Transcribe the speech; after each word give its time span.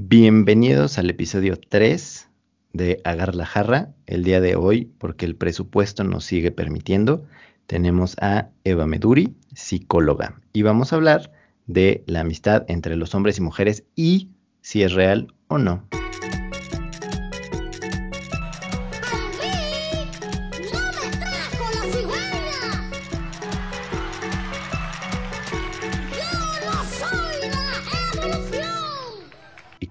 Bienvenidos 0.00 0.96
al 0.96 1.10
episodio 1.10 1.58
3 1.58 2.28
de 2.72 3.00
Agar 3.02 3.34
la 3.34 3.44
Jarra. 3.44 3.96
El 4.06 4.22
día 4.22 4.40
de 4.40 4.54
hoy, 4.54 4.92
porque 4.96 5.26
el 5.26 5.34
presupuesto 5.34 6.04
nos 6.04 6.24
sigue 6.24 6.52
permitiendo, 6.52 7.24
tenemos 7.66 8.14
a 8.20 8.50
Eva 8.62 8.86
Meduri, 8.86 9.34
psicóloga, 9.56 10.40
y 10.52 10.62
vamos 10.62 10.92
a 10.92 10.96
hablar 10.96 11.32
de 11.66 12.04
la 12.06 12.20
amistad 12.20 12.64
entre 12.68 12.94
los 12.94 13.16
hombres 13.16 13.38
y 13.38 13.40
mujeres 13.40 13.86
y 13.96 14.28
si 14.60 14.84
es 14.84 14.92
real 14.92 15.34
o 15.48 15.58
no. 15.58 15.82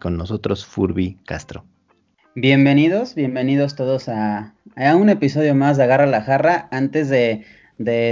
Con 0.08 0.16
nosotros 0.16 0.66
Furby 0.66 1.18
Castro. 1.26 1.66
Bienvenidos, 2.34 3.14
bienvenidos 3.14 3.76
todos 3.76 4.08
a, 4.08 4.54
un 4.96 5.10
episodio 5.10 5.54
más 5.54 5.76
de 5.76 5.84
Agarra 5.84 6.06
la 6.06 6.22
Jarra. 6.22 6.70
Antes 6.72 7.10
de, 7.10 7.44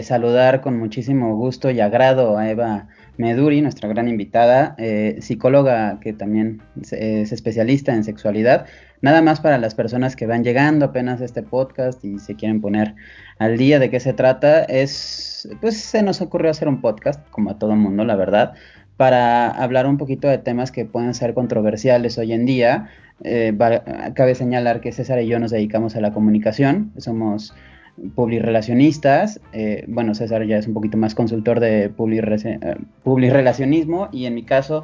saludar 0.04 0.60
con 0.60 0.78
muchísimo 0.78 1.38
gusto 1.38 1.72
y 1.72 1.80
agrado 1.80 2.38
a 2.38 2.50
Eva 2.50 2.90
Meduri, 3.16 3.62
nuestra 3.62 3.88
gran 3.88 4.10
invitada, 4.10 4.76
eh, 4.78 5.20
psicóloga 5.22 6.02
que 6.02 6.12
también 6.12 6.62
es 6.82 7.32
especialista 7.32 7.96
en 7.96 8.04
sexualidad. 8.04 8.66
Nada 9.00 9.22
más 9.22 9.40
para 9.40 9.58
las 9.58 9.74
personas 9.74 10.18
que 10.18 10.28
van 10.28 10.44
llegando 10.44 10.88
apenas 10.88 11.22
a 11.22 11.26
este 11.26 11.44
podcast 11.44 12.04
y 12.04 12.20
se 12.20 12.36
quieren 12.36 12.60
poner 12.60 12.96
al 13.40 13.58
día 13.58 13.80
de 13.80 13.90
qué 13.90 14.02
se 14.02 14.12
trata, 14.12 14.66
es, 14.66 15.48
pues 15.62 15.78
se 15.78 16.04
nos 16.04 16.20
ocurrió 16.20 16.52
hacer 16.52 16.68
un 16.68 16.82
podcast, 16.82 17.26
como 17.30 17.52
a 17.52 17.58
todo 17.58 17.74
mundo, 17.78 18.04
la 18.04 18.18
verdad, 18.18 18.54
para 18.98 19.50
hablar 19.50 19.88
un 19.88 19.98
poquito 19.98 20.28
de 20.28 20.38
temas 20.38 20.72
que 20.72 20.86
pueden 20.86 21.14
ser 21.14 21.34
controversiales 21.34 22.18
hoy 22.18 22.34
en 22.34 22.46
día. 22.46 22.90
Eh, 23.24 23.58
cabe 24.14 24.36
señalar 24.36 24.82
que 24.82 24.92
César 24.92 25.22
y 25.22 25.28
yo 25.28 25.40
nos 25.40 25.52
dedicamos 25.52 25.96
a 25.96 26.02
la 26.02 26.12
comunicación, 26.12 26.92
somos 26.98 27.56
publirelacionistas, 28.16 29.40
eh, 29.54 29.86
bueno, 29.88 30.14
César 30.16 30.46
ya 30.46 30.58
es 30.58 30.68
un 30.68 30.74
poquito 30.74 30.98
más 30.98 31.16
consultor 31.16 31.62
de 31.62 31.90
publirelacionismo 31.90 34.10
y 34.12 34.26
en 34.26 34.36
mi 34.36 34.44
caso, 34.44 34.84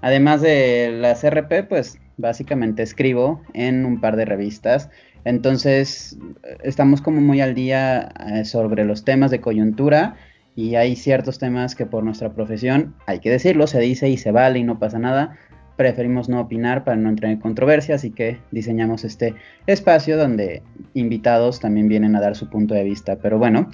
además 0.00 0.42
de 0.42 0.92
la 0.92 1.16
CRP, 1.16 1.64
pues 1.68 1.98
básicamente 2.18 2.84
escribo 2.84 3.42
en 3.52 3.84
un 3.84 4.00
par 4.00 4.14
de 4.14 4.26
revistas, 4.26 4.90
entonces 5.24 6.16
estamos 6.62 7.02
como 7.02 7.20
muy 7.20 7.40
al 7.40 7.54
día 7.54 8.10
eh, 8.28 8.44
sobre 8.44 8.84
los 8.84 9.04
temas 9.04 9.32
de 9.32 9.40
coyuntura 9.40 10.14
y 10.54 10.74
hay 10.74 10.96
ciertos 10.96 11.38
temas 11.38 11.74
que 11.74 11.86
por 11.86 12.04
nuestra 12.04 12.32
profesión, 12.32 12.94
hay 13.06 13.20
que 13.20 13.30
decirlo, 13.30 13.66
se 13.66 13.80
dice 13.80 14.08
y 14.08 14.16
se 14.16 14.32
vale 14.32 14.58
y 14.58 14.64
no 14.64 14.78
pasa 14.78 14.98
nada, 14.98 15.36
preferimos 15.76 16.28
no 16.28 16.40
opinar 16.40 16.84
para 16.84 16.96
no 16.96 17.08
entrar 17.08 17.32
en 17.32 17.40
controversia, 17.40 17.94
así 17.94 18.10
que 18.10 18.38
diseñamos 18.50 19.04
este 19.04 19.34
espacio 19.66 20.16
donde 20.16 20.62
invitados 20.94 21.60
también 21.60 21.88
vienen 21.88 22.14
a 22.16 22.20
dar 22.20 22.36
su 22.36 22.48
punto 22.48 22.74
de 22.74 22.84
vista. 22.84 23.16
Pero 23.16 23.38
bueno, 23.38 23.68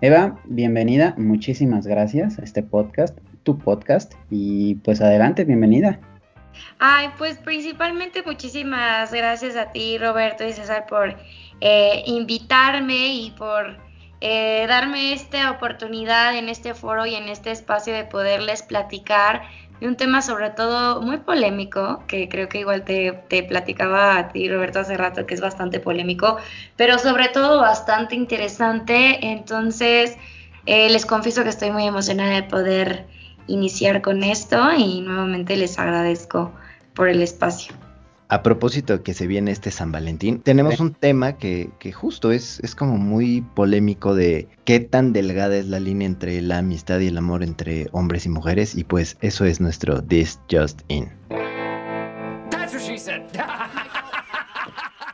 Eva, 0.00 0.38
bienvenida, 0.44 1.14
muchísimas 1.16 1.86
gracias 1.86 2.38
a 2.38 2.42
este 2.42 2.62
podcast, 2.62 3.18
tu 3.42 3.58
podcast, 3.58 4.14
y 4.30 4.76
pues 4.76 5.00
adelante, 5.00 5.44
bienvenida. 5.44 5.98
Ay, 6.78 7.08
pues 7.16 7.38
principalmente 7.38 8.22
muchísimas 8.22 9.12
gracias 9.12 9.56
a 9.56 9.72
ti, 9.72 9.96
Roberto 9.98 10.46
y 10.46 10.52
César, 10.52 10.86
por 10.88 11.16
eh, 11.60 12.02
invitarme 12.06 13.14
y 13.14 13.30
por 13.32 13.87
eh, 14.20 14.66
darme 14.68 15.12
esta 15.12 15.50
oportunidad 15.50 16.36
en 16.36 16.48
este 16.48 16.74
foro 16.74 17.06
y 17.06 17.14
en 17.14 17.28
este 17.28 17.50
espacio 17.50 17.94
de 17.94 18.04
poderles 18.04 18.62
platicar 18.62 19.42
de 19.80 19.86
un 19.86 19.96
tema 19.96 20.22
sobre 20.22 20.50
todo 20.50 21.02
muy 21.02 21.18
polémico, 21.18 22.02
que 22.08 22.28
creo 22.28 22.48
que 22.48 22.58
igual 22.60 22.84
te, 22.84 23.42
platicaba 23.44 24.18
a 24.18 24.28
ti, 24.28 24.48
Roberto, 24.48 24.80
hace 24.80 24.96
rato, 24.96 25.24
que 25.24 25.34
es 25.34 25.40
bastante 25.40 25.78
polémico, 25.78 26.38
pero 26.76 26.98
sobre 26.98 27.28
todo 27.28 27.60
bastante 27.60 28.16
interesante. 28.16 29.18
Entonces, 29.22 30.16
eh, 30.66 30.90
les 30.90 31.06
confieso 31.06 31.44
que 31.44 31.50
estoy 31.50 31.70
muy 31.70 31.86
emocionada 31.86 32.34
de 32.34 32.42
poder 32.42 33.06
iniciar 33.46 34.02
con 34.02 34.24
esto 34.24 34.72
y 34.76 35.00
nuevamente 35.00 35.56
les 35.56 35.78
agradezco 35.78 36.52
por 36.94 37.08
el 37.08 37.22
espacio. 37.22 37.72
A 38.30 38.42
propósito 38.42 38.98
de 38.98 39.02
que 39.02 39.14
se 39.14 39.26
viene 39.26 39.50
este 39.52 39.70
San 39.70 39.90
Valentín, 39.90 40.42
tenemos 40.42 40.80
un 40.80 40.92
tema 40.92 41.38
que, 41.38 41.70
justo 41.94 42.30
es, 42.30 42.60
es 42.62 42.74
como 42.74 42.98
muy 42.98 43.40
polémico 43.40 44.14
de 44.14 44.48
qué 44.66 44.80
tan 44.80 45.14
delgada 45.14 45.56
es 45.56 45.66
la 45.66 45.80
línea 45.80 46.06
entre 46.06 46.42
la 46.42 46.58
amistad 46.58 47.00
y 47.00 47.06
el 47.06 47.16
amor 47.16 47.42
entre 47.42 47.86
hombres 47.92 48.26
y 48.26 48.28
mujeres 48.28 48.76
y 48.76 48.84
pues 48.84 49.16
eso 49.22 49.46
es 49.46 49.62
nuestro 49.62 50.02
This 50.02 50.38
Just 50.50 50.82
In. 50.88 51.08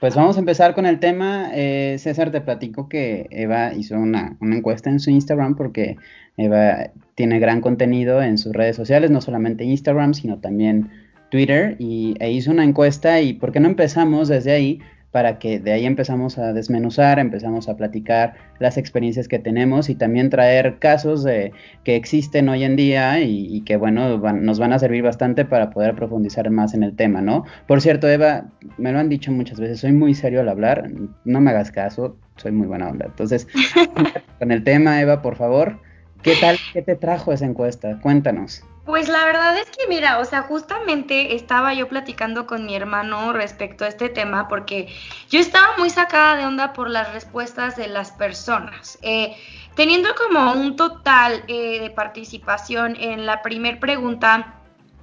Pues 0.01 0.17
vamos 0.17 0.37
a 0.37 0.41
empezar 0.41 0.75
con 0.75 0.85
el 0.85 1.01
tema. 1.01 1.49
Eh, 1.55 1.97
César, 1.99 2.31
te 2.31 2.43
platico 2.43 2.91
que 2.91 3.27
Eva 3.31 3.73
hizo 3.73 3.97
una, 3.97 4.37
una, 4.39 4.57
encuesta 4.57 4.91
en 4.91 5.01
su 5.01 5.09
Instagram 5.09 5.55
porque 5.55 5.97
Eva 6.37 6.91
tiene 7.15 7.39
gran 7.39 7.63
contenido 7.63 8.21
en 8.23 8.37
sus 8.37 8.53
redes 8.53 8.77
sociales, 8.77 9.11
no 9.11 9.23
solamente 9.23 9.65
Instagram, 9.65 10.13
sino 10.13 10.41
también 10.41 10.91
Twitter 11.35 11.75
y, 11.81 12.15
e 12.21 12.31
hizo 12.31 12.53
una 12.53 12.63
encuesta 12.63 13.21
y 13.21 13.33
¿por 13.33 13.51
qué 13.51 13.59
no 13.59 13.67
empezamos 13.67 14.29
desde 14.29 14.53
ahí? 14.53 14.79
Para 15.11 15.41
que 15.41 15.59
de 15.59 15.73
ahí 15.73 15.85
empezamos 15.85 16.39
a 16.39 16.53
desmenuzar, 16.53 17.19
empezamos 17.19 17.69
a 17.69 17.77
platicar 17.77 18.35
las 18.61 18.79
experiencias 18.79 19.27
que 19.27 19.41
tenemos 19.41 19.91
y 19.91 19.97
también 19.97 20.31
traer 20.31 20.79
casos 20.79 21.25
de, 21.25 21.51
que 21.83 21.97
existen 21.97 22.49
hoy 22.49 22.63
en 22.63 22.77
día 22.77 23.21
y, 23.21 23.63
que, 23.63 23.77
bueno, 23.77 24.17
nos 24.17 24.61
van 24.61 24.73
a 24.73 24.79
servir 24.79 25.03
bastante 25.03 25.45
para 25.45 25.71
poder 25.71 25.97
profundizar 25.97 26.49
más 26.51 26.73
en 26.73 26.85
el 26.85 26.95
tema, 26.95 27.21
¿no? 27.21 27.45
Por 27.67 27.81
cierto, 27.81 28.09
Eva, 28.09 28.45
me 28.79 28.93
lo 28.93 29.01
han 29.01 29.09
dicho 29.09 29.33
muchas 29.33 29.59
veces, 29.59 29.81
soy 29.81 29.93
muy 29.93 30.15
serio 30.15 30.41
al 30.41 30.49
hablar, 30.49 30.89
no 31.25 31.41
me 31.41 31.51
hagas 31.51 31.73
caso, 31.73 32.17
soy 32.37 32.53
muy 32.53 32.69
buena 32.69 32.91
onda. 32.91 33.07
Entonces, 33.07 33.49
con 34.39 34.53
el 34.53 34.63
tema, 34.63 35.01
Eva, 35.01 35.21
por 35.21 35.35
favor, 35.35 35.81
¿qué 36.23 36.35
tal? 36.41 36.57
¿Qué 36.73 36.83
te 36.83 36.95
trajo 36.95 37.33
esa 37.33 37.45
encuesta? 37.45 37.99
Cuéntanos. 38.01 38.65
Pues 38.85 39.09
la 39.09 39.25
verdad 39.25 39.57
es 39.57 39.71
que 39.71 39.87
mira, 39.89 40.19
o 40.19 40.27
sea, 40.27 40.43
justamente 40.43 41.35
estaba 41.35 41.73
yo 41.73 41.89
platicando 41.89 42.47
con 42.47 42.67
mi 42.67 42.77
hermano 42.77 43.33
respecto 43.33 43.87
a 43.87 43.89
este 43.89 44.11
tema 44.11 44.47
porque 44.47 44.95
yo 45.31 45.41
estaba 45.41 45.79
muy 45.79 45.89
sacada 45.89 46.37
de 46.37 46.45
onda 46.45 46.75
por 46.75 46.91
las 46.91 47.11
respuestas 47.15 47.77
de 47.77 47.89
las 47.89 48.13
personas. 48.13 48.99
Eh, 49.01 49.37
teniendo 49.75 50.11
como 50.15 50.53
un 50.53 50.77
total 50.77 51.45
eh, 51.49 51.81
de 51.81 51.91
participación 51.91 52.97
en 53.01 53.25
la 53.25 53.41
primer 53.41 53.81
pregunta 53.81 54.57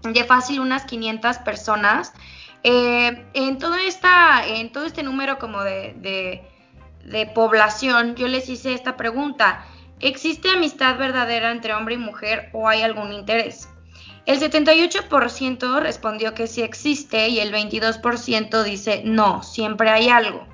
de 0.04 0.24
fácil 0.26 0.60
unas 0.60 0.86
500 0.86 1.40
personas, 1.40 2.14
eh, 2.64 3.26
en, 3.34 3.58
toda 3.58 3.82
esta, 3.82 4.46
en 4.46 4.72
todo 4.72 4.86
este 4.86 5.02
número 5.02 5.40
como 5.40 5.64
de, 5.64 6.44
de 7.04 7.26
población, 7.34 8.16
yo 8.16 8.28
les 8.28 8.48
hice 8.48 8.76
esta 8.76 8.96
pregunta. 8.96 9.66
¿Existe 10.00 10.50
amistad 10.50 10.98
verdadera 10.98 11.50
entre 11.50 11.74
hombre 11.74 11.96
y 11.96 11.98
mujer 11.98 12.50
o 12.54 12.68
hay 12.68 12.84
algún 12.84 13.12
interés? 13.12 13.71
El 14.26 14.40
78% 14.40 15.80
respondió 15.82 16.34
que 16.34 16.48
sí 16.48 16.62
existe 16.62 17.30
y 17.30 17.40
el 17.40 17.54
22% 17.54 18.64
dice 18.64 19.02
no, 19.04 19.44
siempre 19.44 19.90
hay 19.90 20.10
algo. 20.10 20.48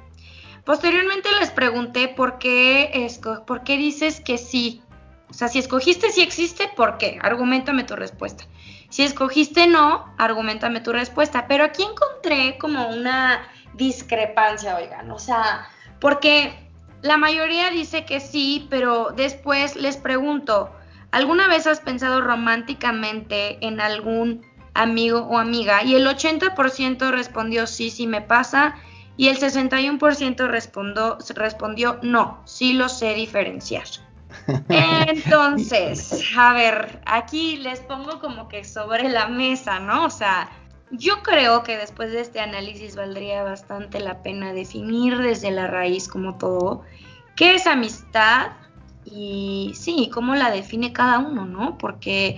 Posteriormente 0.63 1.29
les 1.39 1.51
pregunté 1.51 2.07
por 2.07 2.39
qué, 2.39 3.09
por 3.45 3.63
qué 3.63 3.77
dices 3.77 4.19
que 4.19 4.37
sí. 4.37 4.81
O 5.29 5.33
sea, 5.33 5.47
si 5.47 5.59
escogiste 5.59 6.11
sí 6.11 6.21
existe, 6.21 6.69
¿por 6.75 6.97
qué? 6.97 7.19
Argumentame 7.21 7.83
tu 7.83 7.95
respuesta. 7.95 8.45
Si 8.89 9.03
escogiste 9.03 9.67
no, 9.67 10.13
argumentame 10.17 10.81
tu 10.81 10.91
respuesta. 10.91 11.47
Pero 11.47 11.63
aquí 11.65 11.83
encontré 11.83 12.57
como 12.57 12.87
una 12.89 13.47
discrepancia, 13.73 14.75
oigan. 14.75 15.11
O 15.11 15.19
sea, 15.19 15.67
porque 15.99 16.53
la 17.01 17.17
mayoría 17.17 17.69
dice 17.69 18.05
que 18.05 18.19
sí, 18.19 18.67
pero 18.69 19.11
después 19.15 19.75
les 19.75 19.97
pregunto, 19.97 20.71
¿Alguna 21.11 21.47
vez 21.47 21.67
has 21.67 21.79
pensado 21.79 22.21
románticamente 22.21 23.65
en 23.65 23.79
algún 23.79 24.45
amigo 24.73 25.21
o 25.21 25.37
amiga? 25.37 25.83
Y 25.83 25.95
el 25.95 26.05
80% 26.05 27.11
respondió 27.11 27.67
sí, 27.67 27.89
sí 27.89 28.07
me 28.07 28.21
pasa. 28.21 28.75
Y 29.15 29.29
el 29.29 29.39
61% 29.39 30.47
respondió, 30.47 31.17
respondió 31.35 31.99
no, 32.03 32.41
sí 32.45 32.73
lo 32.73 32.87
sé 32.87 33.15
diferenciar. 33.15 33.85
Entonces, 34.69 36.23
a 36.37 36.53
ver, 36.53 37.01
aquí 37.05 37.57
les 37.57 37.79
pongo 37.79 38.19
como 38.19 38.47
que 38.47 38.63
sobre 38.63 39.09
la 39.09 39.27
mesa, 39.27 39.79
¿no? 39.79 40.05
O 40.05 40.09
sea, 40.09 40.49
yo 40.91 41.23
creo 41.23 41.63
que 41.63 41.77
después 41.77 42.11
de 42.11 42.21
este 42.21 42.39
análisis 42.39 42.95
valdría 42.95 43.43
bastante 43.43 43.99
la 43.99 44.21
pena 44.21 44.53
definir 44.53 45.17
desde 45.17 45.51
la 45.51 45.67
raíz 45.67 46.07
como 46.07 46.37
todo 46.37 46.83
qué 47.35 47.55
es 47.55 47.67
amistad, 47.67 48.51
y 49.11 49.71
sí, 49.75 50.09
cómo 50.13 50.35
la 50.35 50.51
define 50.51 50.93
cada 50.93 51.19
uno, 51.19 51.45
¿no? 51.45 51.77
Porque 51.77 52.37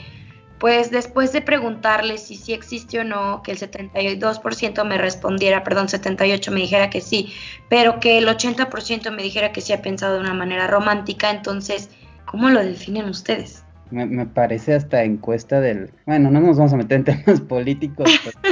pues 0.60 0.92
después 0.92 1.32
de 1.32 1.42
preguntarle 1.42 2.18
si 2.18 2.36
sí 2.36 2.52
existe 2.54 3.00
o 3.00 3.04
no, 3.06 3.42
que 3.44 3.52
el 3.52 3.58
72% 3.58 4.86
me 4.86 4.98
respondiera, 4.98 5.64
perdón, 5.64 5.88
78 5.88 6.52
me 6.52 6.60
dijera 6.60 6.90
que 6.90 7.00
sí, 7.00 7.32
pero 7.70 8.00
que 8.00 8.18
el 8.18 8.28
80% 8.28 9.10
me 9.12 9.24
dijera 9.24 9.54
que 9.54 9.62
sí 9.62 9.72
ha 9.72 9.82
pensado 9.82 10.16
de 10.16 10.20
una 10.20 10.34
manera 10.34 10.68
romántica, 10.68 11.32
entonces, 11.32 11.90
¿cómo 12.26 12.50
lo 12.50 12.62
definen 12.62 13.06
ustedes? 13.06 13.64
Me, 13.90 14.26
parece 14.26 14.76
hasta 14.76 15.04
encuesta 15.04 15.62
del... 15.62 15.92
Bueno, 16.06 16.30
no 16.30 16.42
nos 16.42 16.58
vamos 16.58 16.74
a 16.74 16.78
meter 16.78 16.98
en 16.98 17.04
temas 17.24 17.40
políticos. 17.40 18.10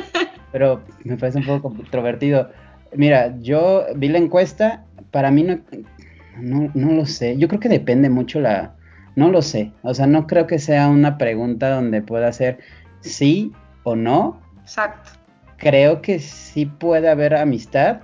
pero 0.51 0.81
me 1.03 1.17
parece 1.17 1.39
un 1.39 1.45
poco 1.45 1.73
controvertido. 1.73 2.49
Mira, 2.95 3.35
yo 3.41 3.85
vi 3.95 4.07
la 4.07 4.17
encuesta, 4.17 4.85
para 5.11 5.29
mí 5.29 5.43
no, 5.43 5.59
no, 6.41 6.71
no 6.73 6.91
lo 6.91 7.05
sé. 7.05 7.37
Yo 7.37 7.47
creo 7.47 7.59
que 7.59 7.69
depende 7.69 8.09
mucho 8.09 8.39
la, 8.39 8.75
no 9.17 9.31
lo 9.31 9.41
sé. 9.41 9.71
O 9.81 9.93
sea, 9.93 10.05
no 10.05 10.27
creo 10.27 10.45
que 10.45 10.59
sea 10.59 10.89
una 10.89 11.17
pregunta 11.17 11.71
donde 11.71 12.01
pueda 12.03 12.31
ser 12.31 12.59
sí 13.01 13.51
o 13.83 13.95
no. 13.95 14.39
Exacto. 14.61 15.11
Creo 15.57 16.03
que 16.03 16.19
sí 16.19 16.67
puede 16.67 17.09
haber 17.09 17.33
amistad, 17.33 18.01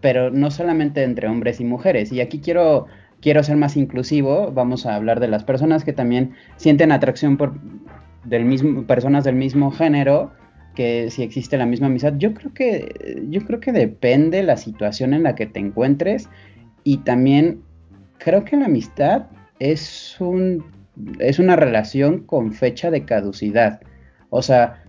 pero 0.00 0.30
no 0.30 0.50
solamente 0.50 1.04
entre 1.04 1.28
hombres 1.28 1.60
y 1.60 1.64
mujeres. 1.64 2.10
Y 2.10 2.20
aquí 2.20 2.40
quiero, 2.40 2.86
quiero 3.20 3.44
ser 3.44 3.56
más 3.56 3.76
inclusivo. 3.76 4.50
Vamos 4.50 4.86
a 4.86 4.96
hablar 4.96 5.20
de 5.20 5.28
las 5.28 5.44
personas 5.44 5.84
que 5.84 5.92
también 5.92 6.34
sienten 6.56 6.90
atracción 6.90 7.36
por 7.36 7.54
del 8.24 8.44
mismo, 8.44 8.88
personas 8.88 9.22
del 9.22 9.36
mismo 9.36 9.70
género, 9.70 10.32
que 10.74 11.10
si 11.12 11.22
existe 11.22 11.56
la 11.56 11.66
misma 11.66 11.86
amistad. 11.86 12.14
Yo 12.18 12.34
creo 12.34 12.52
que, 12.52 13.22
yo 13.28 13.44
creo 13.44 13.60
que 13.60 13.70
depende 13.70 14.42
la 14.42 14.56
situación 14.56 15.14
en 15.14 15.22
la 15.22 15.36
que 15.36 15.46
te 15.46 15.60
encuentres. 15.60 16.28
Y 16.82 16.98
también 16.98 17.62
creo 18.26 18.44
que 18.44 18.56
la 18.56 18.64
amistad 18.64 19.26
es 19.60 20.16
un 20.18 20.64
es 21.20 21.38
una 21.38 21.54
relación 21.54 22.24
con 22.24 22.52
fecha 22.52 22.90
de 22.90 23.04
caducidad. 23.04 23.80
O 24.30 24.42
sea, 24.42 24.82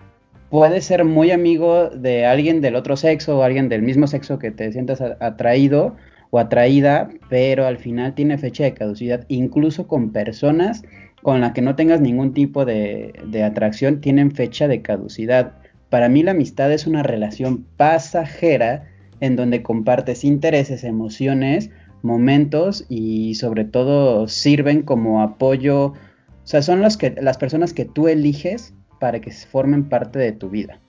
puedes 0.49 0.85
ser 0.85 1.05
muy 1.05 1.29
amigo 1.29 1.89
de 1.89 2.25
alguien 2.25 2.61
del 2.61 2.75
otro 2.75 2.97
sexo 2.97 3.37
o 3.37 3.43
alguien 3.43 3.69
del 3.69 3.83
mismo 3.83 4.07
sexo 4.07 4.39
que 4.39 4.49
te 4.49 4.71
sientas 4.71 5.01
atraído 5.01 5.95
o 6.31 6.39
atraída, 6.39 7.09
pero 7.29 7.67
al 7.67 7.77
final 7.77 8.15
tiene 8.15 8.39
fecha 8.39 8.63
de 8.63 8.73
caducidad, 8.73 9.23
incluso 9.27 9.87
con 9.87 10.11
personas 10.11 10.83
con 11.21 11.39
las 11.39 11.51
que 11.51 11.61
no 11.61 11.75
tengas 11.75 12.01
ningún 12.01 12.33
tipo 12.33 12.65
de, 12.65 13.13
de 13.27 13.43
atracción, 13.43 14.01
tienen 14.01 14.31
fecha 14.31 14.67
de 14.67 14.81
caducidad. 14.81 15.53
Para 15.89 16.09
mí 16.09 16.23
la 16.23 16.31
amistad 16.31 16.71
es 16.71 16.87
una 16.87 17.03
relación 17.03 17.67
pasajera 17.77 18.85
en 19.19 19.35
donde 19.35 19.61
compartes 19.61 20.23
intereses, 20.23 20.83
emociones, 20.83 21.69
momentos 22.01 22.85
y 22.89 23.35
sobre 23.35 23.65
todo 23.65 24.27
sirven 24.27 24.83
como 24.83 25.21
apoyo, 25.21 25.87
o 25.87 25.95
sea, 26.43 26.61
son 26.61 26.81
los 26.81 26.97
que, 26.97 27.15
las 27.21 27.37
personas 27.37 27.73
que 27.73 27.85
tú 27.85 28.07
eliges 28.07 28.73
para 28.99 29.19
que 29.21 29.31
formen 29.31 29.83
parte 29.89 30.19
de 30.19 30.31
tu 30.31 30.49
vida. 30.49 30.79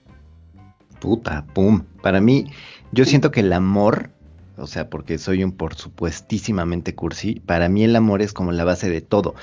Puta, 1.00 1.46
pum. 1.54 1.82
Para 2.02 2.20
mí, 2.20 2.46
yo 2.92 3.04
siento 3.04 3.30
que 3.30 3.40
el 3.40 3.52
amor, 3.52 4.10
o 4.56 4.66
sea, 4.66 4.88
porque 4.90 5.18
soy 5.18 5.44
un 5.44 5.52
por 5.52 5.74
supuestísimamente 5.74 6.94
cursi, 6.94 7.40
para 7.40 7.68
mí 7.68 7.84
el 7.84 7.96
amor 7.96 8.22
es 8.22 8.32
como 8.32 8.52
la 8.52 8.64
base 8.64 8.88
de 8.88 9.00
todo. 9.00 9.34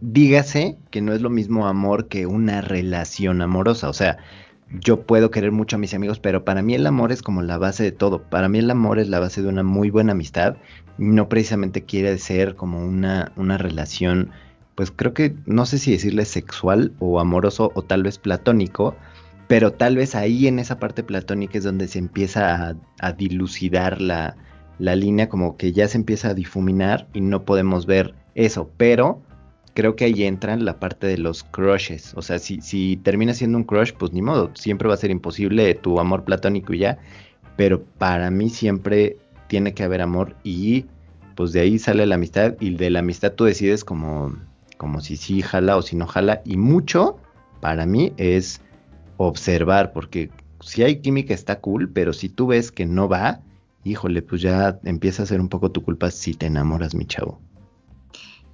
Dígase 0.00 0.78
que 0.90 1.00
no 1.00 1.12
es 1.12 1.20
lo 1.20 1.30
mismo 1.30 1.66
amor 1.66 2.08
que 2.08 2.26
una 2.26 2.60
relación 2.60 3.40
amorosa, 3.40 3.88
o 3.88 3.92
sea, 3.92 4.18
yo 4.70 5.06
puedo 5.06 5.30
querer 5.30 5.52
mucho 5.52 5.76
a 5.76 5.78
mis 5.78 5.94
amigos, 5.94 6.18
pero 6.18 6.44
para 6.44 6.62
mí 6.62 6.74
el 6.74 6.86
amor 6.86 7.12
es 7.12 7.22
como 7.22 7.42
la 7.42 7.58
base 7.58 7.84
de 7.84 7.92
todo. 7.92 8.22
Para 8.22 8.48
mí 8.48 8.58
el 8.58 8.70
amor 8.70 8.98
es 8.98 9.08
la 9.08 9.20
base 9.20 9.42
de 9.42 9.48
una 9.48 9.62
muy 9.62 9.90
buena 9.90 10.12
amistad. 10.12 10.56
No 10.98 11.28
precisamente 11.28 11.84
quiere 11.84 12.16
ser 12.18 12.56
como 12.56 12.84
una, 12.84 13.32
una 13.36 13.58
relación 13.58 14.30
pues 14.76 14.92
creo 14.94 15.14
que 15.14 15.34
no 15.46 15.66
sé 15.66 15.78
si 15.78 15.90
decirle 15.90 16.24
sexual 16.26 16.92
o 17.00 17.18
amoroso 17.18 17.72
o 17.74 17.82
tal 17.82 18.04
vez 18.04 18.18
platónico, 18.18 18.94
pero 19.48 19.72
tal 19.72 19.96
vez 19.96 20.14
ahí 20.14 20.46
en 20.46 20.58
esa 20.58 20.78
parte 20.78 21.02
platónica 21.02 21.58
es 21.58 21.64
donde 21.64 21.88
se 21.88 21.98
empieza 21.98 22.76
a, 23.00 23.12
dilucidar 23.12 24.00
la, 24.00 24.36
la, 24.78 24.94
línea, 24.94 25.28
como 25.30 25.56
que 25.56 25.72
ya 25.72 25.88
se 25.88 25.96
empieza 25.96 26.28
a 26.28 26.34
difuminar 26.34 27.08
y 27.14 27.22
no 27.22 27.44
podemos 27.44 27.86
ver 27.86 28.14
eso, 28.34 28.70
pero 28.76 29.22
creo 29.72 29.96
que 29.96 30.04
ahí 30.04 30.24
entra 30.24 30.56
la 30.56 30.78
parte 30.78 31.06
de 31.06 31.18
los 31.18 31.42
crushes, 31.42 32.12
o 32.14 32.20
sea, 32.20 32.38
si, 32.38 32.60
si 32.60 32.98
termina 32.98 33.32
siendo 33.32 33.56
un 33.56 33.64
crush, 33.64 33.92
pues 33.92 34.12
ni 34.12 34.20
modo, 34.20 34.50
siempre 34.54 34.88
va 34.88 34.94
a 34.94 34.98
ser 34.98 35.10
imposible 35.10 35.74
tu 35.74 36.00
amor 36.00 36.24
platónico 36.24 36.74
y 36.74 36.80
ya, 36.80 36.98
pero 37.56 37.82
para 37.82 38.30
mí 38.30 38.50
siempre 38.50 39.16
tiene 39.48 39.74
que 39.74 39.82
haber 39.82 40.00
amor 40.00 40.36
y 40.44 40.86
pues 41.34 41.52
de 41.52 41.60
ahí 41.60 41.78
sale 41.78 42.06
la 42.06 42.14
amistad 42.14 42.54
y 42.60 42.74
de 42.74 42.90
la 42.90 43.00
amistad 43.00 43.32
tú 43.32 43.44
decides 43.44 43.84
como 43.84 44.34
como 44.76 45.00
si 45.00 45.16
sí 45.16 45.42
jala 45.42 45.76
o 45.76 45.82
si 45.82 45.96
no 45.96 46.06
jala. 46.06 46.42
Y 46.44 46.56
mucho 46.56 47.18
para 47.60 47.86
mí 47.86 48.12
es 48.16 48.60
observar, 49.16 49.92
porque 49.92 50.30
si 50.60 50.82
hay 50.82 51.00
química 51.00 51.34
está 51.34 51.60
cool, 51.60 51.90
pero 51.90 52.12
si 52.12 52.28
tú 52.28 52.48
ves 52.48 52.70
que 52.70 52.86
no 52.86 53.08
va, 53.08 53.40
híjole, 53.84 54.22
pues 54.22 54.42
ya 54.42 54.78
empieza 54.84 55.22
a 55.22 55.26
ser 55.26 55.40
un 55.40 55.48
poco 55.48 55.70
tu 55.70 55.82
culpa 55.82 56.10
si 56.10 56.34
te 56.34 56.46
enamoras, 56.46 56.94
mi 56.94 57.06
chavo. 57.06 57.40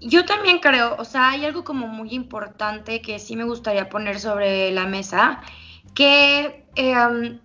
Yo 0.00 0.24
también 0.24 0.58
creo, 0.58 0.96
o 0.98 1.04
sea, 1.04 1.30
hay 1.30 1.44
algo 1.44 1.62
como 1.62 1.86
muy 1.86 2.12
importante 2.12 3.02
que 3.02 3.20
sí 3.20 3.36
me 3.36 3.44
gustaría 3.44 3.88
poner 3.88 4.18
sobre 4.18 4.72
la 4.72 4.86
mesa, 4.86 5.40
que 5.94 6.66
em, 6.74 7.38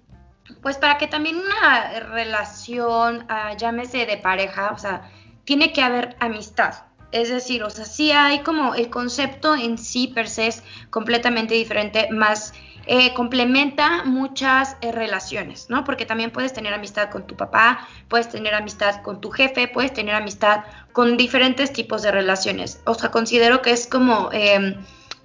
pues 0.61 0.77
para 0.77 0.97
que 0.97 1.07
también 1.07 1.37
una 1.37 1.99
relación, 1.99 3.25
ah, 3.29 3.53
llámese 3.57 4.05
de 4.05 4.17
pareja, 4.17 4.71
o 4.71 4.77
sea, 4.77 5.09
tiene 5.45 5.73
que 5.73 5.81
haber 5.81 6.15
amistad, 6.19 6.87
es 7.11 7.29
decir, 7.29 7.63
o 7.63 7.69
sea, 7.69 7.85
sí 7.85 8.11
hay 8.11 8.39
como 8.39 8.75
el 8.75 8.89
concepto 8.89 9.55
en 9.55 9.77
sí 9.77 10.07
per 10.07 10.27
se 10.27 10.47
es 10.47 10.63
completamente 10.89 11.53
diferente, 11.53 12.09
más 12.11 12.53
eh, 12.89 13.13
complementa 13.13 14.05
muchas 14.05 14.77
eh, 14.79 14.93
relaciones, 14.93 15.69
¿no? 15.69 15.83
Porque 15.83 16.05
también 16.05 16.31
puedes 16.31 16.53
tener 16.53 16.73
amistad 16.73 17.09
con 17.09 17.27
tu 17.27 17.35
papá, 17.35 17.85
puedes 18.07 18.29
tener 18.29 18.53
amistad 18.53 19.01
con 19.01 19.19
tu 19.19 19.29
jefe, 19.29 19.67
puedes 19.67 19.91
tener 19.91 20.15
amistad 20.15 20.63
con 20.93 21.17
diferentes 21.17 21.73
tipos 21.73 22.01
de 22.01 22.11
relaciones. 22.11 22.81
O 22.85 22.93
sea, 22.93 23.11
considero 23.11 23.61
que 23.61 23.71
es 23.71 23.87
como 23.87 24.29
em, 24.31 24.75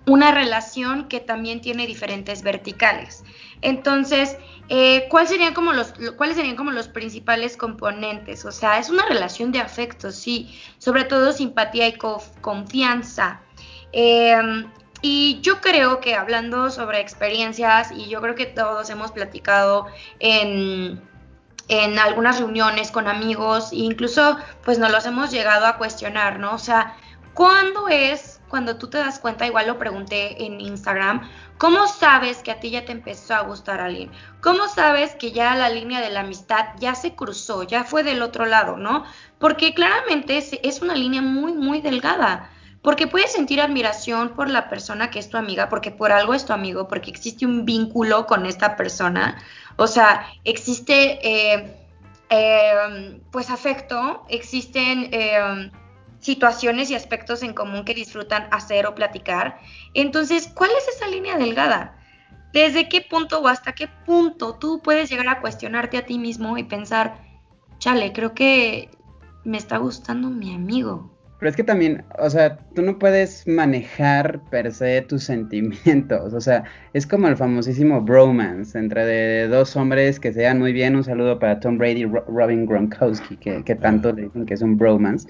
una 0.07 0.33
relación 0.33 1.07
que 1.07 1.21
también 1.21 1.61
tiene 1.61 1.87
diferentes 1.87 2.43
verticales. 2.43 3.23
Entonces, 3.63 4.37
eh, 4.69 5.07
¿cuál 5.09 5.29
serían 5.29 5.55
como 5.55 5.73
los, 5.73 5.95
¿cuáles 6.17 6.37
serían 6.37 6.57
como 6.57 6.71
los 6.71 6.89
principales 6.89 7.57
componentes? 7.57 8.45
O 8.45 8.53
sea, 8.53 8.79
es 8.79 8.91
una 8.91 9.07
relación 9.07 9.53
de 9.53 9.61
afecto, 9.61 10.11
sí, 10.11 10.59
sobre 10.79 11.05
todo 11.05 11.33
simpatía 11.33 11.89
y 11.89 11.97
confianza. 12.41 13.41
Em, 13.93 14.71
y 15.01 15.41
yo 15.43 15.61
creo 15.61 16.01
que 16.01 16.15
hablando 16.15 16.71
sobre 16.71 17.01
experiencias, 17.01 17.93
y 17.93 18.09
yo 18.09 18.21
creo 18.21 18.35
que 18.35 18.47
todos 18.47 18.89
hemos 18.91 19.11
platicado 19.13 19.87
en, 20.21 21.03
en 21.69 21.99
algunas 21.99 22.39
reuniones 22.39 22.91
con 22.91 23.09
amigos, 23.09 23.73
e 23.73 23.77
incluso 23.77 24.39
pues 24.65 24.79
nos 24.79 24.91
los 24.91 25.07
hemos 25.07 25.31
llegado 25.31 25.67
a 25.67 25.77
cuestionar, 25.77 26.39
¿no? 26.39 26.55
O 26.55 26.59
sea, 26.59 26.97
¿cuándo 27.35 27.89
es 27.89 28.41
cuando 28.49 28.77
tú 28.77 28.89
te 28.89 28.99
das 28.99 29.19
cuenta? 29.19 29.47
Igual 29.47 29.67
lo 29.67 29.79
pregunté 29.79 30.45
en 30.45 30.61
Instagram, 30.61 31.29
¿Cómo 31.63 31.87
sabes 31.87 32.39
que 32.39 32.51
a 32.51 32.59
ti 32.59 32.71
ya 32.71 32.85
te 32.85 32.91
empezó 32.91 33.37
a 33.37 33.43
gustar 33.43 33.81
alguien? 33.81 34.11
¿Cómo 34.41 34.67
sabes 34.67 35.15
que 35.15 35.31
ya 35.31 35.55
la 35.55 35.69
línea 35.69 36.01
de 36.01 36.11
la 36.11 36.23
amistad 36.23 36.71
ya 36.81 36.97
se 36.97 37.15
cruzó, 37.15 37.63
ya 37.63 37.85
fue 37.85 38.03
del 38.03 38.21
otro 38.23 38.47
lado, 38.47 38.77
¿no? 38.77 39.05
Porque 39.39 39.73
claramente 39.73 40.39
es, 40.39 40.83
una 40.83 40.97
línea 40.97 41.23
muy, 41.23 41.53
muy 41.53 41.81
delgada. 41.81 42.51
Porque 42.83 43.07
puedes 43.07 43.31
sentir 43.31 43.61
admiración 43.61 44.31
por 44.31 44.51
la 44.51 44.69
persona 44.69 45.09
que 45.13 45.21
es 45.21 45.31
tu 45.31 45.37
amiga, 45.37 45.69
porque 45.69 45.93
por 45.93 46.11
algo 46.11 46.35
es 46.35 46.45
tu 46.45 46.53
amigo, 46.53 46.89
porque 46.89 47.13
existe 47.13 47.47
un 47.47 47.65
vínculo 47.65 48.27
con 48.27 48.45
esta 48.45 48.75
persona. 48.75 49.41
O 49.77 49.87
sea, 49.87 50.27
existe 50.43 51.21
eh, 51.23 51.77
eh, 52.29 53.21
pues 53.31 53.51
afecto, 53.51 54.25
existen 54.29 55.11
eh, 55.13 55.71
situaciones 56.23 56.91
y 56.91 56.95
aspectos 56.95 57.43
en 57.43 57.53
común 57.53 57.85
que 57.85 57.95
disfrutan 57.95 58.47
hacer 58.51 58.87
o 58.87 58.95
platicar. 58.95 59.59
Entonces, 59.93 60.51
¿cuál 60.55 60.71
es 60.79 60.97
esa 60.97 61.09
línea 61.09 61.37
delgada? 61.37 61.99
¿Desde 62.53 62.89
qué 62.89 63.01
punto 63.01 63.41
o 63.41 63.49
hasta 63.49 63.73
qué 63.73 63.89
punto 64.07 64.55
tú 64.55 64.81
puedes 64.83 65.11
llegar 65.11 65.29
a 65.29 65.41
cuestionarte 65.41 65.99
a 65.99 66.07
ti 66.07 66.19
mismo 66.19 66.57
y 66.57 66.65
pensar, 66.65 67.17
chale, 67.79 68.13
creo 68.13 68.35
que 68.35 68.89
me 69.45 69.59
está 69.59 69.79
gustando 69.79 70.31
mi 70.31 70.55
amigo? 70.55 71.11
Pero 71.41 71.51
es 71.51 71.57
que 71.57 71.65
también, 71.65 72.05
o 72.21 72.31
sea, 72.31 72.59
tú 72.77 72.83
no 72.83 73.01
puedes 73.01 73.49
manejar 73.49 74.41
per 74.49 74.73
se 74.73 75.03
tus 75.03 75.25
sentimientos. 75.25 76.33
O 76.35 76.41
sea, 76.41 76.63
es 76.93 77.05
como 77.05 77.27
el 77.27 77.37
famosísimo 77.37 78.01
bromance 78.01 78.79
entre 78.79 79.49
dos 79.49 79.75
hombres 79.75 80.21
que 80.21 80.33
se 80.33 80.43
dan 80.43 80.61
muy 80.61 80.73
bien. 80.73 80.95
Un 80.95 81.03
saludo 81.03 81.41
para 81.41 81.59
Tom 81.59 81.79
Brady 81.79 82.03
y 82.03 82.05
Robin 82.05 82.65
Gronkowski, 82.65 83.39
que, 83.39 83.65
que 83.65 83.75
tanto 83.75 84.13
dicen 84.13 84.47
que 84.47 84.55
es 84.55 84.63
un 84.63 84.77
bromance 84.77 85.27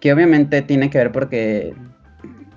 que 0.00 0.12
obviamente 0.12 0.62
tiene 0.62 0.90
que 0.90 0.98
ver 0.98 1.12
porque 1.12 1.74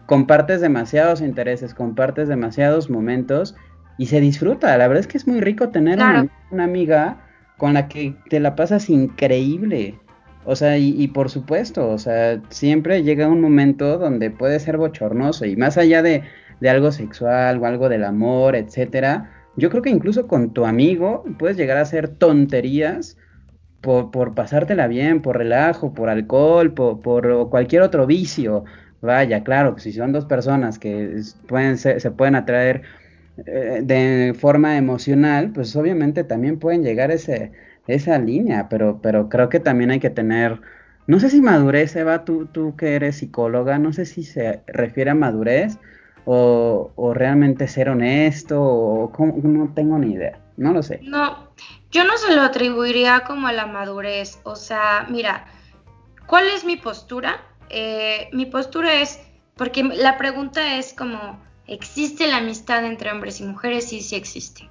compartes 0.06 0.62
demasiados 0.62 1.22
intereses, 1.22 1.74
compartes 1.74 2.28
demasiados 2.28 2.90
momentos 2.90 3.56
y 3.98 4.08
se 4.08 4.20
disfruta. 4.20 4.76
La 4.78 4.88
verdad 4.88 5.02
es 5.02 5.08
que 5.08 5.18
es 5.18 5.28
muy 5.28 5.40
rico 5.40 5.70
tener 5.70 6.00
una, 6.00 6.64
amiga 6.64 7.22
con 7.58 7.74
la 7.74 7.88
que 7.88 8.16
te 8.30 8.40
la 8.40 8.56
pasas 8.56 8.90
increíble. 8.90 10.00
O 10.46 10.56
sea, 10.56 10.78
y, 10.78 11.08
por 11.10 11.30
supuesto, 11.30 11.90
o 11.90 12.00
sea, 12.00 12.42
siempre 12.50 13.04
llega 13.04 13.28
un 13.28 13.42
momento 13.42 14.00
donde 14.00 14.32
puede 14.32 14.60
ser 14.60 14.78
bochornoso 14.78 15.46
y 15.46 15.56
más 15.56 15.78
allá 15.78 16.02
de, 16.02 16.24
de 16.60 16.70
algo 16.70 16.92
sexual 16.92 17.60
o 17.60 17.66
algo 17.68 17.88
del 17.88 18.04
amor, 18.04 18.56
etcétera, 18.56 19.30
yo 19.58 19.70
creo 19.70 19.84
que 19.84 19.90
incluso 19.90 20.28
con 20.28 20.54
tu 20.54 20.66
amigo 20.66 21.24
puedes 21.38 21.58
llegar 21.58 21.78
a 21.78 21.82
hacer 21.82 22.08
tonterías 22.08 23.18
por, 23.82 24.12
por 24.12 24.36
pasártela 24.36 24.88
bien, 24.88 25.22
por 25.22 25.38
relajo, 25.38 25.94
por 25.94 26.10
alcohol, 26.10 26.74
por, 26.74 27.02
por 27.02 27.50
cualquier 27.50 27.82
otro 27.82 28.06
vicio. 28.06 28.66
Vaya, 29.02 29.44
claro, 29.44 29.78
si 29.80 29.94
son 29.94 30.12
dos 30.12 30.26
personas 30.26 30.78
que 30.80 31.22
pueden 31.48 31.78
se 31.78 32.12
pueden 32.12 32.36
atraer 32.36 32.84
eh, 33.46 33.82
de 33.84 34.34
forma 34.38 34.78
emocional, 34.78 35.52
pues 35.54 35.76
obviamente 35.76 36.24
también 36.24 36.60
pueden 36.60 36.84
llegar 36.84 37.12
a 37.12 37.14
ese, 37.14 37.52
esa 37.88 38.18
línea, 38.20 38.68
pero, 38.70 39.00
pero 39.02 39.30
creo 39.30 39.50
que 39.50 39.60
también 39.60 39.92
hay 39.92 40.00
que 40.00 40.10
tener, 40.10 40.60
no 41.08 41.20
sé 41.20 41.30
si 41.30 41.42
madurez, 41.42 41.96
Eva, 41.96 42.26
tú, 42.26 42.48
tú 42.48 42.76
que 42.76 42.96
eres 42.96 43.18
psicóloga, 43.18 43.80
no 43.80 43.94
sé 43.94 44.06
si 44.06 44.24
se 44.24 44.62
refiere 44.68 45.12
a 45.12 45.16
madurez 45.16 45.78
o, 46.26 46.92
o 46.96 47.14
realmente 47.14 47.68
ser 47.68 47.90
honesto, 47.90 48.62
o 48.62 49.12
no 49.44 49.74
tengo 49.74 49.98
ni 49.98 50.14
idea, 50.14 50.40
no 50.58 50.74
lo 50.74 50.84
sé. 50.84 51.00
No, 51.04 51.50
yo 51.92 52.04
no 52.04 52.18
se 52.18 52.36
lo 52.36 52.42
atribuiría 52.42 53.22
como 53.22 53.48
a 53.48 53.54
la 53.54 53.66
madurez, 53.66 54.40
o 54.44 54.56
sea, 54.56 55.06
mira, 55.10 55.46
¿cuál 56.28 56.48
es 56.48 56.64
mi 56.64 56.76
postura? 56.78 57.44
Eh, 57.70 58.30
mi 58.32 58.46
postura 58.46 59.02
es, 59.02 59.20
porque 59.56 59.84
la 59.84 60.18
pregunta 60.18 60.78
es 60.78 60.94
como, 60.94 61.44
¿existe 61.68 62.28
la 62.28 62.38
amistad 62.38 62.86
entre 62.86 63.12
hombres 63.12 63.40
y 63.42 63.44
mujeres? 63.44 63.90
Sí, 63.90 64.02
sí 64.02 64.16
existe. 64.16 64.70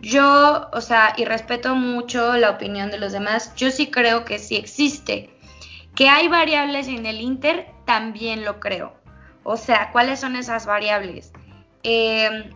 Yo, 0.00 0.68
o 0.72 0.80
sea, 0.80 1.14
y 1.16 1.24
respeto 1.24 1.74
mucho 1.74 2.36
la 2.36 2.50
opinión 2.50 2.90
de 2.90 2.98
los 2.98 3.12
demás, 3.12 3.54
yo 3.56 3.70
sí 3.70 3.90
creo 3.90 4.24
que 4.24 4.38
sí 4.38 4.56
existe. 4.56 5.30
Que 5.94 6.08
hay 6.08 6.28
variables 6.28 6.88
en 6.88 7.04
el 7.04 7.20
Inter, 7.20 7.66
también 7.84 8.44
lo 8.44 8.60
creo. 8.60 8.94
O 9.42 9.56
sea, 9.56 9.90
¿cuáles 9.92 10.20
son 10.20 10.36
esas 10.36 10.64
variables? 10.64 11.32
Em, 11.82 12.50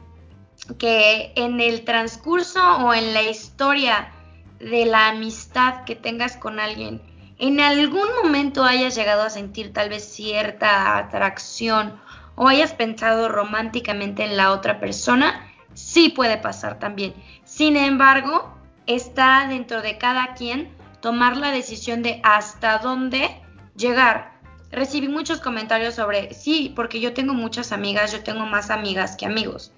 que 0.78 1.32
en 1.36 1.60
el 1.60 1.84
transcurso 1.84 2.60
o 2.78 2.94
en 2.94 3.14
la 3.14 3.22
historia 3.22 4.12
de 4.58 4.86
la 4.86 5.08
amistad 5.08 5.84
que 5.84 5.96
tengas 5.96 6.36
con 6.36 6.60
alguien, 6.60 7.02
en 7.38 7.60
algún 7.60 8.08
momento 8.22 8.64
hayas 8.64 8.94
llegado 8.94 9.22
a 9.22 9.30
sentir 9.30 9.72
tal 9.72 9.88
vez 9.88 10.04
cierta 10.04 10.96
atracción 10.96 12.00
o 12.36 12.48
hayas 12.48 12.72
pensado 12.72 13.28
románticamente 13.28 14.24
en 14.24 14.36
la 14.36 14.52
otra 14.52 14.80
persona, 14.80 15.52
sí 15.74 16.08
puede 16.08 16.38
pasar 16.38 16.78
también. 16.78 17.14
Sin 17.44 17.76
embargo, 17.76 18.56
está 18.86 19.46
dentro 19.48 19.82
de 19.82 19.98
cada 19.98 20.34
quien 20.34 20.74
tomar 21.00 21.36
la 21.36 21.50
decisión 21.50 22.02
de 22.02 22.20
hasta 22.22 22.78
dónde 22.78 23.42
llegar. 23.76 24.32
Recibí 24.70 25.08
muchos 25.08 25.40
comentarios 25.40 25.94
sobre, 25.94 26.34
sí, 26.34 26.72
porque 26.74 27.00
yo 27.00 27.12
tengo 27.12 27.34
muchas 27.34 27.72
amigas, 27.72 28.12
yo 28.12 28.22
tengo 28.22 28.46
más 28.46 28.70
amigas 28.70 29.16
que 29.16 29.26
amigos. 29.26 29.72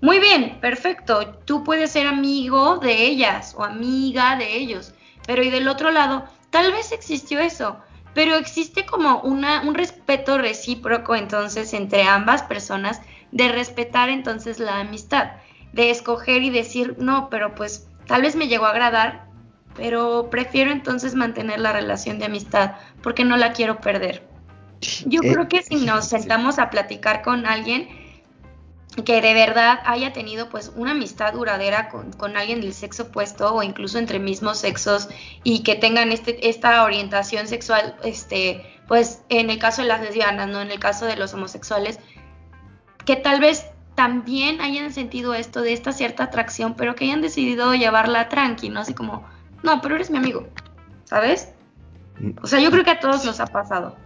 Muy 0.00 0.20
bien, 0.20 0.58
perfecto, 0.60 1.34
tú 1.44 1.64
puedes 1.64 1.90
ser 1.90 2.06
amigo 2.06 2.78
de 2.78 3.04
ellas 3.04 3.54
o 3.56 3.64
amiga 3.64 4.36
de 4.36 4.56
ellos, 4.56 4.94
pero 5.26 5.42
y 5.42 5.50
del 5.50 5.66
otro 5.66 5.90
lado, 5.90 6.24
tal 6.50 6.70
vez 6.70 6.92
existió 6.92 7.40
eso, 7.40 7.78
pero 8.14 8.36
existe 8.36 8.86
como 8.86 9.20
una, 9.22 9.62
un 9.62 9.74
respeto 9.74 10.38
recíproco 10.38 11.16
entonces 11.16 11.72
entre 11.74 12.04
ambas 12.04 12.44
personas 12.44 13.00
de 13.32 13.48
respetar 13.48 14.08
entonces 14.08 14.60
la 14.60 14.80
amistad, 14.80 15.32
de 15.72 15.90
escoger 15.90 16.42
y 16.42 16.50
decir, 16.50 16.94
no, 16.98 17.28
pero 17.28 17.54
pues 17.56 17.88
tal 18.06 18.22
vez 18.22 18.36
me 18.36 18.46
llegó 18.46 18.66
a 18.66 18.70
agradar, 18.70 19.26
pero 19.74 20.30
prefiero 20.30 20.70
entonces 20.70 21.14
mantener 21.14 21.58
la 21.58 21.72
relación 21.72 22.18
de 22.18 22.26
amistad 22.26 22.72
porque 23.02 23.24
no 23.24 23.36
la 23.36 23.52
quiero 23.52 23.80
perder. 23.80 24.26
Yo 25.06 25.20
eh, 25.22 25.32
creo 25.32 25.48
que 25.48 25.62
si 25.62 25.76
nos 25.76 26.08
sentamos 26.08 26.58
a 26.58 26.70
platicar 26.70 27.22
con 27.22 27.46
alguien, 27.46 27.88
que 29.04 29.20
de 29.20 29.34
verdad 29.34 29.80
haya 29.84 30.12
tenido 30.12 30.48
pues 30.48 30.72
una 30.74 30.92
amistad 30.92 31.32
duradera 31.32 31.88
con, 31.88 32.36
alguien 32.36 32.60
del 32.60 32.74
sexo 32.74 33.04
opuesto 33.04 33.54
o 33.54 33.62
incluso 33.62 33.98
entre 33.98 34.18
mismos 34.18 34.58
sexos 34.58 35.08
y 35.44 35.62
que 35.62 35.74
tengan 35.74 36.12
este, 36.12 36.48
esta 36.48 36.82
orientación 36.82 37.48
sexual, 37.48 37.96
este, 38.02 38.78
pues 38.86 39.22
en 39.28 39.50
el 39.50 39.58
caso 39.58 39.82
de 39.82 39.88
las 39.88 40.00
lesbianas, 40.00 40.48
no 40.48 40.60
en 40.60 40.70
el 40.70 40.78
caso 40.78 41.06
de 41.06 41.16
los 41.16 41.34
homosexuales, 41.34 42.00
que 43.04 43.16
tal 43.16 43.40
vez 43.40 43.66
también 43.94 44.60
hayan 44.60 44.92
sentido 44.92 45.34
esto 45.34 45.60
de 45.60 45.72
esta 45.72 45.92
cierta 45.92 46.24
atracción, 46.24 46.74
pero 46.74 46.94
que 46.94 47.04
hayan 47.04 47.20
decidido 47.20 47.74
llevarla 47.74 48.28
tranqui, 48.28 48.68
¿no? 48.68 48.80
Así 48.80 48.94
como, 48.94 49.24
no, 49.62 49.80
pero 49.80 49.96
eres 49.96 50.10
mi 50.10 50.18
amigo, 50.18 50.46
¿sabes? 51.04 51.52
O 52.42 52.46
sea, 52.46 52.60
yo 52.60 52.70
creo 52.70 52.84
que 52.84 52.90
a 52.90 53.00
todos 53.00 53.24
nos 53.24 53.40
ha 53.40 53.46
pasado. 53.46 53.96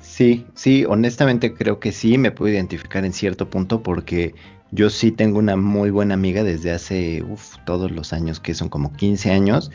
Sí, 0.00 0.46
sí, 0.54 0.84
honestamente 0.86 1.54
creo 1.54 1.78
que 1.78 1.92
sí, 1.92 2.16
me 2.18 2.32
puedo 2.32 2.52
identificar 2.52 3.04
en 3.04 3.12
cierto 3.12 3.50
punto 3.50 3.82
porque 3.82 4.34
yo 4.70 4.88
sí 4.88 5.12
tengo 5.12 5.38
una 5.38 5.56
muy 5.56 5.90
buena 5.90 6.14
amiga 6.14 6.42
desde 6.42 6.72
hace 6.72 7.24
todos 7.64 7.90
los 7.90 8.12
años, 8.12 8.40
que 8.40 8.54
son 8.54 8.68
como 8.70 8.92
15 8.94 9.30
años, 9.30 9.70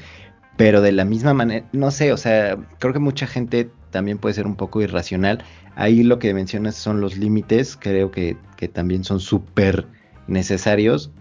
pero 0.58 0.82
de 0.82 0.94
la 0.94 1.06
misma 1.06 1.34
manera, 1.34 1.68
no 1.74 1.92
sé, 1.92 2.12
o 2.12 2.18
sea, 2.18 2.58
creo 2.80 2.94
que 2.94 3.00
mucha 3.00 3.28
gente 3.28 3.70
también 3.92 4.18
puede 4.18 4.34
ser 4.36 4.48
un 4.48 4.56
poco 4.56 4.82
irracional. 4.82 5.44
Ahí 5.76 6.04
lo 6.04 6.18
que 6.18 6.34
mencionas 6.34 6.76
son 6.76 7.02
los 7.02 7.18
límites, 7.18 7.78
creo 7.80 8.10
que, 8.12 8.38
que 8.58 8.68
también 8.68 9.04
son 9.04 9.20
súper 9.20 9.88
necesarios 10.28 11.12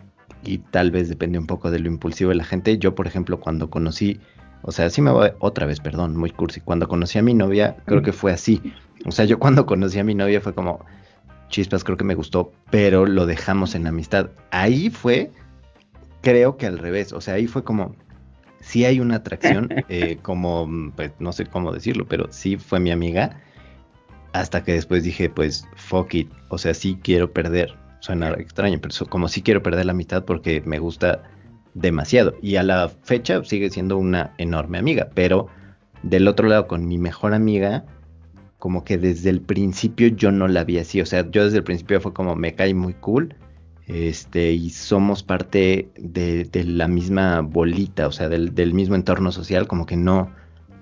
y 0.44 0.58
tal 0.58 0.90
vez 0.90 1.08
depende 1.08 1.38
un 1.38 1.46
poco 1.46 1.70
de 1.70 1.78
lo 1.78 1.88
impulsivo 1.88 2.30
de 2.30 2.36
la 2.36 2.44
gente. 2.44 2.78
Yo, 2.78 2.94
por 2.94 3.06
ejemplo, 3.06 3.40
cuando 3.40 3.70
conocí 3.70 4.20
o 4.66 4.72
sea, 4.72 4.88
sí 4.88 5.02
me 5.02 5.10
voy 5.10 5.30
otra 5.40 5.66
vez, 5.66 5.80
perdón, 5.80 6.16
muy 6.16 6.30
cursi. 6.30 6.60
Cuando 6.60 6.88
conocí 6.88 7.18
a 7.18 7.22
mi 7.22 7.34
novia, 7.34 7.76
creo 7.84 8.00
que 8.00 8.12
fue 8.12 8.32
así. 8.32 8.72
O 9.04 9.12
sea, 9.12 9.26
yo 9.26 9.38
cuando 9.38 9.66
conocí 9.66 9.98
a 9.98 10.04
mi 10.04 10.14
novia 10.14 10.40
fue 10.40 10.54
como, 10.54 10.82
chispas, 11.50 11.84
creo 11.84 11.98
que 11.98 12.04
me 12.04 12.14
gustó, 12.14 12.50
pero 12.70 13.04
lo 13.04 13.26
dejamos 13.26 13.74
en 13.74 13.86
amistad. 13.86 14.30
Ahí 14.50 14.88
fue, 14.88 15.30
creo 16.22 16.56
que 16.56 16.66
al 16.66 16.78
revés. 16.78 17.12
O 17.12 17.20
sea, 17.20 17.34
ahí 17.34 17.46
fue 17.46 17.62
como, 17.62 17.94
sí 18.60 18.86
hay 18.86 19.00
una 19.00 19.16
atracción, 19.16 19.68
eh, 19.90 20.16
como, 20.22 20.66
pues 20.96 21.12
no 21.18 21.32
sé 21.32 21.44
cómo 21.44 21.70
decirlo, 21.70 22.06
pero 22.08 22.28
sí 22.32 22.56
fue 22.56 22.80
mi 22.80 22.90
amiga. 22.90 23.42
Hasta 24.32 24.64
que 24.64 24.72
después 24.72 25.04
dije, 25.04 25.28
pues, 25.28 25.68
fuck 25.76 26.14
it. 26.14 26.32
O 26.48 26.56
sea, 26.56 26.72
sí 26.72 26.98
quiero 27.02 27.30
perder. 27.30 27.76
Suena 28.00 28.30
extraño, 28.30 28.78
pero 28.80 28.94
como 29.10 29.28
sí 29.28 29.42
quiero 29.42 29.62
perder 29.62 29.84
la 29.84 29.92
amistad 29.92 30.24
porque 30.24 30.62
me 30.64 30.78
gusta 30.78 31.22
demasiado. 31.74 32.34
Y 32.40 32.56
a 32.56 32.62
la 32.62 32.88
fecha 32.88 33.42
sigue 33.44 33.70
siendo 33.70 33.98
una 33.98 34.32
enorme 34.38 34.78
amiga. 34.78 35.08
Pero 35.14 35.48
del 36.02 36.28
otro 36.28 36.48
lado, 36.48 36.66
con 36.66 36.86
mi 36.86 36.98
mejor 36.98 37.34
amiga, 37.34 37.84
como 38.58 38.84
que 38.84 38.96
desde 38.96 39.30
el 39.30 39.40
principio 39.40 40.08
yo 40.08 40.32
no 40.32 40.48
la 40.48 40.64
vi 40.64 40.78
así. 40.78 41.00
O 41.00 41.06
sea, 41.06 41.28
yo 41.30 41.44
desde 41.44 41.58
el 41.58 41.64
principio 41.64 42.00
fue 42.00 42.14
como 42.14 42.34
me 42.34 42.54
cae 42.54 42.74
muy 42.74 42.94
cool. 42.94 43.34
Este, 43.86 44.52
y 44.52 44.70
somos 44.70 45.22
parte 45.22 45.90
de, 45.98 46.48
la 46.64 46.88
misma 46.88 47.42
bolita, 47.42 48.06
o 48.06 48.12
sea, 48.12 48.30
del, 48.30 48.54
del, 48.54 48.72
mismo 48.72 48.94
entorno 48.94 49.30
social, 49.30 49.66
como 49.66 49.84
que 49.84 49.96
no, 49.96 50.32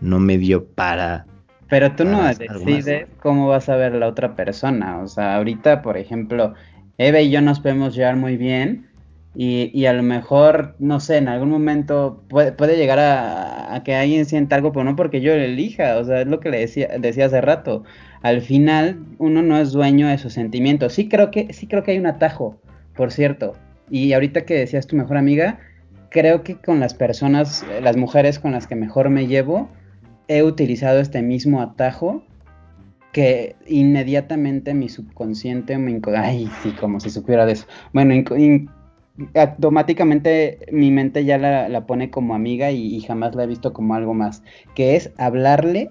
no 0.01 0.21
me 0.21 0.39
dio 0.39 0.65
para. 0.65 1.27
Pero 1.69 1.91
tú 1.97 2.05
no 2.05 2.23
decides 2.23 3.09
cómo 3.21 3.49
vas 3.49 3.69
a 3.69 3.75
ver 3.77 3.95
a 3.95 3.99
la 3.99 4.07
otra 4.07 4.37
persona. 4.37 5.01
O 5.01 5.09
sea, 5.09 5.37
ahorita, 5.37 5.83
por 5.83 5.97
ejemplo, 5.97 6.55
Eve 6.99 7.25
y 7.25 7.31
yo 7.31 7.41
nos 7.41 7.59
podemos 7.59 7.95
llevar 7.95 8.17
muy 8.17 8.37
bien, 8.37 8.89
y, 9.35 9.71
y, 9.73 9.87
a 9.87 9.95
lo 9.95 10.03
mejor, 10.03 10.75
no 10.79 11.01
sé, 11.01 11.17
en 11.17 11.29
algún 11.29 11.49
momento 11.49 12.23
puede, 12.29 12.53
puede 12.53 12.77
llegar 12.77 12.99
a, 12.99 13.83
que 13.83 13.95
alguien 13.95 14.27
sienta 14.27 14.57
algo, 14.57 14.73
pero 14.73 14.85
no 14.85 14.95
porque 14.95 15.23
yo 15.23 15.35
le 15.35 15.47
elija, 15.47 15.97
o 15.97 16.05
sea, 16.05 16.21
es 16.21 16.27
lo 16.27 16.39
que 16.39 16.51
le 16.51 16.59
decía, 16.59 16.89
decía 16.99 17.27
hace 17.27 17.41
rato. 17.41 17.85
Al 18.21 18.43
final, 18.43 19.03
uno 19.19 19.43
no 19.43 19.57
es 19.57 19.73
dueño 19.73 20.07
de 20.09 20.19
sus 20.19 20.35
sentimientos. 20.35 20.93
Sí 20.93 21.09
creo 21.09 21.31
que, 21.31 21.53
sí 21.55 21.67
creo 21.67 21.83
que 21.83 21.93
hay 21.93 21.99
un 21.99 22.07
atajo, 22.07 22.61
por 22.95 23.11
cierto. 23.11 23.55
Y 23.91 24.13
ahorita 24.13 24.45
que 24.45 24.55
decías 24.55 24.87
tu 24.87 24.97
mejor 24.97 25.17
amiga, 25.17 25.59
creo 26.11 26.43
que 26.43 26.57
con 26.57 26.79
las 26.79 26.93
personas, 26.93 27.65
las 27.83 27.97
mujeres 27.97 28.39
con 28.39 28.53
las 28.53 28.67
que 28.67 28.77
mejor 28.77 29.09
me 29.09 29.27
llevo, 29.27 29.71
he 30.29 30.43
utilizado 30.43 31.01
este 31.01 31.23
mismo 31.23 31.63
atajo 31.63 32.23
que 33.13 33.57
inmediatamente 33.67 34.75
mi 34.75 34.89
subconsciente 34.89 35.79
me... 35.79 36.01
Ay, 36.17 36.51
sí, 36.63 36.73
como 36.73 37.01
si 37.01 37.11
supiera 37.11 37.45
de 37.47 37.53
eso. 37.53 37.67
Bueno, 37.93 38.15
automáticamente 39.35 40.59
mi 40.71 40.91
mente 40.91 41.25
ya 41.25 41.39
la, 41.39 41.87
pone 41.87 42.11
como 42.11 42.35
amiga 42.35 42.71
y, 42.71 43.01
jamás 43.01 43.35
la 43.35 43.45
he 43.45 43.47
visto 43.47 43.73
como 43.73 43.95
algo 43.95 44.15
más, 44.15 44.43
que 44.75 44.97
es 44.97 45.13
hablarle 45.19 45.91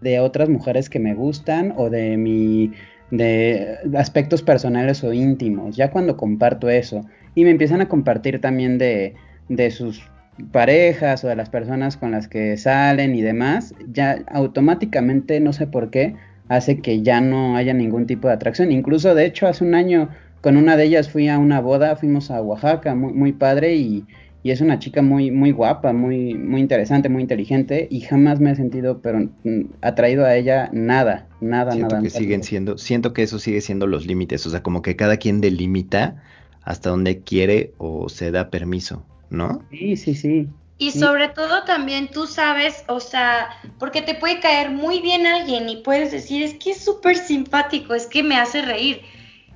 de 0.00 0.20
otras 0.20 0.48
mujeres 0.48 0.90
que 0.90 0.98
me 0.98 1.14
gustan 1.14 1.74
o 1.76 1.90
de 1.90 2.16
mi 2.16 2.72
de 3.10 3.76
aspectos 3.96 4.42
personales 4.42 5.04
o 5.04 5.12
íntimos, 5.12 5.76
ya 5.76 5.90
cuando 5.92 6.16
comparto 6.16 6.68
eso 6.68 7.02
y 7.36 7.44
me 7.44 7.50
empiezan 7.50 7.80
a 7.80 7.88
compartir 7.88 8.40
también 8.40 8.78
de, 8.78 9.14
de 9.48 9.70
sus 9.70 10.02
parejas 10.50 11.24
o 11.24 11.28
de 11.28 11.36
las 11.36 11.48
personas 11.48 11.96
con 11.96 12.10
las 12.10 12.28
que 12.28 12.56
salen 12.56 13.14
y 13.14 13.22
demás, 13.22 13.74
ya 13.92 14.24
automáticamente 14.28 15.40
no 15.40 15.52
sé 15.52 15.66
por 15.66 15.90
qué 15.90 16.16
hace 16.48 16.80
que 16.80 17.02
ya 17.02 17.20
no 17.20 17.56
haya 17.56 17.74
ningún 17.74 18.06
tipo 18.06 18.28
de 18.28 18.34
atracción. 18.34 18.72
Incluso 18.72 19.14
de 19.14 19.24
hecho 19.24 19.46
hace 19.46 19.64
un 19.64 19.74
año 19.74 20.08
con 20.46 20.56
una 20.56 20.76
de 20.76 20.84
ellas 20.84 21.10
fui 21.10 21.28
a 21.28 21.40
una 21.40 21.60
boda, 21.60 21.96
fuimos 21.96 22.30
a 22.30 22.40
Oaxaca, 22.40 22.94
muy, 22.94 23.12
muy 23.12 23.32
padre 23.32 23.74
y, 23.74 24.04
es 24.44 24.60
una 24.60 24.78
chica 24.78 25.02
muy, 25.02 25.32
muy 25.32 25.50
guapa, 25.50 25.92
muy, 25.92 26.34
muy 26.34 26.60
interesante, 26.60 27.08
muy 27.08 27.22
inteligente 27.22 27.88
y 27.90 28.02
jamás 28.02 28.38
me 28.38 28.52
he 28.52 28.54
sentido 28.54 29.02
pero 29.02 29.28
mm, 29.42 29.62
atraído 29.82 30.24
a 30.24 30.36
ella 30.36 30.70
nada, 30.72 31.26
nada, 31.40 31.72
siento 31.72 31.96
nada. 31.96 32.02
Que 32.04 32.10
siguen 32.10 32.44
siendo, 32.44 32.78
siento 32.78 33.12
que 33.12 33.24
eso 33.24 33.40
sigue 33.40 33.60
siendo 33.60 33.88
los 33.88 34.06
límites, 34.06 34.46
o 34.46 34.50
sea, 34.50 34.62
como 34.62 34.82
que 34.82 34.94
cada 34.94 35.16
quien 35.16 35.40
delimita 35.40 36.22
hasta 36.62 36.90
donde 36.90 37.22
quiere 37.22 37.72
o 37.78 38.08
se 38.08 38.30
da 38.30 38.48
permiso, 38.48 39.04
¿no? 39.30 39.64
Sí, 39.72 39.96
sí, 39.96 40.14
sí. 40.14 40.48
Y 40.78 40.92
sobre 40.92 41.26
todo 41.26 41.64
también 41.64 42.08
tú 42.08 42.28
sabes, 42.28 42.84
o 42.86 43.00
sea, 43.00 43.48
porque 43.80 44.00
te 44.00 44.14
puede 44.14 44.38
caer 44.38 44.70
muy 44.70 45.00
bien 45.00 45.26
alguien 45.26 45.68
y 45.68 45.78
puedes 45.78 46.12
decir, 46.12 46.44
es 46.44 46.54
que 46.54 46.70
es 46.70 46.84
súper 46.84 47.16
simpático, 47.16 47.94
es 47.94 48.06
que 48.06 48.22
me 48.22 48.36
hace 48.36 48.62
reír 48.62 49.00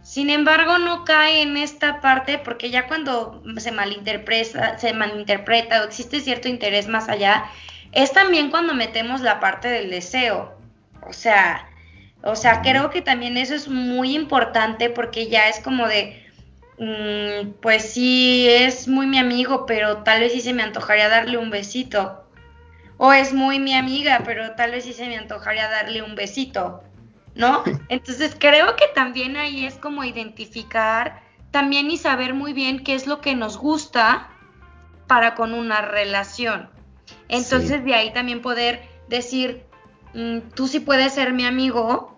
Sin 0.02 0.30
embargo, 0.30 0.78
no 0.78 1.04
cae 1.04 1.42
en 1.42 1.56
esta 1.56 2.00
parte 2.00 2.38
porque 2.38 2.70
ya 2.70 2.86
cuando 2.86 3.42
se 3.58 3.70
malinterpreta, 3.70 4.78
se 4.78 4.92
malinterpreta 4.92 5.82
o 5.82 5.84
existe 5.84 6.20
cierto 6.20 6.48
interés 6.48 6.88
más 6.88 7.08
allá, 7.08 7.44
es 7.92 8.12
también 8.12 8.50
cuando 8.50 8.74
metemos 8.74 9.20
la 9.20 9.40
parte 9.40 9.68
del 9.68 9.90
deseo. 9.90 10.56
O 11.06 11.12
sea, 11.12 11.68
o 12.22 12.36
sea, 12.36 12.62
creo 12.62 12.90
que 12.90 13.02
también 13.02 13.36
eso 13.36 13.54
es 13.54 13.68
muy 13.68 14.14
importante 14.14 14.90
porque 14.90 15.28
ya 15.28 15.48
es 15.48 15.60
como 15.60 15.86
de, 15.86 16.22
mm, 16.78 17.52
pues 17.60 17.92
sí, 17.92 18.46
es 18.48 18.88
muy 18.88 19.06
mi 19.06 19.18
amigo, 19.18 19.66
pero 19.66 19.98
tal 19.98 20.20
vez 20.20 20.32
sí 20.32 20.40
se 20.40 20.52
me 20.52 20.62
antojaría 20.62 21.08
darle 21.08 21.38
un 21.38 21.50
besito. 21.50 22.24
O 22.98 23.12
es 23.12 23.32
muy 23.32 23.58
mi 23.58 23.74
amiga, 23.74 24.22
pero 24.24 24.52
tal 24.56 24.72
vez 24.72 24.84
sí 24.84 24.92
se 24.92 25.08
me 25.08 25.16
antojaría 25.16 25.68
darle 25.68 26.02
un 26.02 26.14
besito. 26.14 26.82
¿No? 27.34 27.62
Entonces 27.88 28.36
creo 28.38 28.76
que 28.76 28.86
también 28.94 29.36
ahí 29.36 29.64
es 29.64 29.74
como 29.76 30.04
identificar 30.04 31.22
también 31.50 31.90
y 31.90 31.96
saber 31.96 32.34
muy 32.34 32.52
bien 32.52 32.84
qué 32.84 32.94
es 32.94 33.06
lo 33.06 33.20
que 33.20 33.34
nos 33.34 33.56
gusta 33.58 34.28
para 35.06 35.34
con 35.34 35.54
una 35.54 35.80
relación. 35.80 36.70
Entonces 37.28 37.84
de 37.84 37.94
ahí 37.94 38.12
también 38.12 38.40
poder 38.40 38.82
decir, 39.08 39.64
mm, 40.14 40.38
tú 40.54 40.68
sí 40.68 40.80
puedes 40.80 41.14
ser 41.14 41.32
mi 41.32 41.44
amigo, 41.44 42.16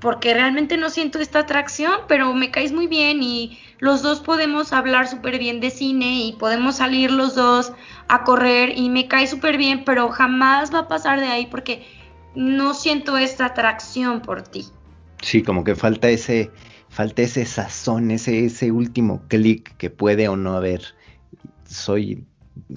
porque 0.00 0.34
realmente 0.34 0.76
no 0.76 0.90
siento 0.90 1.18
esta 1.18 1.40
atracción, 1.40 1.92
pero 2.06 2.32
me 2.32 2.50
caes 2.50 2.72
muy 2.72 2.86
bien 2.86 3.22
y 3.22 3.58
los 3.78 4.02
dos 4.02 4.20
podemos 4.20 4.72
hablar 4.72 5.08
súper 5.08 5.38
bien 5.38 5.60
de 5.60 5.70
cine 5.70 6.22
y 6.22 6.32
podemos 6.32 6.76
salir 6.76 7.10
los 7.10 7.34
dos 7.34 7.72
a 8.08 8.24
correr 8.24 8.76
y 8.76 8.90
me 8.90 9.08
caes 9.08 9.30
súper 9.30 9.56
bien, 9.56 9.84
pero 9.84 10.08
jamás 10.08 10.72
va 10.72 10.80
a 10.80 10.88
pasar 10.88 11.20
de 11.20 11.26
ahí 11.26 11.46
porque 11.46 11.86
no 12.34 12.74
siento 12.74 13.18
esta 13.18 13.46
atracción 13.46 14.20
por 14.20 14.42
ti. 14.42 14.66
Sí, 15.22 15.42
como 15.42 15.64
que 15.64 15.74
falta 15.74 16.08
ese, 16.08 16.50
falta 16.88 17.22
ese 17.22 17.44
sazón, 17.44 18.10
ese, 18.10 18.44
ese 18.44 18.70
último 18.70 19.22
clic 19.28 19.76
que 19.76 19.90
puede 19.90 20.28
o 20.28 20.36
no 20.36 20.54
haber. 20.54 20.82
Soy 21.64 22.24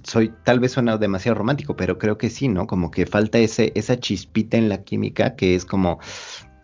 soy, 0.04 0.32
tal 0.44 0.60
vez 0.60 0.74
suena 0.74 0.98
demasiado 0.98 1.38
romántico, 1.38 1.76
pero 1.76 1.98
creo 1.98 2.18
que 2.18 2.30
sí, 2.30 2.48
¿no? 2.48 2.68
Como 2.68 2.92
que 2.92 3.06
falta 3.06 3.40
ese, 3.40 3.72
esa 3.76 4.00
chispita 4.00 4.58
en 4.58 4.70
la 4.70 4.84
química 4.84 5.36
que 5.36 5.56
es 5.56 5.66
como, 5.66 6.00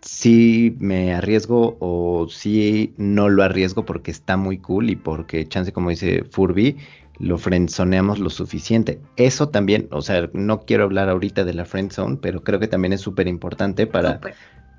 si 0.02 0.76
me 0.78 1.12
arriesgo 1.12 1.76
o 1.80 2.28
si 2.30 2.94
no 2.96 3.28
lo 3.28 3.42
arriesgo 3.42 3.84
porque 3.84 4.10
está 4.10 4.36
muy 4.36 4.58
cool 4.58 4.90
y 4.90 4.96
porque 4.96 5.46
chance, 5.46 5.72
como 5.72 5.90
dice 5.90 6.24
Furby, 6.24 6.76
lo 7.18 7.38
friendzoneamos 7.38 8.18
lo 8.18 8.30
suficiente. 8.30 9.00
Eso 9.16 9.48
también, 9.48 9.88
o 9.90 10.02
sea, 10.02 10.28
no 10.32 10.60
quiero 10.60 10.84
hablar 10.84 11.08
ahorita 11.08 11.44
de 11.44 11.54
la 11.54 11.64
friendzone, 11.64 12.18
pero 12.20 12.42
creo 12.42 12.60
que 12.60 12.68
también 12.68 12.92
es 12.92 13.00
súper 13.00 13.28
importante 13.28 13.86
para... 13.86 14.20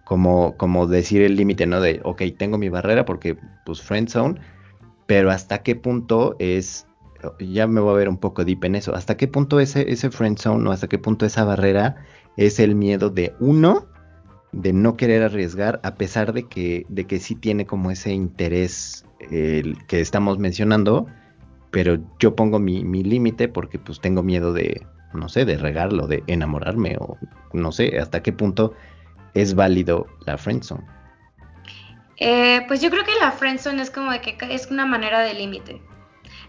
Como, 0.05 0.57
como 0.57 0.87
decir 0.87 1.21
el 1.21 1.35
límite, 1.35 1.67
¿no? 1.67 1.81
De, 1.81 2.01
ok, 2.03 2.23
tengo 2.35 2.57
mi 2.57 2.67
barrera 2.67 3.05
porque, 3.05 3.37
pues, 3.63 3.83
friendzone, 3.83 4.39
pero 5.05 5.29
hasta 5.29 5.61
qué 5.61 5.75
punto 5.75 6.35
es 6.39 6.87
ya 7.39 7.67
me 7.67 7.81
voy 7.81 7.91
a 7.91 7.97
ver 7.97 8.09
un 8.09 8.17
poco 8.17 8.45
deep 8.45 8.63
en 8.65 8.75
eso. 8.75 8.95
¿Hasta 8.95 9.17
qué 9.17 9.27
punto 9.27 9.59
ese, 9.59 9.91
ese 9.91 10.09
friend 10.09 10.37
zone 10.37 10.67
o 10.69 10.71
hasta 10.71 10.87
qué 10.87 10.97
punto 10.97 11.25
esa 11.25 11.43
barrera 11.43 11.97
es 12.37 12.59
el 12.59 12.75
miedo 12.75 13.09
de 13.09 13.33
uno 13.39 13.87
de 14.51 14.73
no 14.73 14.97
querer 14.97 15.23
arriesgar 15.23 15.79
a 15.83 15.95
pesar 15.95 16.33
de 16.33 16.47
que, 16.47 16.85
de 16.89 17.05
que 17.05 17.19
sí 17.19 17.35
tiene 17.35 17.65
como 17.65 17.91
ese 17.91 18.13
interés 18.13 19.05
que 19.19 19.99
estamos 19.99 20.39
mencionando, 20.39 21.07
pero 21.71 21.99
yo 22.19 22.35
pongo 22.35 22.59
mi, 22.59 22.83
límite 22.83 23.47
porque 23.47 23.79
pues 23.79 23.99
tengo 23.99 24.23
miedo 24.23 24.53
de, 24.53 24.85
no 25.13 25.29
sé, 25.29 25.45
de 25.45 25.57
regarlo, 25.57 26.07
de 26.07 26.23
enamorarme 26.27 26.97
o 26.99 27.17
no 27.53 27.71
sé, 27.71 27.99
hasta 27.99 28.23
qué 28.23 28.33
punto 28.33 28.73
es 29.33 29.55
válido 29.55 30.07
la 30.25 30.37
friendzone. 30.37 30.85
Eh, 32.17 32.65
pues 32.67 32.81
yo 32.81 32.89
creo 32.89 33.05
que 33.05 33.15
la 33.21 33.31
friendzone 33.31 33.81
es 33.81 33.91
como 33.91 34.11
de 34.11 34.21
que 34.21 34.37
es 34.49 34.69
una 34.69 34.85
manera 34.85 35.21
de 35.21 35.33
límite. 35.33 35.81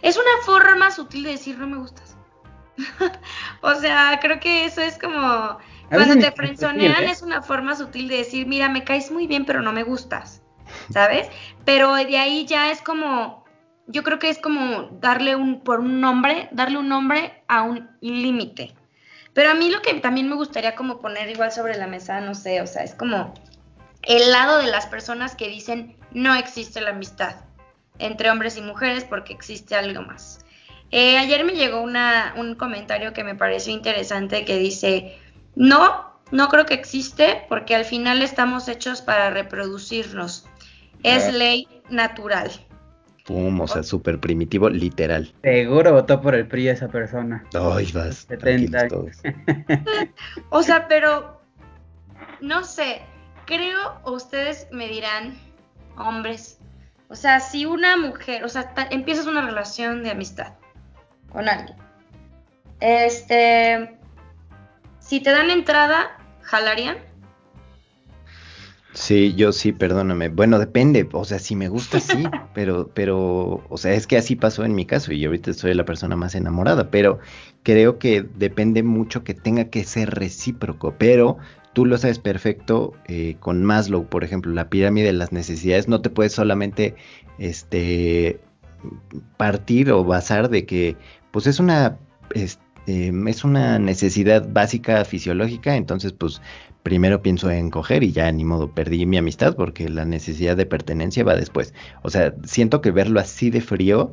Es 0.03 0.17
una 0.17 0.45
forma 0.45 0.91
sutil 0.91 1.25
de 1.25 1.31
decir 1.31 1.59
no 1.59 1.67
me 1.67 1.77
gustas. 1.77 2.17
o 3.61 3.75
sea, 3.75 4.19
creo 4.21 4.41
que 4.41 4.65
eso 4.65 4.81
es 4.81 4.99
como 4.99 5.59
cuando 5.91 6.17
te 6.17 6.33
frenzonean 6.33 7.05
es 7.05 7.21
una 7.23 7.43
forma 7.43 7.77
sutil 7.77 8.09
de 8.09 8.19
decir, 8.19 8.47
mira, 8.47 8.69
me 8.69 8.85
caes 8.85 9.11
muy 9.11 9.27
bien, 9.27 9.45
pero 9.45 9.61
no 9.61 9.73
me 9.73 9.83
gustas. 9.83 10.43
¿Sabes? 10.91 11.29
Pero 11.65 11.95
de 11.95 12.17
ahí 12.17 12.47
ya 12.47 12.71
es 12.71 12.81
como 12.81 13.40
yo 13.91 14.03
creo 14.03 14.19
que 14.19 14.31
es 14.31 14.39
como 14.39 14.89
darle 15.01 15.37
un 15.37 15.61
por 15.61 15.81
un 15.81 16.01
nombre, 16.01 16.49
darle 16.53 16.79
un 16.79 16.89
nombre 16.89 17.43
a 17.49 17.63
un 17.63 17.91
límite. 18.01 18.75
Pero 19.35 19.51
a 19.51 19.55
mí 19.55 19.71
lo 19.71 19.83
que 19.83 19.95
también 19.95 20.29
me 20.29 20.35
gustaría 20.35 20.75
como 20.75 21.01
poner 21.01 21.29
igual 21.31 21.53
sobre 21.53 21.77
la 21.77 21.87
mesa, 21.87 22.21
no 22.21 22.35
sé, 22.35 22.61
o 22.61 22.67
sea, 22.67 22.83
es 22.83 22.95
como 22.95 23.35
el 24.03 24.31
lado 24.31 24.59
de 24.59 24.67
las 24.67 24.87
personas 24.87 25.37
que 25.37 25.49
dicen 25.49 25.97
no 26.13 26.35
existe 26.35 26.81
la 26.81 26.91
amistad 26.91 27.37
entre 27.99 28.31
hombres 28.31 28.57
y 28.57 28.63
mujeres 28.63 29.05
porque 29.05 29.33
existe 29.33 29.75
algo 29.75 30.03
más. 30.03 30.45
Eh, 30.91 31.19
ayer 31.19 31.45
me 31.45 31.53
llegó 31.53 31.83
un 31.83 32.55
comentario 32.57 33.13
que 33.13 33.23
me 33.23 33.35
pareció 33.37 33.73
interesante 33.73 34.45
que 34.45 34.57
dice, 34.57 35.19
no, 35.55 36.11
no 36.33 36.49
creo 36.49 36.67
que 36.67 36.75
existe 36.75 37.45
porque 37.49 37.77
al 37.77 37.85
final 37.85 38.23
estamos 38.23 38.69
hechos 38.69 39.03
para 39.03 39.31
reproducirnos. 39.31 40.47
Es 41.03 41.33
ley 41.33 41.69
natural. 41.89 42.51
Pum, 43.31 43.61
o 43.61 43.69
sea, 43.69 43.85
súper 43.85 44.19
primitivo, 44.19 44.69
literal. 44.69 45.33
Seguro 45.43 45.93
votó 45.93 46.21
por 46.21 46.35
el 46.35 46.49
PRI 46.49 46.67
esa 46.67 46.89
persona. 46.89 47.45
Ay, 47.55 47.89
vas. 47.93 48.27
o 50.51 50.65
sea, 50.65 50.89
pero 50.89 51.41
no 52.41 52.65
sé, 52.65 53.03
creo, 53.47 54.01
ustedes 54.05 54.67
me 54.73 54.89
dirán, 54.89 55.39
hombres, 55.97 56.59
o 57.09 57.15
sea, 57.15 57.39
si 57.39 57.67
una 57.67 57.97
mujer, 57.97 58.43
o 58.43 58.49
sea, 58.49 58.75
empiezas 58.91 59.29
una 59.29 59.47
relación 59.47 60.03
de 60.03 60.11
amistad 60.11 60.55
con 61.31 61.49
alguien, 61.49 61.77
este, 62.81 63.97
si 64.99 65.21
te 65.21 65.31
dan 65.31 65.51
entrada, 65.51 66.19
¿jalarían? 66.43 66.99
Sí, 68.93 69.35
yo 69.35 69.53
sí, 69.53 69.73
perdóname. 69.73 70.29
Bueno, 70.29 70.59
depende, 70.59 71.09
o 71.13 71.25
sea, 71.25 71.39
si 71.39 71.55
me 71.55 71.69
gusta, 71.69 72.01
sí, 72.01 72.25
pero, 72.55 72.91
pero, 72.93 73.65
o 73.69 73.77
sea, 73.79 73.93
es 73.95 74.07
que 74.07 74.17
así 74.17 74.35
pasó 74.35 74.65
en 74.65 74.75
mi 74.75 74.85
caso 74.85 75.13
y 75.13 75.25
ahorita 75.25 75.53
soy 75.55 75.75
la 75.75 75.85
persona 75.85 76.17
más 76.17 76.35
enamorada, 76.35 76.91
pero 76.91 77.21
creo 77.63 77.99
que 77.99 78.23
depende 78.23 78.83
mucho 78.83 79.23
que 79.23 79.35
tenga 79.35 79.67
que 79.67 79.85
ser 79.85 80.11
recíproco, 80.11 80.95
pero 80.99 81.39
tú 81.73 81.87
lo 81.87 81.99
sabes 81.99 82.19
perfecto 82.19 82.95
eh, 83.07 83.37
con 83.39 83.63
Maslow, 83.63 84.07
por 84.09 84.25
ejemplo, 84.25 84.53
la 84.53 84.69
pirámide 84.69 85.07
de 85.07 85.13
las 85.13 85.33
necesidades, 85.33 85.87
no 85.89 86.01
te 86.01 86.11
puedes 86.11 86.33
solamente 86.33 86.97
este, 87.39 88.41
partir 89.37 89.91
o 89.93 90.05
basar 90.05 90.51
de 90.51 90.67
que 90.67 90.97
pues 91.31 91.47
es 91.47 91.61
una, 91.61 91.99
em, 92.87 93.29
es 93.29 93.45
una 93.45 93.79
necesidad 93.79 94.49
básica 94.51 95.05
fisiológica, 95.05 95.77
entonces 95.77 96.13
pues 96.13 96.41
primero 96.83 97.23
pienso 97.23 97.51
en 97.51 97.71
coger 97.71 98.03
y 98.03 98.13
ya 98.13 98.31
ni 98.33 98.45
modo 98.45 98.73
perdí 98.73 99.07
mi 99.07 99.19
amistad 99.19 99.55
porque 99.57 99.89
la 99.89 100.05
necesidad 100.05 100.57
de 100.57 100.67
pertenencia 100.67 101.25
va 101.25 101.37
después. 101.37 101.75
O 102.03 102.11
sea, 102.11 102.35
siento 102.45 102.81
que 102.81 102.91
verlo 102.91 103.21
así 103.21 103.51
de 103.51 103.61
frío 103.61 104.11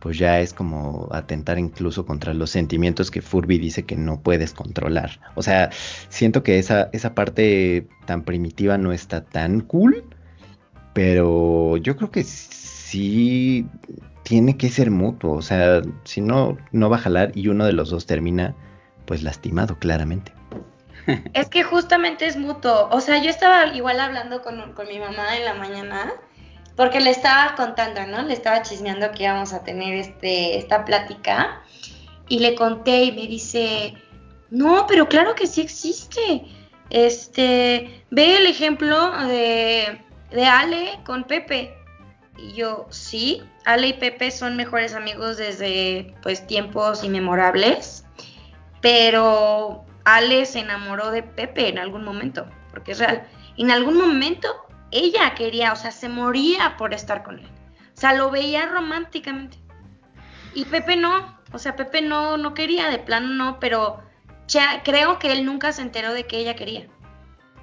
pues 0.00 0.18
ya 0.18 0.40
es 0.40 0.52
como 0.54 1.08
atentar 1.12 1.58
incluso 1.58 2.06
contra 2.06 2.34
los 2.34 2.50
sentimientos 2.50 3.10
que 3.10 3.22
Furby 3.22 3.58
dice 3.58 3.84
que 3.84 3.96
no 3.96 4.20
puedes 4.20 4.52
controlar. 4.52 5.20
O 5.34 5.42
sea, 5.42 5.70
siento 6.08 6.42
que 6.42 6.58
esa, 6.58 6.88
esa 6.92 7.14
parte 7.14 7.86
tan 8.06 8.22
primitiva 8.22 8.78
no 8.78 8.92
está 8.92 9.24
tan 9.24 9.60
cool, 9.60 10.04
pero 10.94 11.76
yo 11.78 11.96
creo 11.96 12.10
que 12.10 12.22
sí 12.22 13.66
tiene 14.22 14.56
que 14.56 14.68
ser 14.68 14.90
mutuo. 14.90 15.32
O 15.32 15.42
sea, 15.42 15.82
si 16.04 16.20
no, 16.20 16.56
no 16.72 16.90
va 16.90 16.96
a 16.96 17.00
jalar 17.00 17.32
y 17.34 17.48
uno 17.48 17.64
de 17.66 17.72
los 17.72 17.90
dos 17.90 18.06
termina 18.06 18.54
pues 19.04 19.22
lastimado 19.22 19.78
claramente. 19.78 20.32
Es 21.32 21.48
que 21.48 21.62
justamente 21.62 22.26
es 22.26 22.36
mutuo. 22.36 22.88
O 22.90 23.00
sea, 23.00 23.22
yo 23.22 23.30
estaba 23.30 23.66
igual 23.68 24.00
hablando 24.00 24.42
con, 24.42 24.72
con 24.74 24.88
mi 24.88 24.98
mamá 24.98 25.36
en 25.36 25.44
la 25.44 25.54
mañana 25.54 26.12
porque 26.76 27.00
le 27.00 27.10
estaba 27.10 27.56
contando, 27.56 28.06
¿no? 28.06 28.22
Le 28.22 28.34
estaba 28.34 28.62
chismeando 28.62 29.10
que 29.10 29.24
íbamos 29.24 29.52
a 29.52 29.64
tener 29.64 29.94
este, 29.94 30.58
esta 30.58 30.84
plática 30.84 31.60
y 32.28 32.38
le 32.38 32.54
conté 32.54 33.04
y 33.04 33.12
me 33.12 33.26
dice, 33.26 33.94
no, 34.50 34.86
pero 34.86 35.08
claro 35.08 35.34
que 35.34 35.48
sí 35.48 35.60
existe. 35.60 36.44
Este, 36.90 38.04
ve 38.10 38.36
el 38.36 38.46
ejemplo 38.46 39.10
de, 39.26 40.00
de 40.30 40.46
Ale 40.46 41.00
con 41.04 41.24
Pepe. 41.24 41.74
Y 42.36 42.52
yo, 42.52 42.86
sí, 42.90 43.42
Ale 43.64 43.88
y 43.88 43.92
Pepe 43.94 44.30
son 44.30 44.56
mejores 44.56 44.94
amigos 44.94 45.36
desde 45.36 46.14
pues 46.22 46.46
tiempos 46.46 47.02
inmemorables, 47.02 48.04
pero 48.80 49.84
Ale 50.16 50.46
se 50.46 50.60
enamoró 50.60 51.10
de 51.10 51.22
Pepe 51.22 51.68
en 51.68 51.78
algún 51.78 52.04
momento, 52.04 52.46
porque 52.70 52.92
es 52.92 52.98
real. 52.98 53.26
En 53.56 53.70
algún 53.70 53.98
momento 53.98 54.48
ella 54.90 55.34
quería, 55.34 55.72
o 55.72 55.76
sea, 55.76 55.90
se 55.90 56.08
moría 56.08 56.76
por 56.76 56.94
estar 56.94 57.22
con 57.22 57.38
él. 57.38 57.48
O 57.94 58.00
sea, 58.00 58.14
lo 58.14 58.30
veía 58.30 58.66
románticamente. 58.66 59.58
Y 60.54 60.64
Pepe 60.64 60.96
no, 60.96 61.38
o 61.52 61.58
sea, 61.58 61.76
Pepe 61.76 62.00
no, 62.00 62.36
no 62.36 62.54
quería, 62.54 62.88
de 62.88 62.98
plano 62.98 63.28
no, 63.28 63.60
pero 63.60 64.02
ya, 64.46 64.82
creo 64.82 65.18
que 65.18 65.32
él 65.32 65.44
nunca 65.44 65.72
se 65.72 65.82
enteró 65.82 66.14
de 66.14 66.26
que 66.26 66.38
ella 66.38 66.56
quería. 66.56 66.86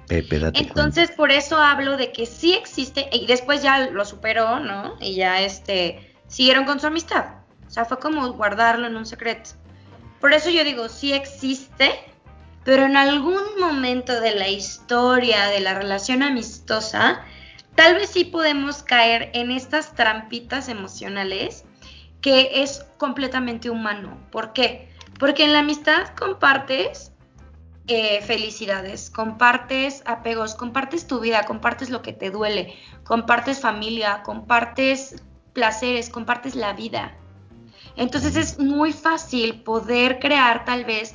Pepe, 0.06 0.38
date 0.38 0.60
Entonces, 0.60 1.10
por 1.10 1.32
eso 1.32 1.56
hablo 1.56 1.96
de 1.96 2.12
que 2.12 2.26
sí 2.26 2.54
existe, 2.54 3.08
y 3.12 3.26
después 3.26 3.62
ya 3.62 3.90
lo 3.90 4.04
superó, 4.04 4.60
¿no? 4.60 4.96
Y 5.00 5.16
ya 5.16 5.40
este, 5.40 6.14
siguieron 6.28 6.64
con 6.64 6.78
su 6.78 6.86
amistad. 6.86 7.38
O 7.66 7.70
sea, 7.70 7.84
fue 7.84 7.98
como 7.98 8.32
guardarlo 8.34 8.86
en 8.86 8.96
un 8.96 9.04
secreto. 9.04 9.50
Por 10.20 10.32
eso 10.32 10.48
yo 10.50 10.62
digo, 10.62 10.88
sí 10.88 11.12
existe, 11.12 11.90
pero 12.66 12.84
en 12.84 12.96
algún 12.96 13.44
momento 13.60 14.20
de 14.20 14.34
la 14.34 14.48
historia 14.48 15.46
de 15.46 15.60
la 15.60 15.74
relación 15.74 16.24
amistosa, 16.24 17.22
tal 17.76 17.94
vez 17.94 18.10
sí 18.10 18.24
podemos 18.24 18.82
caer 18.82 19.30
en 19.34 19.52
estas 19.52 19.94
trampitas 19.94 20.68
emocionales 20.68 21.64
que 22.20 22.64
es 22.64 22.84
completamente 22.98 23.70
humano. 23.70 24.18
¿Por 24.32 24.52
qué? 24.52 24.88
Porque 25.16 25.44
en 25.44 25.52
la 25.52 25.60
amistad 25.60 26.08
compartes 26.18 27.12
eh, 27.86 28.20
felicidades, 28.22 29.10
compartes 29.10 30.02
apegos, 30.04 30.56
compartes 30.56 31.06
tu 31.06 31.20
vida, 31.20 31.44
compartes 31.44 31.88
lo 31.88 32.02
que 32.02 32.12
te 32.12 32.32
duele, 32.32 32.74
compartes 33.04 33.60
familia, 33.60 34.24
compartes 34.24 35.22
placeres, 35.52 36.10
compartes 36.10 36.56
la 36.56 36.72
vida. 36.72 37.16
Entonces 37.94 38.34
es 38.34 38.58
muy 38.58 38.92
fácil 38.92 39.62
poder 39.62 40.18
crear 40.18 40.64
tal 40.64 40.84
vez 40.84 41.14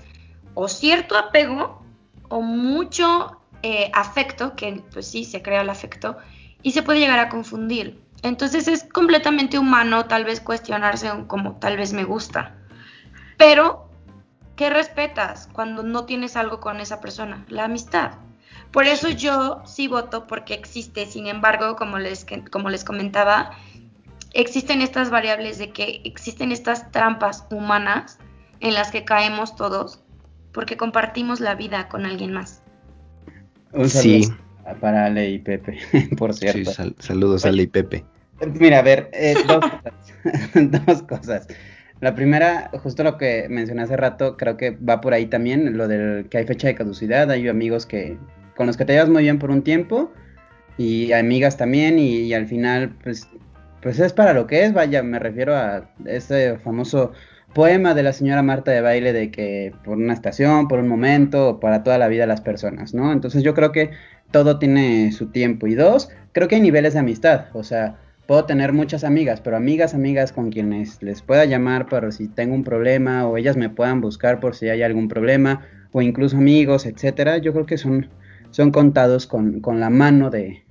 o 0.53 0.67
cierto 0.67 1.17
apego 1.17 1.81
o 2.29 2.41
mucho 2.41 3.41
eh, 3.63 3.91
afecto, 3.93 4.55
que 4.55 4.83
pues 4.91 5.07
sí, 5.07 5.25
se 5.25 5.41
crea 5.41 5.61
el 5.61 5.69
afecto, 5.69 6.17
y 6.63 6.71
se 6.71 6.83
puede 6.83 6.99
llegar 6.99 7.19
a 7.19 7.29
confundir. 7.29 8.01
Entonces 8.23 8.67
es 8.67 8.83
completamente 8.83 9.57
humano 9.57 10.05
tal 10.05 10.25
vez 10.25 10.41
cuestionarse 10.41 11.09
como 11.27 11.57
tal 11.57 11.77
vez 11.77 11.93
me 11.93 12.03
gusta. 12.03 12.55
Pero, 13.37 13.89
¿qué 14.55 14.69
respetas 14.69 15.49
cuando 15.51 15.83
no 15.83 16.05
tienes 16.05 16.35
algo 16.35 16.59
con 16.59 16.79
esa 16.79 17.01
persona? 17.01 17.45
La 17.49 17.65
amistad. 17.65 18.13
Por 18.71 18.85
eso 18.85 19.09
yo 19.09 19.61
sí 19.65 19.87
voto 19.87 20.27
porque 20.27 20.53
existe, 20.53 21.05
sin 21.05 21.27
embargo, 21.27 21.75
como 21.75 21.97
les, 21.97 22.25
como 22.51 22.69
les 22.69 22.83
comentaba, 22.83 23.51
existen 24.33 24.81
estas 24.81 25.09
variables 25.09 25.57
de 25.57 25.71
que 25.71 26.01
existen 26.05 26.51
estas 26.51 26.91
trampas 26.91 27.45
humanas 27.51 28.19
en 28.59 28.73
las 28.73 28.91
que 28.91 29.03
caemos 29.03 29.55
todos 29.55 30.01
porque 30.53 30.77
compartimos 30.77 31.39
la 31.39 31.55
vida 31.55 31.87
con 31.87 32.05
alguien 32.05 32.33
más. 32.33 32.63
Un 33.73 33.89
saludo 33.89 34.23
sí. 34.23 34.33
para 34.79 35.05
Ale 35.05 35.29
y 35.29 35.39
Pepe, 35.39 35.79
por 36.17 36.33
cierto. 36.33 36.71
Sí, 36.71 36.95
saludos 36.99 37.45
a 37.45 37.49
Ale 37.49 37.63
y 37.63 37.67
Pepe. 37.67 38.05
Mira, 38.59 38.79
a 38.79 38.81
ver, 38.81 39.09
eh, 39.13 39.35
dos, 39.47 39.59
cosas, 39.59 40.85
dos 40.85 41.03
cosas. 41.03 41.47
La 41.99 42.15
primera, 42.15 42.71
justo 42.81 43.03
lo 43.03 43.17
que 43.17 43.45
mencioné 43.47 43.83
hace 43.83 43.95
rato, 43.95 44.35
creo 44.35 44.57
que 44.57 44.71
va 44.71 45.01
por 45.01 45.13
ahí 45.13 45.27
también, 45.27 45.77
lo 45.77 45.87
del 45.87 46.27
que 46.29 46.39
hay 46.39 46.45
fecha 46.45 46.67
de 46.67 46.75
caducidad, 46.75 47.29
hay 47.29 47.47
amigos 47.47 47.85
que 47.85 48.17
con 48.55 48.65
los 48.65 48.75
que 48.75 48.85
te 48.85 48.93
llevas 48.93 49.09
muy 49.09 49.23
bien 49.23 49.37
por 49.37 49.51
un 49.51 49.61
tiempo 49.61 50.11
y 50.77 51.11
amigas 51.11 51.57
también 51.57 51.99
y, 51.99 52.33
al 52.33 52.47
final 52.47 52.95
pues 53.03 53.27
pues 53.81 53.99
es 53.99 54.13
para 54.13 54.33
lo 54.33 54.47
que 54.47 54.63
es, 54.63 54.73
vaya, 54.73 55.03
me 55.03 55.19
refiero 55.19 55.55
a 55.55 55.89
ese 56.05 56.57
famoso 56.59 57.11
poema 57.53 57.93
de 57.93 58.03
la 58.03 58.13
señora 58.13 58.43
Marta 58.43 58.71
de 58.71 58.81
baile 58.81 59.13
de 59.13 59.31
que 59.31 59.73
por 59.83 59.97
una 59.97 60.13
estación, 60.13 60.67
por 60.67 60.79
un 60.79 60.87
momento, 60.87 61.59
para 61.59 61.83
toda 61.83 61.97
la 61.97 62.07
vida 62.07 62.25
las 62.25 62.41
personas, 62.41 62.93
¿no? 62.93 63.11
Entonces 63.11 63.43
yo 63.43 63.53
creo 63.53 63.71
que 63.71 63.91
todo 64.31 64.59
tiene 64.59 65.11
su 65.11 65.27
tiempo. 65.27 65.67
Y 65.67 65.75
dos, 65.75 66.09
creo 66.31 66.47
que 66.47 66.55
hay 66.55 66.61
niveles 66.61 66.93
de 66.93 66.99
amistad, 66.99 67.45
o 67.53 67.63
sea, 67.63 67.97
puedo 68.27 68.45
tener 68.45 68.71
muchas 68.71 69.03
amigas, 69.03 69.41
pero 69.41 69.57
amigas, 69.57 69.93
amigas 69.93 70.31
con 70.31 70.51
quienes 70.51 71.01
les 71.03 71.21
pueda 71.21 71.45
llamar 71.45 71.87
para 71.87 72.11
si 72.11 72.27
tengo 72.27 72.55
un 72.55 72.63
problema 72.63 73.27
o 73.27 73.37
ellas 73.37 73.57
me 73.57 73.69
puedan 73.69 73.99
buscar 73.99 74.39
por 74.39 74.55
si 74.55 74.69
hay 74.69 74.83
algún 74.83 75.07
problema 75.07 75.65
o 75.91 76.01
incluso 76.01 76.37
amigos, 76.37 76.85
etcétera, 76.85 77.39
yo 77.39 77.51
creo 77.51 77.65
que 77.65 77.77
son, 77.77 78.07
son 78.51 78.71
contados 78.71 79.27
con, 79.27 79.59
con 79.59 79.81
la 79.81 79.89
mano 79.89 80.29
de 80.29 80.63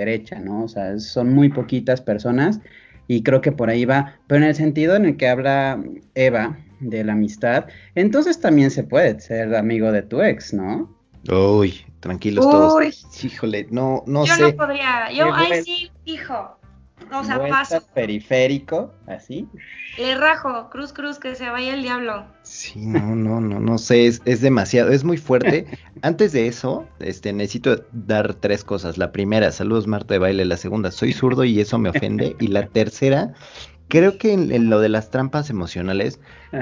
derecha, 0.00 0.38
¿no? 0.40 0.64
O 0.64 0.68
sea, 0.68 0.98
son 0.98 1.32
muy 1.32 1.48
poquitas 1.48 2.00
personas 2.00 2.60
y 3.06 3.22
creo 3.22 3.40
que 3.40 3.52
por 3.52 3.70
ahí 3.70 3.84
va. 3.84 4.16
Pero 4.26 4.42
en 4.42 4.48
el 4.48 4.54
sentido 4.54 4.96
en 4.96 5.04
el 5.04 5.16
que 5.16 5.28
habla 5.28 5.82
Eva 6.14 6.58
de 6.80 7.04
la 7.04 7.12
amistad, 7.12 7.66
entonces 7.94 8.40
también 8.40 8.70
se 8.70 8.84
puede 8.84 9.20
ser 9.20 9.54
amigo 9.54 9.92
de 9.92 10.02
tu 10.02 10.22
ex, 10.22 10.52
¿no? 10.52 10.94
Uy, 11.30 11.84
tranquilos 12.00 12.48
todos. 12.48 13.24
Híjole, 13.24 13.66
no, 13.70 14.04
no 14.06 14.26
yo 14.26 14.34
sé. 14.34 14.40
Yo 14.40 14.48
no 14.48 14.56
podría. 14.56 15.10
Yo, 15.12 15.32
ay, 15.32 15.62
sí, 15.62 15.90
hijo. 16.04 16.58
O 17.12 17.24
sea, 17.24 17.38
paso. 17.48 17.82
periférico, 17.94 18.92
así. 19.06 19.48
Le 19.98 20.14
rajo, 20.16 20.70
cruz, 20.70 20.92
cruz, 20.92 21.18
que 21.18 21.34
se 21.34 21.48
vaya 21.48 21.74
el 21.74 21.82
diablo. 21.82 22.24
Sí, 22.42 22.86
no, 22.86 23.14
no, 23.14 23.40
no, 23.40 23.60
no 23.60 23.78
sé, 23.78 24.06
es, 24.06 24.22
es 24.24 24.40
demasiado, 24.40 24.90
es 24.90 25.04
muy 25.04 25.16
fuerte. 25.16 25.66
Antes 26.02 26.32
de 26.32 26.46
eso, 26.46 26.86
este, 26.98 27.32
necesito 27.32 27.84
dar 27.92 28.34
tres 28.34 28.64
cosas. 28.64 28.98
La 28.98 29.12
primera, 29.12 29.52
saludos 29.52 29.86
Marta 29.86 30.14
de 30.14 30.18
Baile. 30.18 30.44
La 30.44 30.56
segunda, 30.56 30.90
soy 30.90 31.12
zurdo 31.12 31.44
y 31.44 31.60
eso 31.60 31.78
me 31.78 31.90
ofende. 31.90 32.36
Y 32.40 32.48
la 32.48 32.66
tercera, 32.66 33.34
creo 33.88 34.18
que 34.18 34.32
en, 34.32 34.70
lo 34.70 34.80
de 34.80 34.88
las 34.88 35.10
trampas 35.10 35.50
emocionales, 35.50 36.20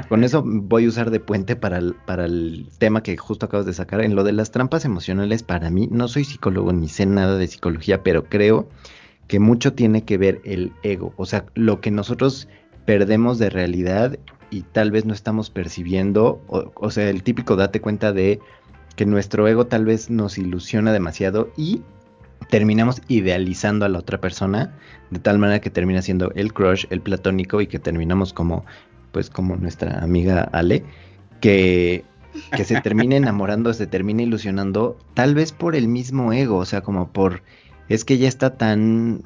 con 0.09 0.25
eso 0.25 0.43
voy 0.45 0.85
a 0.85 0.89
usar 0.89 1.11
de 1.11 1.21
puente 1.21 1.57
para 1.57 1.79
el, 1.79 1.95
para 1.95 2.27
el 2.27 2.69
tema 2.79 3.03
que 3.03 3.17
justo 3.17 3.47
acabas 3.47 3.67
de 3.67 3.73
sacar. 3.73 4.03
En 4.03 4.15
lo 4.15 4.25
de 4.25 4.33
las 4.33 4.51
trampas 4.51 4.85
emocionales, 4.85 5.43
para 5.43 5.71
mí, 5.71 5.89
no 5.91 6.09
soy 6.09 6.25
psicólogo 6.25 6.73
ni 6.73 6.89
sé 6.89 7.07
nada 7.07 7.37
de 7.37 7.47
psicología, 7.47 8.03
pero 8.03 8.25
creo 8.25 8.69
que 9.29 9.41
mucho 9.41 9.73
tiene 9.73 10.05
que 10.05 10.19
ver 10.19 10.41
el 10.45 10.73
ego, 10.83 11.15
o 11.17 11.27
sea, 11.27 11.47
lo 11.55 11.81
que 11.81 11.91
nosotros 11.91 12.49
perdemos 12.85 13.39
de 13.39 13.51
realidad 13.51 14.19
y 14.51 14.63
tal 14.63 14.91
vez 14.91 15.05
no 15.05 15.15
estamos 15.15 15.51
percibiendo, 15.51 16.43
o, 16.49 16.91
sea, 16.91 17.09
el 17.09 17.23
típico 17.23 17.57
date 17.57 17.81
cuenta 17.81 18.13
de 18.13 18.41
que 18.97 19.07
nuestro 19.07 19.49
ego 19.49 19.67
tal 19.67 19.87
vez 19.87 20.11
nos 20.11 20.37
ilusiona 20.37 20.93
demasiado 20.93 21.51
y 21.57 21.83
terminamos 22.51 23.01
idealizando 23.09 23.87
a 23.87 23.89
la 23.89 23.99
otra 23.99 24.21
persona 24.21 24.77
de 25.11 25.21
tal 25.21 25.39
manera 25.39 25.61
que 25.61 25.71
termina 25.71 26.03
siendo 26.03 26.33
el 26.35 26.53
crush, 26.53 26.85
el 26.91 27.01
platónico 27.01 27.61
y 27.61 27.67
que 27.67 27.79
terminamos 27.79 28.33
como 28.33 28.65
pues 29.13 29.31
como 29.31 29.57
nuestra 29.57 30.03
amiga 30.03 30.43
Ale 30.53 30.85
que 31.41 32.05
que 32.55 32.65
se 32.65 32.81
termine 32.81 33.17
enamorando, 33.17 33.73
se 33.75 33.87
termine 33.87 34.25
ilusionando 34.25 34.97
tal 35.15 35.35
vez 35.35 35.53
por 35.53 35.77
el 35.77 35.89
mismo 35.89 36.33
ego, 36.33 36.59
o 36.59 36.65
sea, 36.65 36.81
como 36.81 37.09
por 37.09 37.43
es 37.89 38.05
que 38.05 38.19
ya 38.19 38.29
está 38.29 38.57
tan, 38.57 39.23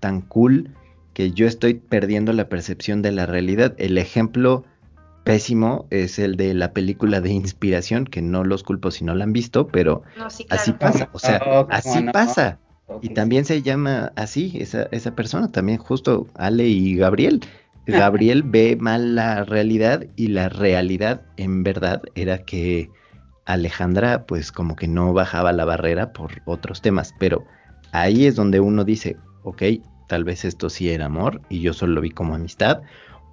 tan 0.00 0.20
cool 0.20 0.70
que 1.14 1.32
yo 1.32 1.46
estoy 1.46 1.74
perdiendo 1.74 2.32
la 2.32 2.48
percepción 2.48 3.02
de 3.02 3.12
la 3.12 3.26
realidad. 3.26 3.74
El 3.78 3.98
ejemplo 3.98 4.64
pésimo 5.24 5.86
es 5.90 6.18
el 6.18 6.36
de 6.36 6.54
la 6.54 6.72
película 6.72 7.20
de 7.20 7.30
inspiración, 7.30 8.04
que 8.04 8.22
no 8.22 8.44
los 8.44 8.62
culpo 8.62 8.90
si 8.90 9.04
no 9.04 9.14
la 9.14 9.24
han 9.24 9.32
visto, 9.32 9.68
pero 9.68 10.02
así 10.48 10.72
pasa, 10.72 11.08
o 11.12 11.18
sea, 11.18 11.40
oh, 11.46 11.66
así 11.70 12.02
pasa. 12.12 12.58
Y 13.02 13.10
también 13.10 13.44
se 13.44 13.62
llama 13.62 14.12
así, 14.16 14.52
esa, 14.56 14.88
esa 14.90 15.14
persona, 15.14 15.52
también 15.52 15.78
justo 15.78 16.26
Ale 16.34 16.66
y 16.66 16.96
Gabriel. 16.96 17.40
Gabriel 17.86 18.42
ve 18.42 18.76
mal 18.78 19.14
la 19.14 19.44
realidad 19.44 20.06
y 20.16 20.28
la 20.28 20.48
realidad 20.48 21.22
en 21.36 21.62
verdad 21.62 22.02
era 22.14 22.38
que 22.38 22.90
Alejandra 23.46 24.26
pues 24.26 24.52
como 24.52 24.76
que 24.76 24.86
no 24.86 25.12
bajaba 25.12 25.52
la 25.52 25.64
barrera 25.64 26.12
por 26.12 26.42
otros 26.44 26.82
temas, 26.82 27.14
pero 27.18 27.44
ahí 27.92 28.26
es 28.26 28.36
donde 28.36 28.60
uno 28.60 28.84
dice, 28.84 29.16
ok, 29.42 29.62
tal 30.08 30.24
vez 30.24 30.44
esto 30.44 30.68
sí 30.70 30.90
era 30.90 31.06
amor 31.06 31.40
y 31.48 31.60
yo 31.60 31.72
solo 31.72 31.94
lo 31.94 32.00
vi 32.00 32.10
como 32.10 32.34
amistad, 32.34 32.82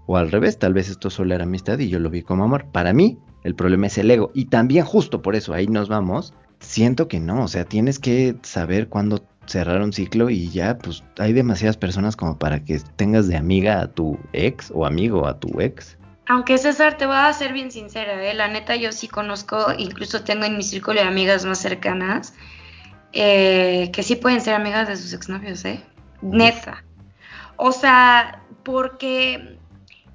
o 0.05 0.17
al 0.17 0.31
revés, 0.31 0.57
tal 0.57 0.73
vez 0.73 0.89
esto 0.89 1.09
solo 1.09 1.35
era 1.35 1.43
amistad 1.43 1.79
y 1.79 1.89
yo 1.89 1.99
lo 1.99 2.09
vi 2.09 2.21
como 2.21 2.45
amor. 2.45 2.65
Para 2.71 2.93
mí, 2.93 3.19
el 3.43 3.55
problema 3.55 3.87
es 3.87 3.97
el 3.97 4.09
ego. 4.09 4.31
Y 4.33 4.45
también 4.45 4.85
justo 4.85 5.21
por 5.21 5.35
eso, 5.35 5.53
ahí 5.53 5.67
nos 5.67 5.89
vamos, 5.89 6.33
siento 6.59 7.07
que 7.07 7.19
no, 7.19 7.43
o 7.43 7.47
sea, 7.47 7.65
tienes 7.65 7.99
que 7.99 8.35
saber 8.41 8.87
cuándo 8.87 9.25
cerrar 9.45 9.81
un 9.81 9.93
ciclo 9.93 10.29
y 10.29 10.49
ya, 10.49 10.77
pues 10.77 11.03
hay 11.17 11.33
demasiadas 11.33 11.77
personas 11.77 12.15
como 12.15 12.37
para 12.37 12.63
que 12.63 12.79
tengas 12.95 13.27
de 13.27 13.37
amiga 13.37 13.81
a 13.81 13.91
tu 13.91 14.17
ex 14.33 14.71
o 14.73 14.85
amigo 14.85 15.27
a 15.27 15.39
tu 15.39 15.59
ex. 15.59 15.97
Aunque 16.29 16.57
César, 16.57 16.97
te 16.97 17.05
voy 17.05 17.15
a 17.15 17.31
ser 17.31 17.53
bien 17.53 17.71
sincera, 17.71 18.21
¿eh? 18.21 18.33
la 18.33 18.49
neta 18.49 18.75
yo 18.75 18.91
sí 18.91 19.07
conozco, 19.07 19.67
incluso 19.77 20.23
tengo 20.23 20.43
en 20.43 20.57
mi 20.57 20.63
círculo 20.63 20.99
de 20.99 21.07
amigas 21.07 21.45
más 21.45 21.59
cercanas, 21.59 22.33
eh, 23.19 23.89
que 23.91 24.03
sí 24.03 24.15
pueden 24.15 24.41
ser 24.41 24.53
amigas 24.53 24.87
de 24.87 24.95
sus 24.95 25.11
exnovios, 25.11 25.65
¿eh? 25.65 25.83
Neta. 26.21 26.83
O 27.55 27.71
sea, 27.71 28.43
porque 28.61 29.57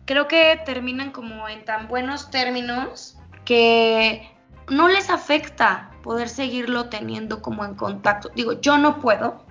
creo 0.04 0.28
que 0.28 0.60
terminan 0.64 1.10
como 1.10 1.48
en 1.48 1.64
tan 1.64 1.88
buenos 1.88 2.30
términos 2.30 3.18
que 3.44 4.30
no 4.68 4.86
les 4.88 5.10
afecta 5.10 5.90
poder 6.04 6.28
seguirlo 6.28 6.90
teniendo 6.90 7.42
como 7.42 7.64
en 7.64 7.74
contacto. 7.74 8.30
Digo, 8.36 8.60
yo 8.60 8.78
no 8.78 9.00
puedo. 9.00 9.44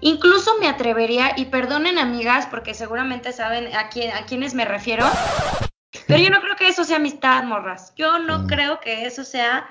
Incluso 0.00 0.52
me 0.58 0.68
atrevería, 0.68 1.34
y 1.36 1.44
perdonen 1.44 1.98
amigas, 1.98 2.46
porque 2.46 2.72
seguramente 2.72 3.32
saben 3.32 3.76
a, 3.76 3.90
quién, 3.90 4.16
a 4.16 4.24
quiénes 4.24 4.54
me 4.54 4.64
refiero, 4.64 5.04
pero 6.06 6.22
yo 6.22 6.30
no 6.30 6.40
creo 6.40 6.56
que 6.56 6.68
eso 6.68 6.84
sea 6.84 6.96
amistad, 6.96 7.44
morras. 7.44 7.92
Yo 7.96 8.18
no 8.18 8.38
mm. 8.38 8.46
creo 8.46 8.80
que 8.80 9.04
eso 9.04 9.24
sea 9.24 9.68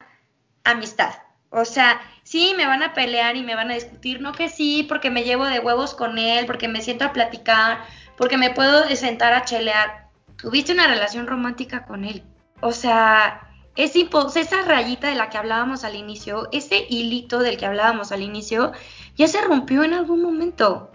amistad. 0.63 1.15
O 1.49 1.65
sea, 1.65 2.01
sí, 2.23 2.53
me 2.57 2.67
van 2.67 2.83
a 2.83 2.93
pelear 2.93 3.35
y 3.35 3.43
me 3.43 3.55
van 3.55 3.71
a 3.71 3.75
discutir, 3.75 4.21
no 4.21 4.33
que 4.33 4.49
sí, 4.49 4.85
porque 4.87 5.09
me 5.09 5.23
llevo 5.23 5.45
de 5.45 5.59
huevos 5.59 5.93
con 5.93 6.17
él, 6.17 6.45
porque 6.45 6.67
me 6.67 6.81
siento 6.81 7.05
a 7.05 7.13
platicar, 7.13 7.85
porque 8.17 8.37
me 8.37 8.49
puedo 8.49 8.83
sentar 8.95 9.33
a 9.33 9.45
chelear. 9.45 10.09
Tuviste 10.37 10.73
una 10.73 10.87
relación 10.87 11.25
romántica 11.25 11.85
con 11.85 12.03
él. 12.03 12.23
O 12.61 12.71
sea, 12.71 13.47
es 13.75 13.95
esa 13.95 14.61
rayita 14.63 15.07
de 15.07 15.15
la 15.15 15.29
que 15.29 15.37
hablábamos 15.37 15.83
al 15.83 15.95
inicio, 15.95 16.49
ese 16.51 16.85
hilito 16.89 17.39
del 17.39 17.57
que 17.57 17.65
hablábamos 17.65 18.11
al 18.11 18.23
inicio, 18.23 18.73
ya 19.15 19.27
se 19.27 19.41
rompió 19.41 19.83
en 19.83 19.93
algún 19.93 20.21
momento. 20.21 20.91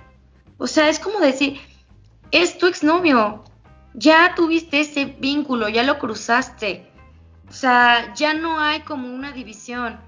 O 0.59 0.67
sea, 0.67 0.88
es 0.88 0.99
como 0.99 1.21
decir, 1.21 1.61
es 2.31 2.59
tu 2.59 2.67
exnovio, 2.67 3.45
ya 3.95 4.35
tuviste 4.35 4.81
ese 4.81 5.05
vínculo, 5.05 5.69
ya 5.69 5.83
lo 5.83 5.99
cruzaste. 5.99 6.91
O 7.49 7.53
sea, 7.53 8.12
ya 8.15 8.35
no 8.35 8.59
hay 8.61 8.81
como 8.81 9.09
una 9.09 9.33
división. 9.33 10.01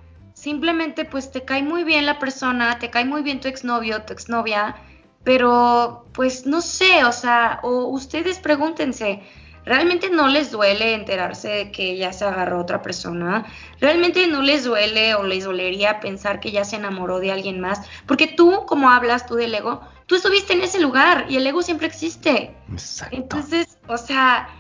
Simplemente 0.45 1.07
pues 1.07 1.31
te 1.31 1.43
cae 1.47 1.63
muy 1.63 1.85
bien 1.85 2.05
la 2.05 2.19
persona, 2.19 2.79
te 2.79 2.91
cae 2.91 3.07
muy 3.07 3.23
bien 3.23 3.41
tu 3.41 3.49
exnovio, 3.49 4.03
tu 4.03 4.13
exnovia, 4.13 4.77
pero 5.23 6.05
pues 6.13 6.45
no 6.45 6.61
sé, 6.61 7.03
o 7.07 7.13
sea, 7.13 7.61
o 7.63 7.87
ustedes 7.87 8.41
pregúntense, 8.41 9.23
¿realmente 9.65 10.11
no 10.11 10.29
les 10.29 10.51
duele 10.51 10.93
enterarse 10.93 11.49
de 11.49 11.73
que 11.73 11.97
ya 11.97 12.13
se 12.13 12.27
agarró 12.27 12.61
otra 12.61 12.83
persona? 12.83 13.47
¿Realmente 13.81 14.27
no 14.27 14.43
les 14.43 14.65
duele 14.65 15.15
o 15.15 15.23
les 15.23 15.45
dolería 15.45 15.99
pensar 15.99 16.41
que 16.41 16.51
ya 16.51 16.67
se 16.67 16.77
enamoró 16.77 17.21
de 17.21 17.33
alguien 17.33 17.59
más? 17.59 17.81
Porque 18.05 18.27
tú, 18.27 18.67
como 18.67 18.91
hablas 18.91 19.25
tú 19.25 19.37
del 19.37 19.55
ego, 19.55 19.81
tú 20.05 20.17
estuviste 20.17 20.53
en 20.53 20.61
ese 20.61 20.79
lugar 20.79 21.25
y 21.31 21.39
el 21.39 21.47
ego 21.47 21.63
siempre 21.63 21.87
existe. 21.87 22.55
Exacto. 22.71 23.17
Entonces, 23.17 23.79
o 23.87 23.97
sea, 23.97 24.51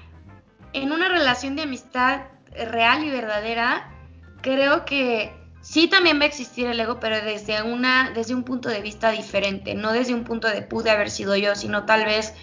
en 0.72 0.92
una 0.92 1.10
relación 1.10 1.56
de 1.56 1.64
amistad 1.64 2.22
real 2.52 3.04
y 3.04 3.10
verdadera, 3.10 3.90
creo 4.40 4.86
que 4.86 5.43
sí 5.64 5.88
también 5.88 6.20
va 6.20 6.24
a 6.24 6.26
existir 6.26 6.66
el 6.66 6.78
ego, 6.78 7.00
pero 7.00 7.16
desde 7.16 7.62
una, 7.62 8.10
desde 8.10 8.34
un 8.34 8.44
punto 8.44 8.68
de 8.68 8.82
vista 8.82 9.10
diferente, 9.10 9.74
no 9.74 9.92
desde 9.92 10.12
un 10.12 10.22
punto 10.22 10.46
de 10.46 10.60
pude 10.60 10.90
haber 10.90 11.10
sido 11.10 11.34
yo, 11.36 11.54
sino 11.56 11.86
tal 11.86 12.04
vez 12.04 12.34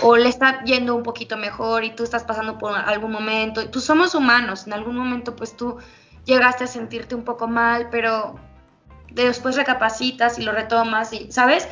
o 0.00 0.16
le 0.16 0.30
está 0.30 0.64
yendo 0.64 0.96
un 0.96 1.02
poquito 1.02 1.36
mejor 1.36 1.84
y 1.84 1.90
tú 1.90 2.04
estás 2.04 2.24
pasando 2.24 2.56
por 2.56 2.74
algún 2.74 3.12
momento. 3.12 3.68
Tú 3.68 3.80
somos 3.80 4.14
humanos, 4.14 4.66
en 4.66 4.72
algún 4.72 4.96
momento 4.96 5.36
pues 5.36 5.56
tú 5.56 5.76
llegaste 6.24 6.64
a 6.64 6.66
sentirte 6.66 7.14
un 7.14 7.22
poco 7.22 7.46
mal, 7.48 7.88
pero 7.90 8.40
después 9.12 9.56
recapacitas 9.56 10.38
y 10.38 10.42
lo 10.42 10.52
retomas 10.52 11.12
y, 11.12 11.30
¿sabes? 11.30 11.68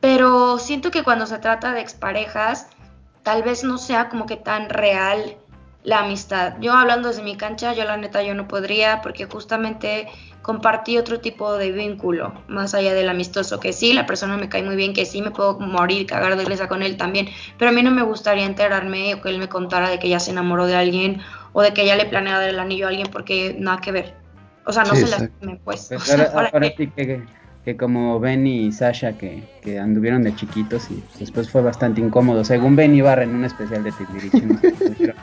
Pero 0.00 0.58
siento 0.58 0.90
que 0.90 1.02
cuando 1.02 1.26
se 1.26 1.38
trata 1.38 1.74
de 1.74 1.82
exparejas, 1.82 2.68
tal 3.22 3.42
vez 3.42 3.62
no 3.62 3.76
sea 3.76 4.08
como 4.08 4.24
que 4.24 4.36
tan 4.36 4.70
real 4.70 5.36
la 5.82 6.00
amistad. 6.00 6.54
Yo 6.60 6.72
hablando 6.72 7.08
desde 7.08 7.22
mi 7.22 7.36
cancha, 7.36 7.72
yo 7.72 7.84
la 7.84 7.96
neta 7.96 8.22
yo 8.22 8.34
no 8.34 8.48
podría 8.48 9.00
porque 9.02 9.26
justamente 9.26 10.08
compartí 10.42 10.96
otro 10.96 11.20
tipo 11.20 11.56
de 11.56 11.72
vínculo, 11.72 12.32
más 12.48 12.74
allá 12.74 12.94
del 12.94 13.08
amistoso, 13.08 13.60
que 13.60 13.72
sí, 13.72 13.92
la 13.92 14.06
persona 14.06 14.36
me 14.36 14.48
cae 14.48 14.62
muy 14.62 14.76
bien, 14.76 14.92
que 14.92 15.04
sí 15.04 15.22
me 15.22 15.30
puedo 15.30 15.58
morir, 15.58 16.06
cagar 16.06 16.36
de 16.36 16.42
iglesia 16.42 16.68
con 16.68 16.82
él 16.82 16.96
también, 16.96 17.28
pero 17.58 17.70
a 17.70 17.74
mí 17.74 17.82
no 17.82 17.90
me 17.90 18.02
gustaría 18.02 18.46
enterarme 18.46 19.14
o 19.14 19.20
que 19.20 19.28
él 19.28 19.38
me 19.38 19.48
contara 19.48 19.90
de 19.90 19.98
que 19.98 20.08
ya 20.08 20.18
se 20.18 20.30
enamoró 20.30 20.66
de 20.66 20.76
alguien 20.76 21.20
o 21.52 21.62
de 21.62 21.72
que 21.72 21.84
ya 21.84 21.96
le 21.96 22.06
planea 22.06 22.38
dar 22.38 22.48
el 22.48 22.58
anillo 22.58 22.86
a 22.86 22.88
alguien 22.88 23.08
porque 23.12 23.54
nada 23.58 23.80
que 23.80 23.92
ver. 23.92 24.14
O 24.66 24.72
sea, 24.72 24.84
no 24.84 24.94
se 24.94 25.08
la 25.08 25.30
pues. 25.64 25.88
pues 25.88 26.34
ahora, 26.34 26.50
sí 26.76 26.86
que 26.88 27.22
que 27.64 27.76
como 27.76 28.18
Ben 28.18 28.46
y 28.46 28.72
Sasha 28.72 29.18
que, 29.18 29.42
que, 29.62 29.78
anduvieron 29.78 30.22
de 30.22 30.34
chiquitos 30.34 30.90
y 30.90 31.04
después 31.18 31.50
fue 31.50 31.60
bastante 31.60 32.00
incómodo. 32.00 32.42
Según 32.42 32.74
Ben 32.74 32.94
Ibarra 32.94 33.24
en 33.24 33.34
un 33.34 33.44
especial 33.44 33.84
de 33.84 33.92
Timbiriche. 33.92 34.40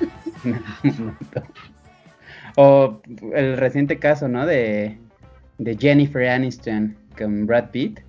o 2.55 3.01
el 3.33 3.57
reciente 3.57 3.97
caso, 3.97 4.27
¿no? 4.27 4.45
De, 4.45 4.99
de 5.57 5.77
Jennifer 5.77 6.27
Aniston 6.27 6.97
con 7.17 7.45
Brad 7.45 7.71
Pitt, 7.71 7.99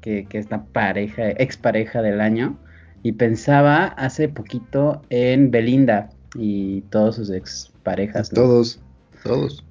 que, 0.00 0.26
que 0.26 0.38
es 0.38 0.50
la 0.50 0.64
pareja, 0.64 1.30
expareja 1.30 2.02
del 2.02 2.20
año. 2.20 2.58
Y 3.02 3.12
pensaba 3.12 3.86
hace 3.86 4.28
poquito 4.28 5.02
en 5.10 5.50
Belinda 5.50 6.10
y 6.34 6.82
todos 6.82 7.16
sus 7.16 7.30
exparejas. 7.30 8.30
Todos, 8.30 8.80
todos. 9.22 9.64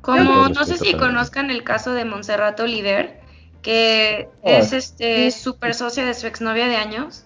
Como 0.00 0.48
no 0.48 0.64
sé 0.64 0.76
si 0.78 0.94
conozcan 0.94 1.50
el 1.50 1.64
caso 1.64 1.92
de 1.92 2.04
Montserrat 2.04 2.58
Oliver, 2.60 3.18
que 3.60 4.28
oh, 4.42 4.50
es 4.50 4.72
este 4.72 5.32
super 5.32 5.74
socia 5.74 6.06
de 6.06 6.14
su 6.14 6.28
exnovia 6.28 6.68
de 6.68 6.76
años. 6.76 7.25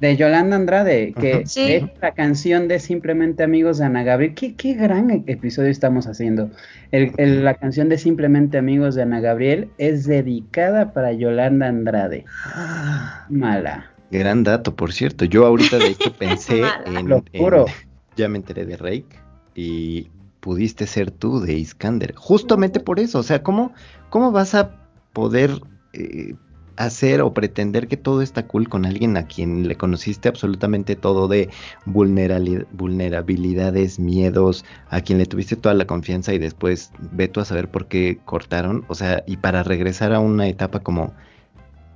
De, 0.00 0.16
Yolanda 0.16 0.56
Andrade, 0.56 1.12
que 1.12 1.42
es 1.42 1.56
la 2.00 2.12
canción 2.12 2.68
de 2.68 2.78
Simplemente 2.78 3.42
Amigos 3.42 3.78
de 3.78 3.84
Ana 3.84 4.02
Gabriel. 4.02 4.34
Qué, 4.34 4.54
qué 4.54 4.74
gran 4.74 5.10
e-, 5.10 5.24
episodio 5.26 5.70
estamos 5.70 6.06
haciendo. 6.06 6.50
la 6.90 7.54
canción 7.54 7.88
de 7.88 7.98
Simplemente 7.98 8.58
Amigos 8.58 8.94
de 8.94 9.02
Ana 9.02 9.20
Gabriel 9.20 9.68
es 9.78 10.06
dedicada 10.06 10.92
para 10.92 11.12
Yolanda 11.12 11.68
Andrade. 11.68 12.24
Mala. 13.28 13.90
Gran 14.10 14.44
dato, 14.44 14.74
por 14.74 14.92
cierto. 14.92 15.24
Yo 15.24 15.46
ahorita 15.46 15.78
de 15.78 15.88
hecho 15.88 16.12
pensé 16.12 16.62
en, 16.86 17.08
Lo 17.08 17.24
juro. 17.36 17.66
ya 18.16 18.28
me 18.28 18.38
enteré 18.38 18.64
de 18.64 18.76
Rake 18.76 19.16
y 19.54 20.10
pudiste 20.40 20.86
ser 20.86 21.10
tú 21.10 21.40
de 21.40 21.54
Iskander. 21.54 22.14
Justamente 22.14 22.80
por 22.80 23.00
eso. 23.00 23.18
O 23.18 23.22
sea, 23.22 23.42
¿cómo, 23.42 23.72
cómo 24.10 24.32
vas 24.32 24.54
a 24.54 24.76
poder 25.12 25.50
eh, 25.92 26.34
hacer 26.76 27.22
o 27.22 27.34
pretender 27.34 27.88
que 27.88 27.96
todo 27.96 28.22
está 28.22 28.46
cool 28.46 28.68
con 28.68 28.86
alguien 28.86 29.16
a 29.16 29.26
quien 29.26 29.66
le 29.68 29.76
conociste 29.76 30.28
absolutamente 30.28 30.96
todo 30.96 31.28
de 31.28 31.48
vulnerabilidades, 31.84 33.98
miedos, 33.98 34.64
a 34.90 35.00
quien 35.00 35.18
le 35.18 35.26
tuviste 35.26 35.56
toda 35.56 35.74
la 35.74 35.86
confianza 35.86 36.34
y 36.34 36.38
después 36.38 36.92
ve 36.98 37.28
tú 37.28 37.40
a 37.40 37.44
saber 37.44 37.70
por 37.70 37.86
qué 37.86 38.18
cortaron, 38.24 38.84
o 38.88 38.94
sea, 38.94 39.22
y 39.26 39.36
para 39.38 39.62
regresar 39.62 40.12
a 40.12 40.20
una 40.20 40.48
etapa 40.48 40.80
como 40.80 41.14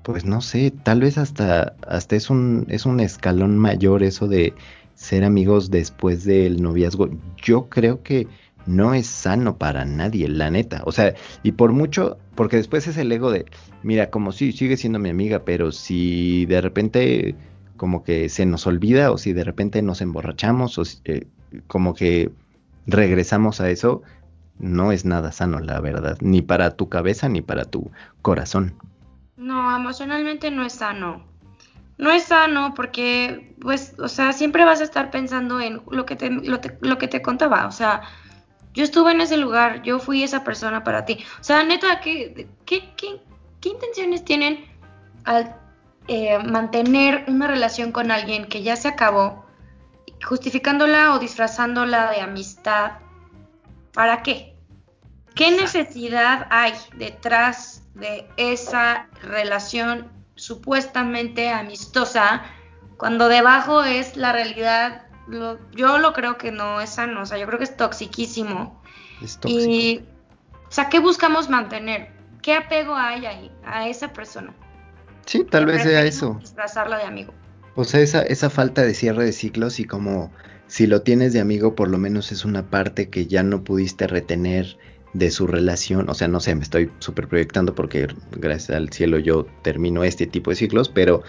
pues 0.03 0.25
no 0.25 0.41
sé, 0.41 0.71
tal 0.71 1.01
vez 1.01 1.19
hasta 1.19 1.75
hasta 1.87 2.17
es 2.17 2.31
un 2.31 2.67
es 2.69 2.87
un 2.87 3.01
escalón 3.01 3.59
mayor 3.59 4.03
eso 4.03 4.29
de 4.29 4.55
ser 4.95 5.25
amigos 5.25 5.71
después 5.71 6.25
del 6.25 6.63
noviazgo. 6.63 7.11
Yo 7.43 7.69
creo 7.69 8.03
que 8.03 8.27
no 8.71 8.95
es 8.95 9.07
sano 9.07 9.59
para 9.59 9.85
nadie, 9.85 10.29
la 10.29 10.51
neta. 10.51 10.83
O 10.85 10.93
sea, 10.93 11.15
y 11.43 11.53
por 11.53 11.73
mucho, 11.73 12.19
porque 12.35 12.57
después 12.57 12.87
es 12.87 12.97
el 12.97 13.11
ego 13.11 13.31
de, 13.31 13.45
mira, 13.83 14.11
como 14.11 14.33
si 14.33 14.53
sigue 14.53 14.77
siendo 14.77 14.99
mi 14.99 15.11
amiga, 15.11 15.41
pero 15.45 15.73
si 15.73 16.47
de 16.47 16.61
repente 16.61 17.35
como 17.77 18.05
que 18.05 18.29
se 18.29 18.47
nos 18.47 18.67
olvida 18.67 19.11
o 19.11 19.19
si 19.19 19.33
de 19.33 19.43
repente 19.43 19.83
nos 19.83 20.03
emborrachamos 20.03 20.79
o 20.79 20.83
eh, 21.05 21.27
como 21.67 21.95
que 21.95 22.31
regresamos 22.87 23.61
a 23.61 23.71
eso, 23.71 24.03
no 24.59 24.93
es 24.93 25.05
nada 25.05 25.33
sano, 25.33 25.61
la 25.61 25.81
verdad, 25.81 26.19
ni 26.21 26.43
para 26.43 26.77
tu 26.77 26.89
cabeza 26.89 27.29
ni 27.29 27.41
para 27.41 27.65
tu 27.65 27.91
corazón. 28.23 28.75
No, 29.37 29.75
emocionalmente 29.75 30.51
no 30.51 30.65
es 30.65 30.75
sano. 30.75 31.25
No 31.97 32.11
es 32.11 32.25
sano 32.25 32.75
porque, 32.75 33.57
pues, 33.61 33.95
o 33.99 34.09
sea, 34.09 34.33
siempre 34.33 34.65
vas 34.65 34.81
a 34.81 34.85
estar 34.85 35.11
pensando 35.11 35.61
en 35.61 35.81
lo 35.91 36.07
que 36.07 36.17
te, 36.17 36.31
lo, 36.31 36.61
lo 36.81 36.99
que 36.99 37.09
te 37.09 37.23
contaba, 37.23 37.67
o 37.67 37.73
sea, 37.73 38.03
yo 38.73 38.85
estuve 38.85 39.13
en 39.13 39.21
ese 39.21 39.37
lugar, 39.37 39.83
yo 39.83 39.99
fui 39.99 40.23
esa 40.23 40.45
persona 40.45 40.85
para 40.85 41.05
ti. 41.05 41.25
O 41.41 41.45
sea, 41.45 41.65
neta, 41.65 42.01
¿qué, 42.01 42.49
qué, 42.65 42.95
qué, 42.97 43.69
intenciones 43.69 44.25
tienen 44.25 44.65
al 45.25 45.57
eh, 46.09 46.39
mantener 46.39 47.25
una 47.29 47.47
relación 47.47 47.93
con 47.93 48.11
alguien 48.11 48.47
que 48.47 48.63
ya 48.63 48.77
se 48.77 48.89
acabó, 48.89 49.45
justificándola 50.25 51.15
o 51.15 51.19
disfrazándola 51.19 52.13
de 52.13 52.21
amistad? 52.21 52.93
¿Para 53.93 54.23
qué? 54.23 54.55
¿Qué 55.35 55.51
necesidad 55.51 56.47
hay 56.51 56.73
detrás 56.97 57.83
de 57.95 58.29
esa 58.37 59.09
relación 59.23 60.11
supuestamente 60.37 61.51
amistosa 61.51 62.43
cuando 62.97 63.29
debajo 63.29 63.83
es 63.83 64.17
la 64.17 64.33
realidad 64.33 65.10
yo 65.73 65.99
lo 65.99 66.13
creo 66.13 66.39
que 66.39 66.53
no 66.53 66.81
es 66.81 66.91
sano, 66.91 67.23
o 67.23 67.27
sea, 67.27 67.39
yo 67.39 67.47
creo 67.47 67.59
que 67.59 67.65
es 67.65 67.77
toxiquísimo. 67.77 68.83
Es 69.23 69.39
tóxico. 69.39 69.71
Y, 69.71 70.05
o 70.69 70.73
sea, 70.73 70.89
¿qué 70.89 70.99
buscamos 70.99 71.49
mantener? 71.49 72.13
¿Qué 72.43 72.55
apego 72.55 72.95
hay 72.95 73.27
ahí 73.27 73.53
a 73.65 73.89
esa 73.89 74.13
persona? 74.13 74.55
Sí, 75.27 75.45
tal 75.45 75.67
vez 75.67 75.83
sea 75.83 76.03
eso. 76.05 76.39
Disfrazarla 76.41 76.99
de 76.99 77.05
amigo. 77.05 77.35
O 77.77 77.85
sea, 77.85 78.01
esa, 78.01 78.23
esa 78.23 78.51
falta 78.51 78.83
de 78.83 78.95
cierre 78.95 79.25
de 79.25 79.33
ciclos 79.33 79.79
y 79.81 79.85
como 79.85 80.33
si 80.67 80.87
lo 80.87 81.03
tienes 81.03 81.33
de 81.33 81.41
amigo, 81.41 81.75
por 81.75 81.89
lo 81.89 81.99
menos 81.99 82.33
es 82.33 82.45
una 82.45 82.71
parte 82.71 83.11
que 83.11 83.27
ya 83.27 83.43
no 83.43 83.65
pudiste 83.65 84.07
retener 84.07 84.79
de 85.13 85.31
su 85.31 85.47
relación. 85.47 86.09
O 86.09 86.15
sea, 86.15 86.29
no 86.29 86.41
sé, 86.41 86.55
me 86.55 86.63
estoy 86.63 86.91
súper 86.99 87.29
proyectando 87.29 87.75
porque 87.75 88.09
gracias 88.33 88.77
al 88.77 88.91
cielo 88.91 89.19
yo 89.19 89.47
termino 89.63 90.05
este 90.05 90.27
tipo 90.27 90.51
de 90.51 90.57
ciclos, 90.57 90.89
pero 90.89 91.23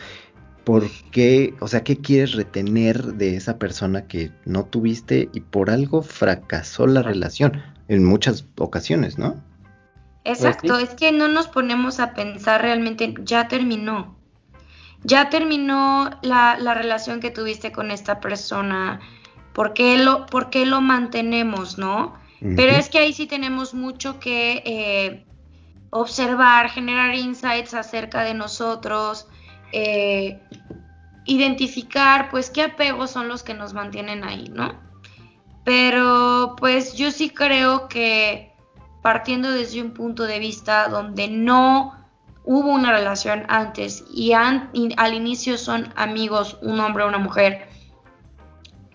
¿por 0.63 0.89
qué, 1.11 1.53
o 1.59 1.67
sea, 1.67 1.83
qué 1.83 1.97
quieres 1.97 2.33
retener 2.33 3.01
de 3.13 3.35
esa 3.35 3.57
persona 3.57 4.07
que 4.07 4.31
no 4.45 4.65
tuviste 4.65 5.29
y 5.33 5.41
por 5.41 5.69
algo 5.69 6.01
fracasó 6.01 6.87
la 6.87 7.01
relación 7.01 7.61
en 7.87 8.05
muchas 8.05 8.45
ocasiones, 8.57 9.17
¿no? 9.17 9.35
Exacto, 10.23 10.77
es 10.77 10.91
que 10.91 11.11
no 11.11 11.27
nos 11.27 11.47
ponemos 11.47 11.99
a 11.99 12.13
pensar 12.13 12.61
realmente, 12.61 13.15
ya 13.23 13.47
terminó, 13.47 14.15
ya 15.03 15.29
terminó 15.29 16.11
la, 16.21 16.55
relación 16.75 17.19
que 17.19 17.31
tuviste 17.31 17.71
con 17.71 17.89
esta 17.89 18.19
persona, 18.19 18.99
¿por 19.53 19.73
qué 19.73 19.97
lo, 19.97 20.27
por 20.27 20.51
qué 20.51 20.65
lo 20.65 20.79
mantenemos, 20.81 21.77
no? 21.77 22.19
Pero 22.39 22.71
es 22.71 22.89
que 22.89 22.97
ahí 22.97 23.13
sí 23.13 23.27
tenemos 23.27 23.75
mucho 23.75 24.19
que 24.19 24.63
eh, 24.65 25.25
observar, 25.91 26.71
generar 26.71 27.13
insights 27.13 27.75
acerca 27.75 28.23
de 28.23 28.33
nosotros, 28.33 29.27
eh, 29.71 30.41
identificar 31.25 32.29
pues 32.29 32.49
qué 32.49 32.63
apegos 32.63 33.11
son 33.11 33.27
los 33.27 33.43
que 33.43 33.53
nos 33.53 33.73
mantienen 33.73 34.23
ahí, 34.23 34.49
¿no? 34.53 34.73
Pero 35.63 36.55
pues 36.57 36.93
yo 36.93 37.11
sí 37.11 37.29
creo 37.29 37.87
que 37.87 38.51
partiendo 39.01 39.51
desde 39.51 39.81
un 39.81 39.91
punto 39.91 40.23
de 40.23 40.39
vista 40.39 40.87
donde 40.87 41.27
no 41.27 42.01
hubo 42.43 42.71
una 42.71 42.91
relación 42.91 43.43
antes 43.47 44.03
y, 44.11 44.33
al 44.33 45.13
inicio 45.13 45.57
son 45.57 45.93
amigos 45.95 46.57
un 46.61 46.79
hombre 46.79 47.03
o 47.03 47.07
una 47.07 47.19
mujer, 47.19 47.67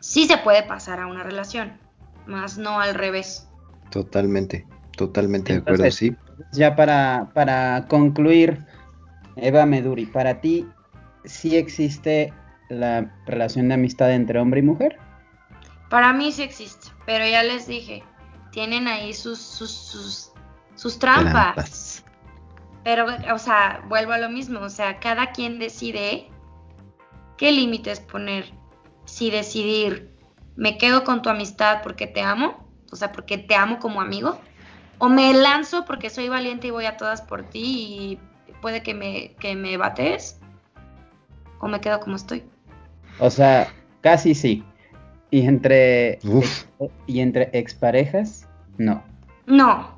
sí 0.01 0.27
se 0.27 0.39
puede 0.39 0.63
pasar 0.63 1.01
a 1.01 1.07
una 1.07 1.23
relación, 1.23 1.79
más 2.27 2.59
no 2.59 2.81
al 2.81 2.95
revés. 2.95 3.49
Totalmente, 3.91 4.67
totalmente 4.97 5.53
de 5.53 5.59
acuerdo, 5.61 5.91
sí. 5.91 6.17
Ya 6.53 6.75
para, 6.77 7.31
para 7.35 7.87
concluir, 7.89 8.67
Eva 9.37 9.67
Meduri, 9.67 10.07
para 10.07 10.41
ti, 10.41 10.67
¿sí 11.25 11.57
existe 11.57 12.33
la 12.69 13.15
relación 13.27 13.69
de 13.69 13.75
amistad 13.75 14.13
entre 14.13 14.39
hombre 14.41 14.61
y 14.61 14.63
mujer? 14.63 14.99
Para 15.91 16.13
mí 16.13 16.33
sí 16.33 16.43
existe, 16.43 16.89
pero 17.05 17.27
ya 17.27 17.43
les 17.43 17.67
dije, 17.67 18.03
tienen 18.51 18.89
ahí 18.89 19.13
sus, 19.13 19.39
sus, 19.39 20.33
sus, 20.75 20.99
trampas. 20.99 22.05
Pero, 22.83 23.07
o 23.33 23.39
sea, 23.39 23.85
vuelvo 23.89 24.13
a 24.13 24.19
lo 24.19 24.29
mismo, 24.31 24.61
o 24.61 24.71
sea, 24.71 24.99
cada 24.99 25.33
quien 25.33 25.59
decide 25.59 26.29
qué 27.37 27.53
límites 27.53 28.01
poner. 28.01 28.53
Si 29.05 29.31
decidir, 29.31 30.11
me 30.57 30.79
quedo 30.79 31.05
con 31.05 31.23
tu 31.23 31.29
amistad 31.29 31.83
porque 31.83 32.07
te 32.07 32.23
amo, 32.23 32.69
o 32.91 32.97
sea, 32.97 33.13
porque 33.13 33.39
te 33.39 33.55
amo 33.55 33.79
como 33.79 34.01
amigo, 34.01 34.41
o 34.99 35.09
me 35.09 35.33
lanzo 35.35 35.85
porque 35.85 36.11
soy 36.11 36.29
valiente 36.29 36.69
y 36.69 36.71
voy 36.71 36.87
a 36.87 36.97
todas 36.97 37.23
por 37.23 37.45
ti 37.45 37.61
y 37.61 38.21
puede 38.67 38.83
que 38.83 38.95
me, 38.95 39.31
que 39.39 39.55
me 39.55 39.77
bates, 39.77 40.41
o 41.61 41.69
me 41.69 41.81
quedo 41.81 42.01
como 42.01 42.17
estoy. 42.17 42.43
O 43.21 43.31
sea, 43.31 43.69
casi 44.01 44.35
sí. 44.35 44.65
Y 45.31 45.47
entre, 45.47 46.19
y 47.07 47.21
entre 47.21 47.49
exparejas, 47.53 48.49
no. 48.77 49.05
No, 49.47 49.97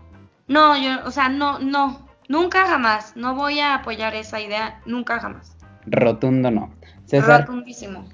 no, 0.48 0.76
yo, 0.76 1.02
o 1.06 1.10
sea, 1.10 1.30
no, 1.30 1.58
no, 1.60 2.06
nunca 2.28 2.66
jamás. 2.66 3.16
No 3.16 3.34
voy 3.34 3.58
a 3.58 3.76
apoyar 3.76 4.14
esa 4.14 4.38
idea, 4.38 4.82
nunca 4.84 5.18
jamás. 5.18 5.56
Rotundo 5.86 6.50
no. 6.50 6.70
Rotundísimo. 7.10 8.04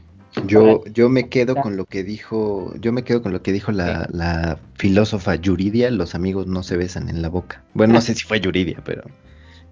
Yo, 0.46 0.84
yo 0.84 1.08
me 1.08 1.28
quedo 1.28 1.56
con 1.56 1.76
lo 1.76 1.84
que 1.86 2.04
dijo, 2.04 2.72
yo 2.78 2.92
me 2.92 3.02
quedo 3.02 3.22
con 3.22 3.32
lo 3.32 3.42
que 3.42 3.50
dijo 3.50 3.72
la, 3.72 4.08
la, 4.12 4.60
filósofa 4.74 5.34
Yuridia, 5.34 5.90
los 5.90 6.14
amigos 6.14 6.46
no 6.46 6.62
se 6.62 6.76
besan 6.76 7.08
en 7.08 7.22
la 7.22 7.28
boca. 7.28 7.64
Bueno, 7.74 7.94
no 7.94 8.00
sé 8.00 8.14
si 8.14 8.22
fue 8.22 8.38
Yuridia, 8.38 8.80
pero 8.84 9.02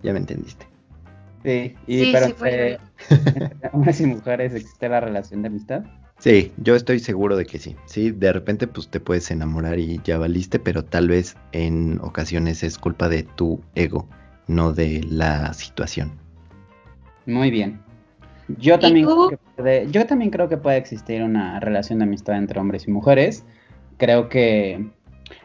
ya 0.02 0.12
me 0.12 0.18
entendiste. 0.18 0.71
Sí, 1.44 1.74
y 1.86 2.12
pero 2.12 2.26
entre, 2.26 2.78
hombres 3.72 4.00
y 4.00 4.06
mujeres 4.06 4.54
existe 4.54 4.88
la 4.88 5.00
relación 5.00 5.42
de 5.42 5.48
amistad. 5.48 5.84
Sí, 6.18 6.52
yo 6.56 6.76
estoy 6.76 7.00
seguro 7.00 7.36
de 7.36 7.46
que 7.46 7.58
sí. 7.58 7.74
Sí, 7.86 8.12
de 8.12 8.32
repente 8.32 8.68
pues 8.68 8.88
te 8.88 9.00
puedes 9.00 9.30
enamorar 9.32 9.80
y 9.80 10.00
ya 10.04 10.18
valiste, 10.18 10.60
pero 10.60 10.84
tal 10.84 11.08
vez 11.08 11.36
en 11.50 11.98
ocasiones 12.00 12.62
es 12.62 12.78
culpa 12.78 13.08
de 13.08 13.24
tu 13.24 13.60
ego, 13.74 14.08
no 14.46 14.72
de 14.72 15.04
la 15.08 15.52
situación. 15.52 16.12
Muy 17.26 17.50
bien. 17.50 17.80
Yo 18.58 18.78
también, 18.78 19.06
creo 19.06 19.30
que 19.30 19.38
puede, 19.56 19.90
yo 19.90 20.06
también 20.06 20.30
creo 20.30 20.48
que 20.48 20.56
puede 20.56 20.76
existir 20.76 21.22
una 21.22 21.58
relación 21.58 21.98
de 21.98 22.04
amistad 22.04 22.36
entre 22.36 22.60
hombres 22.60 22.86
y 22.86 22.92
mujeres. 22.92 23.44
Creo 23.96 24.28
que 24.28 24.90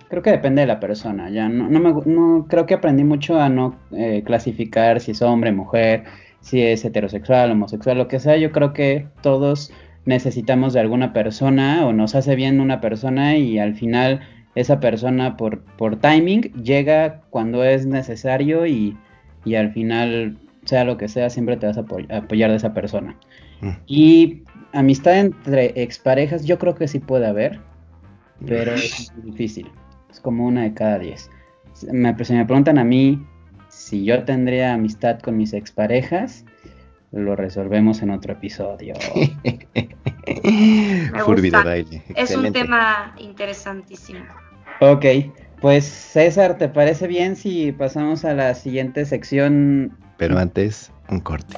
creo 0.10 0.22
que 0.22 0.32
depende 0.32 0.62
de 0.62 0.68
la 0.68 0.80
persona. 0.80 1.30
Ya 1.30 1.50
no, 1.50 1.70
no, 1.70 1.80
me, 1.80 1.94
no 2.06 2.48
creo 2.48 2.66
que 2.66 2.74
aprendí 2.74 3.04
mucho 3.04 3.40
a 3.40 3.50
no 3.50 3.76
eh, 3.92 4.24
clasificar 4.26 5.00
si 5.00 5.12
es 5.12 5.22
hombre, 5.22 5.52
mujer, 5.52 6.04
si 6.42 6.62
es 6.62 6.84
heterosexual, 6.86 7.52
homosexual, 7.52 7.98
lo 7.98 8.08
que 8.08 8.20
sea. 8.20 8.38
Yo 8.38 8.52
creo 8.52 8.74
que 8.74 9.08
todos 9.22 9.72
necesitamos 10.06 10.74
de 10.74 10.80
alguna 10.80 11.14
persona 11.14 11.86
o 11.86 11.94
nos 11.94 12.16
hace 12.16 12.36
bien 12.36 12.62
una 12.62 12.80
persona 12.80 13.36
y 13.38 13.60
al 13.60 13.76
final 13.76 14.22
esa 14.56 14.80
persona 14.80 15.38
por, 15.38 15.60
por 15.60 16.00
timing 16.00 16.42
llega 16.64 17.22
cuando 17.30 17.64
es 17.64 17.86
necesario 17.86 18.66
y, 18.66 18.98
al 19.56 19.72
final, 19.72 20.38
sea 20.66 20.84
lo 20.84 20.98
que 20.98 21.08
sea, 21.08 21.30
siempre 21.30 21.58
te 21.58 21.68
vas 21.68 21.78
a 21.78 21.86
apoyar 22.18 22.50
de 22.50 22.56
esa 22.56 22.74
persona. 22.74 23.16
Mm. 23.62 23.70
Y 23.86 24.44
amistad 24.74 25.20
entre 25.20 25.74
exparejas, 25.82 26.46
yo 26.46 26.58
creo 26.58 26.76
que 26.76 26.88
sí 26.88 27.00
puede 27.00 27.28
haber, 27.28 27.60
pero 28.46 28.74
es 28.74 29.14
difícil. 29.24 29.70
Es 30.10 30.20
como 30.20 30.46
una 30.46 30.64
de 30.64 30.74
cada 30.74 31.00
diez. 31.00 31.30
Me, 31.92 32.16
si 32.24 32.34
me 32.34 32.46
preguntan 32.46 32.78
a 32.78 32.84
mí 32.84 33.26
si 33.70 34.04
yo 34.04 34.24
tendría 34.24 34.74
amistad 34.74 35.20
con 35.20 35.38
mis 35.38 35.54
exparejas, 35.54 36.46
lo 37.12 37.36
resolvemos 37.36 38.02
en 38.02 38.12
otro 38.12 38.34
episodio. 38.34 38.94
baile. 41.64 42.04
Es 42.16 42.36
un 42.36 42.52
tema 42.52 43.16
interesantísimo. 43.18 44.26
Ok, 44.80 45.06
pues 45.62 45.86
César, 45.86 46.58
¿te 46.58 46.70
parece 46.70 47.08
bien 47.08 47.36
si 47.36 47.72
pasamos 47.72 48.26
a 48.26 48.34
la 48.34 48.54
siguiente 48.54 49.06
sección? 49.06 49.98
Pero 50.18 50.38
antes, 50.38 50.92
un 51.10 51.20
corte. 51.20 51.58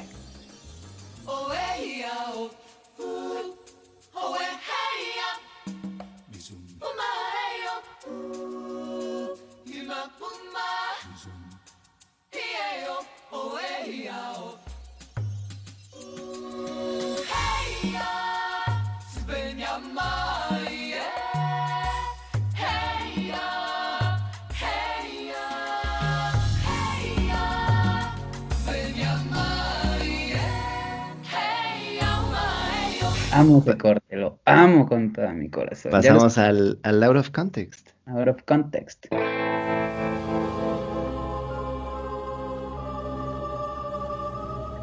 Amo 33.32 33.64
que 33.64 33.78
corte, 33.78 34.16
lo 34.16 34.40
amo 34.44 34.86
con 34.88 35.12
toda 35.12 35.32
mi 35.32 35.48
corazón. 35.48 35.92
Pasamos 35.92 36.36
al, 36.36 36.80
al 36.82 37.02
out 37.04 37.16
of 37.16 37.30
context. 37.30 37.90
Out 38.06 38.26
of 38.26 38.42
context. 38.42 39.06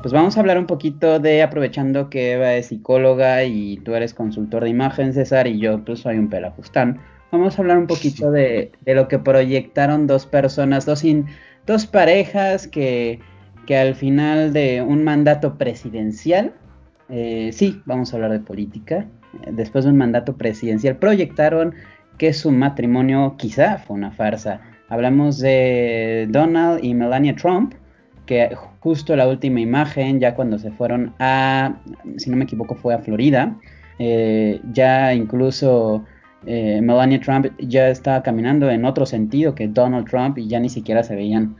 Pues 0.02 0.14
vamos 0.14 0.38
a 0.38 0.40
hablar 0.40 0.58
un 0.58 0.66
poquito 0.66 1.20
de, 1.20 1.44
aprovechando 1.44 2.10
que 2.10 2.34
Eva 2.34 2.54
es 2.54 2.68
psicóloga 2.68 3.44
y 3.44 3.78
tú 3.84 3.96
eres 3.96 4.14
consultor 4.14 4.64
de 4.64 4.70
imagen, 4.70 5.12
César, 5.12 5.48
y 5.48 5.60
yo 5.60 5.84
pues 5.84 6.00
soy 6.00 6.18
un 6.18 6.30
pelafustán. 6.30 7.02
Vamos 7.34 7.60
a 7.60 7.62
hablar 7.62 7.78
un 7.78 7.88
poquito 7.88 8.32
de, 8.32 8.72
de 8.80 8.96
lo 8.96 9.10
que 9.10 9.20
proyectaron 9.20 10.08
dos 10.08 10.26
personas, 10.26 10.86
dos, 10.86 11.04
dos 11.66 11.86
parejas 11.86 12.70
que, 12.70 13.20
que 13.66 13.76
al 13.76 13.94
final 13.94 14.54
de 14.54 14.82
un 14.82 15.04
mandato 15.04 15.58
presidencial 15.58 16.54
eh, 17.10 17.52
sí, 17.54 17.82
vamos 17.86 18.12
a 18.14 18.18
hablar 18.18 18.32
de 18.32 18.40
política. 18.40 19.06
Después 19.52 19.86
de 19.86 19.92
un 19.92 19.98
mandato 19.98 20.36
presidencial, 20.36 20.98
proyectaron 20.98 21.76
que 22.18 22.34
su 22.34 22.52
matrimonio 22.52 23.36
quizá 23.38 23.78
fue 23.78 23.96
una 23.96 24.12
farsa. 24.12 24.62
Hablamos 24.90 25.38
de 25.40 26.28
Donald 26.30 26.84
y 26.84 26.94
Melania 26.94 27.36
Trump, 27.36 27.74
que 28.26 28.56
justo 28.80 29.16
la 29.16 29.28
última 29.28 29.60
imagen, 29.60 30.20
ya 30.20 30.34
cuando 30.34 30.58
se 30.58 30.72
fueron 30.72 31.14
a, 31.20 31.78
si 32.18 32.30
no 32.30 32.38
me 32.38 32.46
equivoco, 32.46 32.76
fue 32.76 32.94
a 32.94 33.00
Florida, 33.00 33.56
eh, 34.00 34.60
ya 34.72 35.14
incluso 35.14 36.06
eh, 36.46 36.80
Melania 36.82 37.20
Trump 37.20 37.48
ya 37.60 37.90
estaba 37.90 38.24
caminando 38.24 38.70
en 38.70 38.86
otro 38.86 39.06
sentido 39.06 39.56
que 39.56 39.68
Donald 39.68 40.10
Trump 40.10 40.38
y 40.38 40.48
ya 40.48 40.60
ni 40.60 40.70
siquiera 40.70 41.04
se 41.04 41.16
veían 41.16 41.56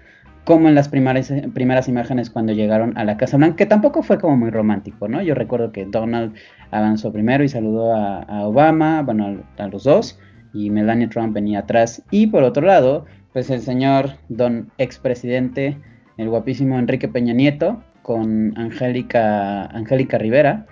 como 0.48 0.70
en 0.70 0.76
las 0.76 0.88
primeras, 0.88 1.30
primeras 1.54 1.90
imágenes 1.90 2.30
cuando 2.30 2.54
llegaron 2.54 2.98
a 2.98 3.04
la 3.04 3.18
Casa 3.18 3.36
Blanca, 3.36 3.58
que 3.58 3.66
tampoco 3.66 4.02
fue 4.02 4.18
como 4.18 4.38
muy 4.38 4.50
romántico, 4.50 5.10
¿no? 5.10 5.22
Yo 5.22 5.36
recuerdo 5.36 5.74
que 5.74 5.84
Donald 5.84 6.36
avanzó 6.72 7.12
primero 7.12 7.44
y 7.44 7.50
saludó 7.50 7.94
a, 7.94 8.48
Obama, 8.48 9.02
bueno, 9.02 9.44
a, 9.58 9.68
los 9.68 9.84
dos, 9.84 10.18
y 10.54 10.70
Melania 10.70 11.10
Trump 11.10 11.34
venía 11.34 11.60
atrás. 11.60 12.02
Y 12.12 12.28
por 12.28 12.44
otro 12.44 12.66
lado, 12.66 13.04
pues 13.34 13.50
el 13.50 13.60
señor 13.60 14.12
don 14.30 14.72
expresidente, 14.78 15.78
el 16.16 16.30
guapísimo 16.30 16.80
Enrique 16.80 17.10
Peña 17.10 17.34
Nieto, 17.34 17.84
con 18.02 18.58
Angélica, 18.58 19.66
Angélica 19.66 20.18
Rivera, 20.18 20.66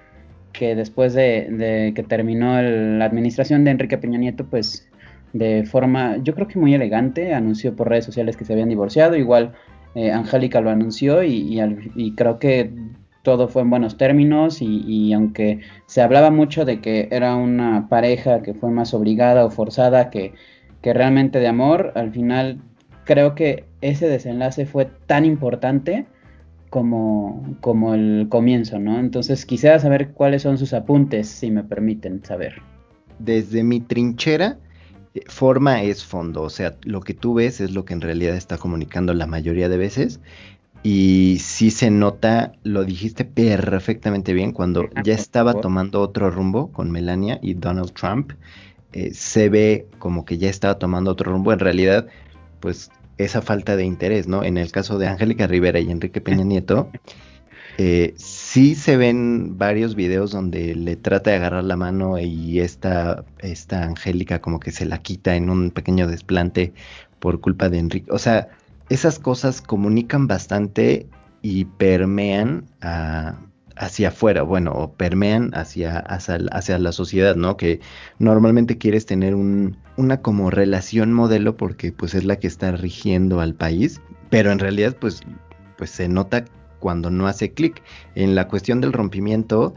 que 0.54 0.74
después 0.74 1.14
de, 1.14 1.92
que 1.94 2.04
terminó 2.04 2.62
la 2.62 3.04
administración 3.04 3.66
de 3.66 3.72
Enrique 3.72 3.98
Peña 3.98 4.20
Nieto, 4.20 4.46
pues 4.46 4.88
de 5.34 5.66
forma, 5.66 6.18
yo 6.18 6.34
creo 6.34 6.48
que 6.48 6.60
muy 6.60 6.74
elegante, 6.74 7.34
anunció 7.34 7.76
por 7.76 7.90
redes 7.90 8.06
sociales 8.06 8.38
que 8.38 8.46
se 8.46 8.54
habían 8.54 8.70
divorciado, 8.70 9.16
igual 9.16 9.54
eh, 9.96 10.12
Angélica 10.12 10.62
lo 10.62 10.70
anunció 10.70 11.24
y, 11.24 12.14
creo 12.16 12.40
que 12.40 12.72
todo 13.22 13.48
fue 13.48 13.64
en 13.64 13.70
buenos 13.70 13.98
términos 13.98 14.62
y, 14.62 15.12
aunque 15.14 15.62
se 15.88 16.02
hablaba 16.02 16.32
mucho 16.32 16.66
de 16.66 16.80
que 16.80 17.08
era 17.12 17.36
una 17.36 17.88
pareja 17.90 18.42
que 18.42 18.54
fue 18.54 18.72
más 18.72 18.94
obligada 18.94 19.46
o 19.46 19.50
forzada 19.50 20.10
que, 20.10 20.34
que 20.82 20.94
realmente 20.94 21.40
de 21.40 21.48
amor, 21.48 21.92
al 21.96 22.12
final 22.12 22.60
creo 23.06 23.36
que 23.36 23.66
ese 23.82 24.08
desenlace 24.08 24.66
fue 24.66 24.86
tan 25.08 25.26
importante 25.26 26.06
como, 26.70 27.56
como 27.62 27.94
el 27.94 28.28
comienzo, 28.30 28.80
¿no? 28.80 29.00
Entonces 29.00 29.46
quisiera 29.46 29.80
saber 29.80 30.10
cuáles 30.12 30.42
son 30.42 30.58
sus 30.58 30.74
apuntes, 30.74 31.28
si 31.30 31.52
me 31.52 31.64
permiten 31.64 32.24
saber. 32.26 32.62
Desde 33.20 33.64
mi 33.64 33.80
trinchera, 33.80 34.58
forma 35.28 35.82
es 35.84 36.04
fondo, 36.04 36.42
o 36.42 36.50
sea, 36.50 36.76
lo 36.84 37.02
que 37.02 37.14
tú 37.14 37.36
ves 37.36 37.62
es 37.62 37.72
lo 37.72 37.86
que 37.86 37.94
en 37.94 38.02
realidad 38.02 38.36
está 38.36 38.58
comunicando 38.58 39.14
la 39.14 39.28
mayoría 39.28 39.70
de 39.70 39.78
veces. 39.78 40.20
Y 40.84 41.38
sí 41.40 41.72
se 41.72 41.90
nota, 41.90 42.54
lo 42.64 42.84
dijiste 42.84 43.26
perfectamente 43.26 44.34
bien, 44.34 44.52
cuando 44.52 44.88
ya 45.04 45.16
estaba 45.16 45.56
tomando 45.56 46.00
otro 46.00 46.30
rumbo 46.30 46.72
con 46.72 46.92
Melania 46.92 47.40
y 47.42 47.56
Donald 47.56 47.92
Trump, 47.94 48.34
eh, 48.94 49.12
se 49.14 49.50
ve 49.50 49.88
como 49.98 50.26
que 50.26 50.38
ya 50.38 50.50
estaba 50.50 50.78
tomando 50.78 51.10
otro 51.12 51.32
rumbo. 51.32 51.52
En 51.52 51.60
realidad, 51.60 52.08
pues 52.60 52.92
esa 53.18 53.42
falta 53.42 53.76
de 53.76 53.86
interés, 53.86 54.28
¿no? 54.28 54.44
En 54.44 54.58
el 54.58 54.72
caso 54.72 55.00
de 55.00 55.08
Angélica 55.08 55.48
Rivera 55.48 55.80
y 55.80 55.90
Enrique 55.90 56.22
Peña 56.22 56.44
Nieto, 56.46 56.92
eh, 57.78 58.14
sí 58.56 58.74
se 58.74 58.96
ven 58.96 59.58
varios 59.58 59.96
videos 59.96 60.32
donde 60.32 60.76
le 60.76 60.96
trata 60.96 61.32
de 61.32 61.36
agarrar 61.36 61.66
la 61.66 61.76
mano 61.76 62.18
y 62.18 62.62
esta, 62.62 63.26
esta 63.40 63.84
Angélica 63.84 64.40
como 64.40 64.62
que 64.62 64.72
se 64.72 64.86
la 64.86 65.00
quita 65.00 65.36
en 65.36 65.50
un 65.50 65.72
pequeño 65.72 66.08
desplante 66.08 66.74
por 67.20 67.42
culpa 67.42 67.68
de 67.68 67.80
Enrique. 67.80 68.10
O 68.14 68.18
sea, 68.18 68.48
esas 68.88 69.20
cosas 69.20 69.62
comunican 69.62 70.28
bastante 70.28 71.06
y 71.42 71.66
permean 71.66 72.64
hacia 73.76 74.08
afuera, 74.08 74.44
bueno, 74.44 74.72
o 74.72 74.94
permean 74.94 75.52
hacia, 75.54 76.00
hacia, 76.00 76.80
la 76.80 76.92
sociedad, 76.94 77.36
¿no? 77.36 77.58
Que 77.58 77.82
normalmente 78.20 78.78
quieres 78.78 79.06
tener 79.06 79.36
un, 79.36 79.76
una 79.98 80.22
como 80.22 80.50
relación 80.50 81.12
modelo 81.12 81.58
porque 81.58 81.92
pues 81.92 82.14
es 82.14 82.24
la 82.24 82.38
que 82.38 82.48
está 82.48 82.72
rigiendo 82.72 83.42
al 83.42 83.54
país, 83.54 84.00
pero 84.30 84.54
en 84.54 84.60
realidad 84.60 84.96
pues, 84.98 85.24
pues 85.78 85.90
se 85.90 86.08
nota 86.08 86.46
cuando 86.86 87.10
no 87.10 87.26
hace 87.26 87.52
clic. 87.52 87.82
En 88.14 88.36
la 88.36 88.48
cuestión 88.48 88.80
del 88.80 88.94
rompimiento, 88.94 89.74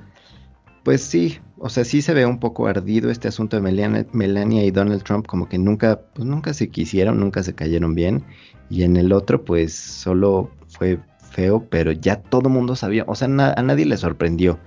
pues 0.82 1.00
sí, 1.00 1.38
o 1.56 1.70
sea, 1.70 1.82
sí 1.86 2.02
se 2.02 2.12
ve 2.12 2.26
un 2.26 2.38
poco 2.38 2.66
ardido 2.66 3.10
este 3.10 3.28
asunto 3.28 3.56
de 3.56 3.62
Melania, 3.62 4.62
y 4.62 4.70
Donald 4.70 5.02
Trump, 5.04 5.26
como 5.26 5.48
que 5.48 5.56
nunca, 5.56 6.02
pues 6.12 6.28
nunca 6.28 6.52
se 6.52 6.68
quisieron, 6.68 7.18
nunca 7.18 7.42
se 7.42 7.54
cayeron 7.54 7.94
bien. 7.94 8.24
Y 8.68 8.82
en 8.82 8.98
el 8.98 9.14
otro, 9.14 9.42
pues 9.42 9.72
solo 9.72 10.50
fue 10.68 10.98
feo, 11.30 11.66
pero 11.70 11.92
ya 11.92 12.20
todo 12.20 12.50
mundo 12.50 12.76
sabía, 12.76 13.04
o 13.06 13.14
sea, 13.14 13.26
a 13.26 13.62
nadie 13.62 13.86
le 13.86 13.96
sorprendió. 13.96 14.58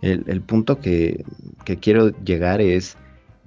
El, 0.00 0.40
punto 0.42 0.78
que, 0.78 1.24
que, 1.64 1.78
quiero 1.78 2.10
llegar 2.22 2.60
es 2.60 2.96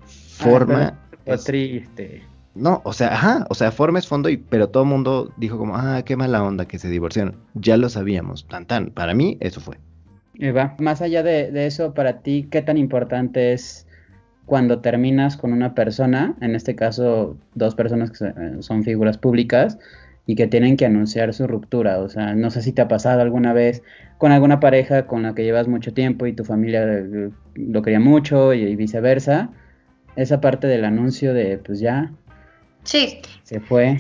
forma... 0.06 1.00
triste. 1.46 2.24
No, 2.54 2.82
o 2.84 2.92
sea, 2.92 3.14
ajá, 3.14 3.46
o 3.50 3.54
sea, 3.54 3.72
forma 3.72 4.00
es 4.00 4.08
fondo, 4.08 4.30
y, 4.30 4.38
pero 4.38 4.70
todo 4.70 4.84
el 4.84 4.90
mundo 4.90 5.34
dijo 5.38 5.58
como, 5.58 5.78
ah, 5.78 6.02
qué 6.04 6.18
mala 6.18 6.44
onda 6.44 6.66
que 6.66 6.80
se 6.80 6.90
divorciaron. 6.90 7.38
Ya 7.54 7.78
lo 7.78 7.88
sabíamos, 7.88 8.48
tan 8.48 8.66
tan. 8.66 8.92
Para 8.92 9.14
mí, 9.14 9.38
eso 9.40 9.62
fue. 9.62 9.78
Eva, 10.38 10.76
más 10.80 11.02
allá 11.02 11.24
de, 11.24 11.66
eso, 11.66 11.94
para 11.94 12.22
ti, 12.22 12.48
¿qué 12.50 12.62
tan 12.62 12.78
importante 12.78 13.54
es 13.54 13.88
cuando 14.46 14.80
terminas 14.80 15.38
con 15.38 15.54
una 15.54 15.76
persona, 15.76 16.36
en 16.42 16.56
este 16.56 16.76
caso 16.76 17.38
dos 17.54 17.76
personas 17.76 18.12
que 18.12 18.34
son 18.62 18.84
figuras 18.84 19.18
públicas 19.18 19.78
y 20.26 20.36
que 20.36 20.48
tienen 20.48 20.76
que 20.76 20.86
anunciar 20.86 21.34
su 21.34 21.48
ruptura? 21.48 22.00
O 22.00 22.10
sea, 22.10 22.36
no 22.36 22.50
sé 22.50 22.62
si 22.62 22.74
te 22.74 22.82
ha 22.82 22.88
pasado 22.88 23.22
alguna 23.22 23.54
vez 23.54 23.82
con 24.18 24.32
alguna 24.32 24.60
pareja 24.60 25.08
con 25.08 25.24
la 25.24 25.36
que 25.36 25.44
llevas 25.44 25.68
mucho 25.68 25.94
tiempo 25.94 26.26
y 26.26 26.34
tu 26.34 26.44
familia 26.44 26.84
eh, 26.84 27.30
lo 27.56 27.82
quería 27.82 28.00
mucho 28.00 28.54
y 28.54 28.76
viceversa. 28.76 29.52
Esa 30.18 30.42
parte 30.42 30.68
del 30.68 30.84
anuncio 30.84 31.34
de, 31.34 31.58
pues 31.58 31.80
ya, 31.80 32.12
Sí. 32.84 33.22
Se 33.44 33.60
fue. 33.60 33.98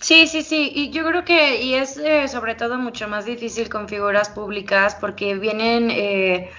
Sí, 0.00 0.26
sí, 0.26 0.42
sí, 0.42 0.72
y 0.74 0.90
yo 0.90 1.04
creo 1.04 1.24
que, 1.26 1.62
y 1.62 1.74
es 1.74 1.98
eh, 1.98 2.26
sobre 2.26 2.54
todo 2.54 2.78
mucho 2.78 3.06
más 3.06 3.26
difícil 3.26 3.68
con 3.68 3.86
figuras 3.86 4.30
públicas 4.30 4.96
porque 4.98 5.34
vienen 5.34 5.90
eh, 5.90 6.50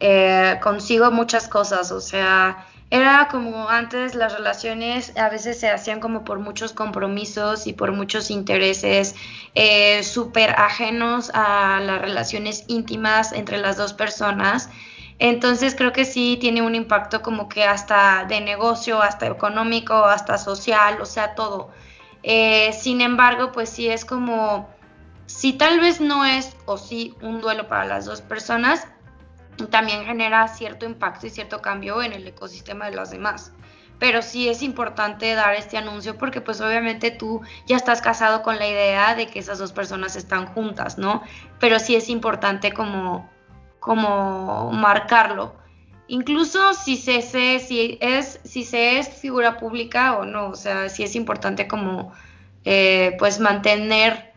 eh, 0.00 0.58
consigo 0.62 1.10
muchas 1.10 1.48
cosas, 1.48 1.92
o 1.92 2.00
sea, 2.02 2.66
era 2.90 3.28
como 3.30 3.70
antes 3.70 4.14
las 4.14 4.34
relaciones 4.34 5.16
a 5.16 5.30
veces 5.30 5.58
se 5.58 5.70
hacían 5.70 6.00
como 6.00 6.24
por 6.24 6.40
muchos 6.40 6.74
compromisos 6.74 7.66
y 7.66 7.72
por 7.72 7.92
muchos 7.92 8.30
intereses 8.30 9.14
súper 10.02 10.50
ajenos 10.50 11.30
a 11.32 11.80
las 11.80 12.02
relaciones 12.02 12.64
íntimas 12.66 13.32
entre 13.32 13.58
las 13.58 13.76
dos 13.76 13.92
personas 13.94 14.68
entonces 15.20 15.74
creo 15.74 15.92
que 15.92 16.06
sí 16.06 16.38
tiene 16.40 16.62
un 16.62 16.74
impacto 16.74 17.20
como 17.20 17.46
que 17.46 17.64
hasta 17.64 18.24
de 18.24 18.40
negocio, 18.40 19.02
hasta 19.02 19.26
económico, 19.26 20.06
hasta 20.06 20.38
social, 20.38 20.98
o 20.98 21.04
sea, 21.04 21.34
todo. 21.34 21.70
Eh, 22.22 22.72
sin 22.72 23.02
embargo, 23.02 23.52
pues 23.52 23.68
sí 23.68 23.86
es 23.86 24.06
como, 24.06 24.70
si 25.26 25.52
tal 25.52 25.78
vez 25.78 26.00
no 26.00 26.24
es 26.24 26.56
o 26.64 26.78
sí 26.78 27.14
un 27.20 27.42
duelo 27.42 27.68
para 27.68 27.84
las 27.84 28.06
dos 28.06 28.22
personas, 28.22 28.88
también 29.70 30.06
genera 30.06 30.48
cierto 30.48 30.86
impacto 30.86 31.26
y 31.26 31.30
cierto 31.30 31.60
cambio 31.60 32.02
en 32.02 32.14
el 32.14 32.26
ecosistema 32.26 32.86
de 32.86 32.96
las 32.96 33.10
demás. 33.10 33.52
Pero 33.98 34.22
sí 34.22 34.48
es 34.48 34.62
importante 34.62 35.34
dar 35.34 35.54
este 35.54 35.76
anuncio 35.76 36.16
porque 36.16 36.40
pues 36.40 36.62
obviamente 36.62 37.10
tú 37.10 37.42
ya 37.66 37.76
estás 37.76 38.00
casado 38.00 38.42
con 38.42 38.58
la 38.58 38.66
idea 38.66 39.14
de 39.14 39.26
que 39.26 39.38
esas 39.38 39.58
dos 39.58 39.72
personas 39.72 40.16
están 40.16 40.46
juntas, 40.46 40.96
¿no? 40.96 41.22
Pero 41.58 41.78
sí 41.78 41.94
es 41.94 42.08
importante 42.08 42.72
como 42.72 43.28
como 43.80 44.70
marcarlo. 44.72 45.54
Incluso 46.06 46.74
si 46.74 46.96
se, 46.96 47.22
si 47.22 47.98
es, 48.00 48.40
si 48.44 48.64
se 48.64 48.98
es 48.98 49.08
figura 49.08 49.56
pública 49.58 50.18
o 50.18 50.24
no, 50.24 50.48
o 50.48 50.56
sea, 50.56 50.88
si 50.88 51.02
es 51.02 51.14
importante 51.14 51.68
como 51.68 52.12
eh, 52.64 53.16
pues 53.18 53.40
mantener 53.40 54.32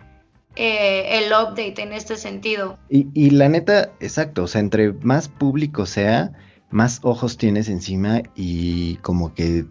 eh, 0.55 1.19
el 1.19 1.31
update 1.31 1.81
en 1.81 1.93
este 1.93 2.15
sentido. 2.15 2.77
Y, 2.89 3.07
y 3.13 3.31
la 3.31 3.49
neta, 3.49 3.91
exacto, 3.99 4.43
o 4.43 4.47
sea, 4.47 4.61
entre 4.61 4.93
más 4.93 5.27
público 5.27 5.85
sea, 5.85 6.31
más 6.69 6.99
ojos 7.03 7.37
tienes 7.37 7.69
encima 7.69 8.21
y 8.35 8.95
como 8.97 9.33
que 9.33 9.65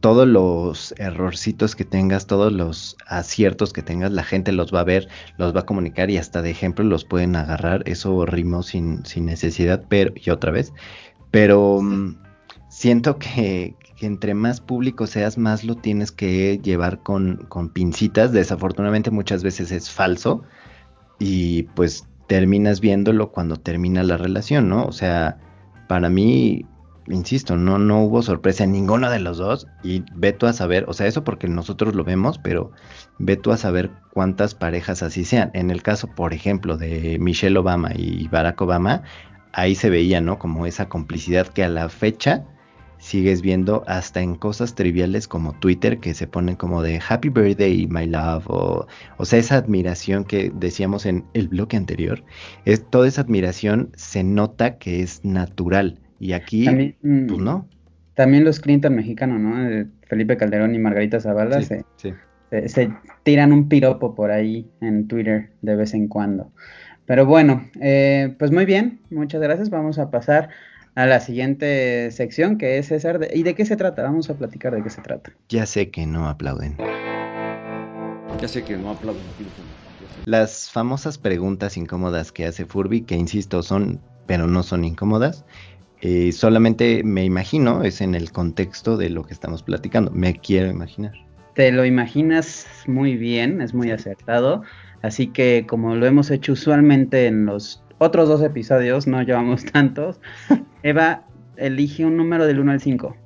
todos 0.00 0.26
los 0.26 0.94
errorcitos 0.98 1.76
que 1.76 1.84
tengas, 1.84 2.26
todos 2.26 2.52
los 2.52 2.96
aciertos 3.06 3.72
que 3.72 3.82
tengas, 3.82 4.10
la 4.12 4.24
gente 4.24 4.50
los 4.52 4.74
va 4.74 4.80
a 4.80 4.84
ver, 4.84 5.08
los 5.36 5.54
va 5.54 5.60
a 5.60 5.66
comunicar 5.66 6.10
y 6.10 6.16
hasta 6.16 6.42
de 6.42 6.50
ejemplo 6.50 6.84
los 6.84 7.04
pueden 7.04 7.36
agarrar. 7.36 7.82
Eso 7.86 8.24
rimó 8.24 8.62
sin, 8.62 9.04
sin 9.04 9.26
necesidad, 9.26 9.84
pero, 9.88 10.12
y 10.16 10.30
otra 10.30 10.52
vez. 10.52 10.72
Pero 11.30 11.80
mm, 11.82 12.16
siento 12.68 13.18
que, 13.18 13.76
entre 14.00 14.32
más 14.32 14.60
público 14.62 15.06
seas, 15.06 15.36
más 15.36 15.64
lo 15.64 15.76
tienes 15.76 16.10
que 16.10 16.58
llevar 16.62 17.02
con, 17.02 17.44
con 17.48 17.68
pincitas. 17.68 18.32
Desafortunadamente 18.32 19.10
muchas 19.10 19.42
veces 19.42 19.70
es 19.70 19.90
falso 19.90 20.42
y 21.18 21.64
pues 21.74 22.06
terminas 22.26 22.80
viéndolo 22.80 23.32
cuando 23.32 23.56
termina 23.56 24.02
la 24.02 24.16
relación, 24.16 24.68
¿no? 24.70 24.84
O 24.84 24.92
sea, 24.92 25.38
para 25.88 26.08
mí 26.08 26.64
insisto, 27.10 27.56
no, 27.56 27.78
no 27.78 28.02
hubo 28.02 28.22
sorpresa 28.22 28.64
en 28.64 28.72
ninguno 28.72 29.10
de 29.10 29.20
los 29.20 29.38
dos. 29.38 29.66
Y 29.82 30.04
ve 30.14 30.32
tú 30.32 30.46
a 30.46 30.52
saber, 30.52 30.84
o 30.88 30.92
sea, 30.92 31.06
eso 31.06 31.24
porque 31.24 31.48
nosotros 31.48 31.94
lo 31.94 32.04
vemos, 32.04 32.38
pero 32.38 32.72
ve 33.18 33.36
tú 33.36 33.52
a 33.52 33.56
saber 33.56 33.90
cuántas 34.12 34.54
parejas 34.54 35.02
así 35.02 35.24
sean. 35.24 35.50
En 35.54 35.70
el 35.70 35.82
caso, 35.82 36.08
por 36.08 36.32
ejemplo, 36.32 36.76
de 36.76 37.18
Michelle 37.20 37.58
Obama 37.58 37.90
y 37.94 38.28
Barack 38.28 38.60
Obama, 38.60 39.02
ahí 39.52 39.74
se 39.74 39.90
veía, 39.90 40.20
¿no? 40.20 40.38
Como 40.38 40.66
esa 40.66 40.88
complicidad 40.88 41.48
que 41.48 41.64
a 41.64 41.68
la 41.68 41.88
fecha 41.88 42.44
sigues 42.98 43.40
viendo 43.40 43.82
hasta 43.86 44.20
en 44.20 44.34
cosas 44.34 44.74
triviales 44.74 45.26
como 45.26 45.54
Twitter 45.54 46.00
que 46.00 46.14
se 46.14 46.26
ponen 46.26 46.56
como 46.56 46.82
de 46.82 47.00
Happy 47.08 47.30
Birthday, 47.30 47.86
my 47.86 48.06
love, 48.06 48.44
o, 48.48 48.86
o 49.16 49.24
sea, 49.24 49.38
esa 49.38 49.56
admiración 49.56 50.24
que 50.24 50.52
decíamos 50.54 51.06
en 51.06 51.24
el 51.32 51.48
bloque 51.48 51.76
anterior, 51.76 52.22
es 52.66 52.88
toda 52.90 53.08
esa 53.08 53.22
admiración 53.22 53.90
se 53.96 54.22
nota 54.22 54.76
que 54.76 55.00
es 55.00 55.24
natural 55.24 55.98
y 56.20 56.32
aquí, 56.34 56.66
también, 56.66 56.96
pues 57.00 57.40
no. 57.40 57.66
También 58.14 58.44
los 58.44 58.60
Clinton 58.60 58.94
mexicanos, 58.94 59.40
¿no? 59.40 59.88
Felipe 60.06 60.36
Calderón 60.36 60.74
y 60.74 60.78
Margarita 60.78 61.18
Zavala 61.18 61.62
se, 61.62 61.84
tiran 63.22 63.52
un 63.52 63.68
piropo 63.68 64.14
por 64.14 64.30
ahí 64.30 64.68
en 64.80 65.08
Twitter 65.08 65.50
de 65.62 65.76
vez 65.76 65.94
en 65.94 66.08
cuando. 66.08 66.52
Pero 67.06 67.24
bueno, 67.26 67.64
eh, 67.80 68.36
pues 68.38 68.52
muy 68.52 68.66
bien, 68.66 69.00
muchas 69.10 69.40
gracias. 69.40 69.70
Vamos 69.70 69.98
a 69.98 70.10
pasar 70.10 70.50
a 70.94 71.06
la 71.06 71.20
siguiente 71.20 72.10
sección 72.10 72.58
que 72.58 72.78
es 72.78 72.88
César. 72.88 73.28
¿Y 73.32 73.42
de 73.42 73.54
qué 73.54 73.64
se 73.64 73.76
trata? 73.76 74.02
Vamos 74.02 74.28
a 74.28 74.34
platicar 74.34 74.74
de 74.74 74.82
qué 74.82 74.90
se 74.90 75.00
trata. 75.00 75.32
Ya 75.48 75.64
sé 75.64 75.90
que 75.90 76.06
no 76.06 76.28
aplauden. 76.28 76.76
Ya 78.40 78.48
sé 78.48 78.62
que 78.62 78.76
no 78.76 78.90
aplauden. 78.90 79.22
Las 80.26 80.70
famosas 80.70 81.18
preguntas 81.18 81.76
incómodas 81.76 82.30
que 82.30 82.46
hace 82.46 82.66
Furby, 82.66 83.02
que 83.02 83.16
insisto 83.16 83.62
son, 83.62 84.00
pero 84.26 84.46
no 84.46 84.62
son 84.62 84.84
incómodas, 84.84 85.44
eh, 86.02 86.32
solamente 86.32 87.02
me 87.04 87.24
imagino, 87.24 87.82
es 87.82 88.00
en 88.00 88.14
el 88.14 88.32
contexto 88.32 88.96
de 88.96 89.10
lo 89.10 89.24
que 89.24 89.34
estamos 89.34 89.62
platicando, 89.62 90.10
me 90.10 90.34
quiero 90.34 90.68
imaginar. 90.68 91.12
Te 91.54 91.70
lo 91.72 91.84
imaginas 91.84 92.66
muy 92.86 93.16
bien, 93.16 93.60
es 93.60 93.74
muy 93.74 93.90
acertado, 93.90 94.62
así 95.02 95.26
que 95.26 95.66
como 95.68 95.96
lo 95.96 96.06
hemos 96.06 96.30
hecho 96.30 96.52
usualmente 96.52 97.26
en 97.26 97.44
los 97.44 97.82
otros 97.98 98.28
dos 98.28 98.42
episodios, 98.42 99.06
no 99.06 99.20
llevamos 99.22 99.64
tantos, 99.72 100.20
Eva, 100.82 101.24
elige 101.56 102.06
un 102.06 102.16
número 102.16 102.46
del 102.46 102.60
1 102.60 102.72
al 102.72 102.80
5. 102.80 103.16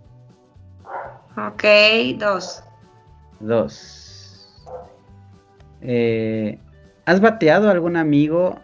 Ok, 1.37 1.65
2. 2.19 2.65
2. 3.41 4.05
Eh, 5.83 6.59
¿Has 7.05 7.21
bateado 7.21 7.69
a 7.69 7.73
algún 7.73 7.97
amigo 7.97 8.59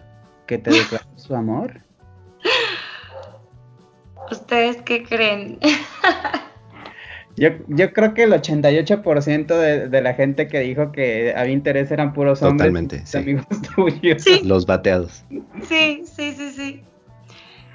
que 0.47 0.59
te 0.59 0.71
declaró 0.71 1.07
su 1.17 1.35
amor? 1.37 1.81
¿Ustedes 4.31 4.83
qué 4.83 5.03
creen? 5.05 5.59
Yo, 7.37 7.51
yo 7.69 7.93
creo 7.93 8.13
que 8.13 8.25
el 8.25 8.33
88% 8.33 9.47
de, 9.47 9.89
de 9.89 10.03
la 10.03 10.15
gente 10.15 10.49
que 10.49 10.61
dijo 10.61 10.93
que 10.93 11.33
había 11.35 11.55
interés 11.55 11.91
eran 11.91 12.13
puros 12.13 12.43
hombres. 12.43 12.59
Totalmente, 12.59 13.07
sí. 13.07 13.19
Amigos 13.19 13.47
tuyos. 13.75 14.23
Sí. 14.23 14.43
Los 14.45 14.67
bateados. 14.67 15.25
Sí, 15.63 16.03
sí, 16.05 16.35
sí, 16.35 16.51
sí. 16.51 16.85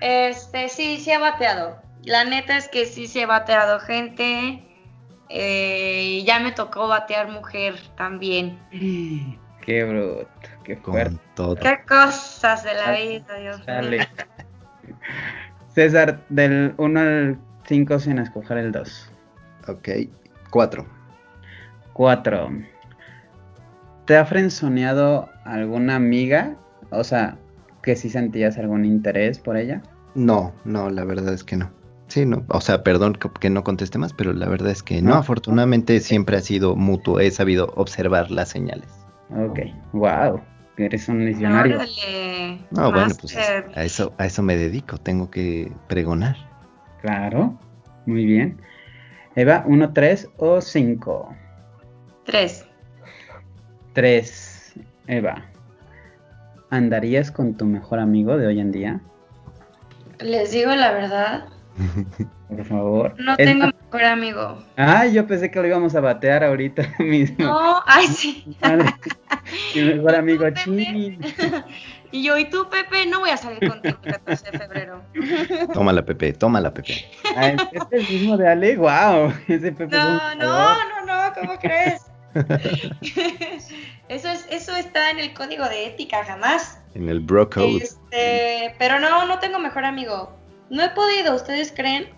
Este, 0.02 0.70
sí, 0.70 0.98
sí 0.98 1.12
ha 1.12 1.20
bateado. 1.20 1.82
La 2.04 2.26
neta 2.26 2.58
es 2.58 2.68
que 2.68 2.86
sí 2.86 3.08
se 3.08 3.24
ha 3.24 3.28
bateado 3.28 3.80
gente. 3.80 4.64
Eh, 5.30 6.24
ya 6.26 6.40
me 6.40 6.52
tocó 6.52 6.88
batear 6.88 7.30
mujer 7.30 7.76
también. 7.98 8.60
Qué 9.62 9.84
bruto, 9.84 10.28
qué 10.64 10.78
fuerte. 10.78 11.10
Con 11.10 11.22
todo. 11.34 11.56
Qué 11.56 11.80
cosas 11.88 12.64
de 12.64 12.74
la 12.76 12.92
vida, 12.92 13.36
Dios 13.40 13.58
mío. 13.66 14.06
César, 15.76 16.22
del 16.30 16.74
1 16.78 17.00
al 17.00 17.38
5 17.68 18.00
sin 18.00 18.18
escoger 18.18 18.58
el 18.58 18.72
2. 18.72 19.12
Ok. 19.68 19.90
Cuatro. 20.50 20.86
4. 21.94 22.50
¿Te 24.06 24.16
ha 24.16 24.26
frenzoneado 24.26 25.30
alguna 25.44 25.96
amiga? 25.96 26.56
O 26.92 27.04
sea, 27.04 27.38
que 27.84 27.98
si 27.98 28.10
sentías 28.10 28.58
algún 28.58 28.86
interés 28.86 29.40
por 29.40 29.58
ella. 29.58 29.82
No, 30.16 30.54
no, 30.64 30.90
la 30.90 31.04
verdad 31.04 31.34
es 31.34 31.44
que 31.44 31.58
no. 31.58 31.70
Sí, 32.08 32.26
no. 32.26 32.44
O 32.48 32.62
sea, 32.62 32.84
perdón 32.84 33.18
que, 33.40 33.50
no 33.50 33.64
conteste 33.64 33.98
más, 33.98 34.14
pero 34.14 34.32
la 34.32 34.48
verdad 34.48 34.72
es 34.72 34.82
que 34.82 35.02
no. 35.02 35.10
No. 35.10 35.16
Afortunadamente 35.16 36.00
siempre 36.00 36.38
ha 36.38 36.42
sido 36.42 36.76
mutuo. 36.76 37.20
He 37.20 37.32
sabido 37.32 37.74
observar 37.76 38.32
las 38.32 38.50
señales. 38.50 38.88
Ok, 39.32 39.60
wow, 39.92 40.40
eres 40.78 41.08
un 41.10 41.26
visionario. 41.26 41.78
Órale, 41.78 42.60
No, 42.72 42.92
bueno, 42.92 43.14
pues 43.20 43.36
a 43.38 43.84
eso, 43.84 44.14
a 44.18 44.26
eso 44.26 44.42
me 44.44 44.56
dedico. 44.58 44.98
Tengo 44.98 45.30
que 45.32 45.72
pregonar. 45.88 46.36
Claro, 47.02 47.58
muy 48.06 48.26
bien. 48.26 48.60
Eva, 49.36 49.64
1, 49.68 49.94
3 49.94 50.30
o 50.38 50.62
5. 50.62 51.36
Tres. 52.26 52.66
3. 53.94 54.74
Eva, 55.08 55.46
¿andarías 56.70 57.32
con 57.32 57.56
tu 57.56 57.66
mejor 57.66 58.00
amigo 58.00 58.38
de 58.38 58.48
hoy 58.48 58.60
en 58.60 58.72
día? 58.72 59.02
Les 60.20 60.52
digo 60.52 60.74
la 60.76 60.92
verdad, 60.92 61.46
Por 62.50 62.64
favor. 62.66 63.16
no 63.20 63.34
Es 63.34 63.38
tengo 63.38 63.66
más- 63.66 63.74
mejor 63.86 64.04
amigo. 64.06 64.64
Ay, 64.78 65.14
yo 65.14 65.28
pensé 65.28 65.52
que 65.52 65.60
lo 65.62 65.68
íbamos 65.68 65.94
a 65.96 66.00
batear 66.00 66.44
ahorita 66.44 66.84
mismo. 67.00 67.46
No, 67.46 67.82
ay 67.86 68.08
sí. 68.08 68.58
Mi 69.76 69.82
mejor 69.82 70.16
amigo, 70.16 70.48
¿Y 70.48 70.52
tú, 70.52 70.76
Pepe? 70.76 70.84
chin. 70.86 71.20
Y 72.12 72.24
yo, 72.24 72.38
¿y 72.38 72.46
tú, 72.46 72.70
Pepe? 72.70 73.06
No 73.08 73.20
voy 73.20 73.32
a 73.32 73.36
salir 73.36 73.68
contigo 73.68 73.98
el 74.02 74.12
14 74.14 74.52
de 74.52 74.58
febrero. 74.58 75.02
Tómala, 75.74 76.06
Pepe, 76.06 76.32
tómala, 76.32 76.74
Pepe. 76.74 77.06
Ay, 77.36 77.58
¿Este 77.74 77.98
es 77.98 78.10
el 78.10 78.16
mismo 78.16 78.38
de 78.38 78.48
Ale? 78.48 78.78
Wow, 78.78 79.34
ese 79.50 79.72
Pepe 79.74 79.84
es 79.84 79.92
No, 79.92 80.36
no, 80.36 80.76
no, 80.76 81.06
no, 81.06 81.34
¿cómo 81.34 81.60
crees? 81.60 82.04
Eso, 84.08 84.30
es, 84.30 84.48
eso 84.50 84.76
está 84.76 85.10
en 85.10 85.20
el 85.20 85.34
código 85.34 85.68
de 85.68 85.88
ética, 85.88 86.24
jamás. 86.24 86.80
En 86.94 87.10
el 87.10 87.20
bro 87.20 87.50
code. 87.50 87.78
Este, 87.78 88.76
pero 88.78 89.00
no, 89.00 89.26
no 89.26 89.40
tengo 89.40 89.60
mejor 89.60 89.84
amigo. 89.84 90.38
No 90.70 90.84
he 90.84 90.90
podido, 90.90 91.36
¿ustedes 91.36 91.74
creen? 91.76 92.10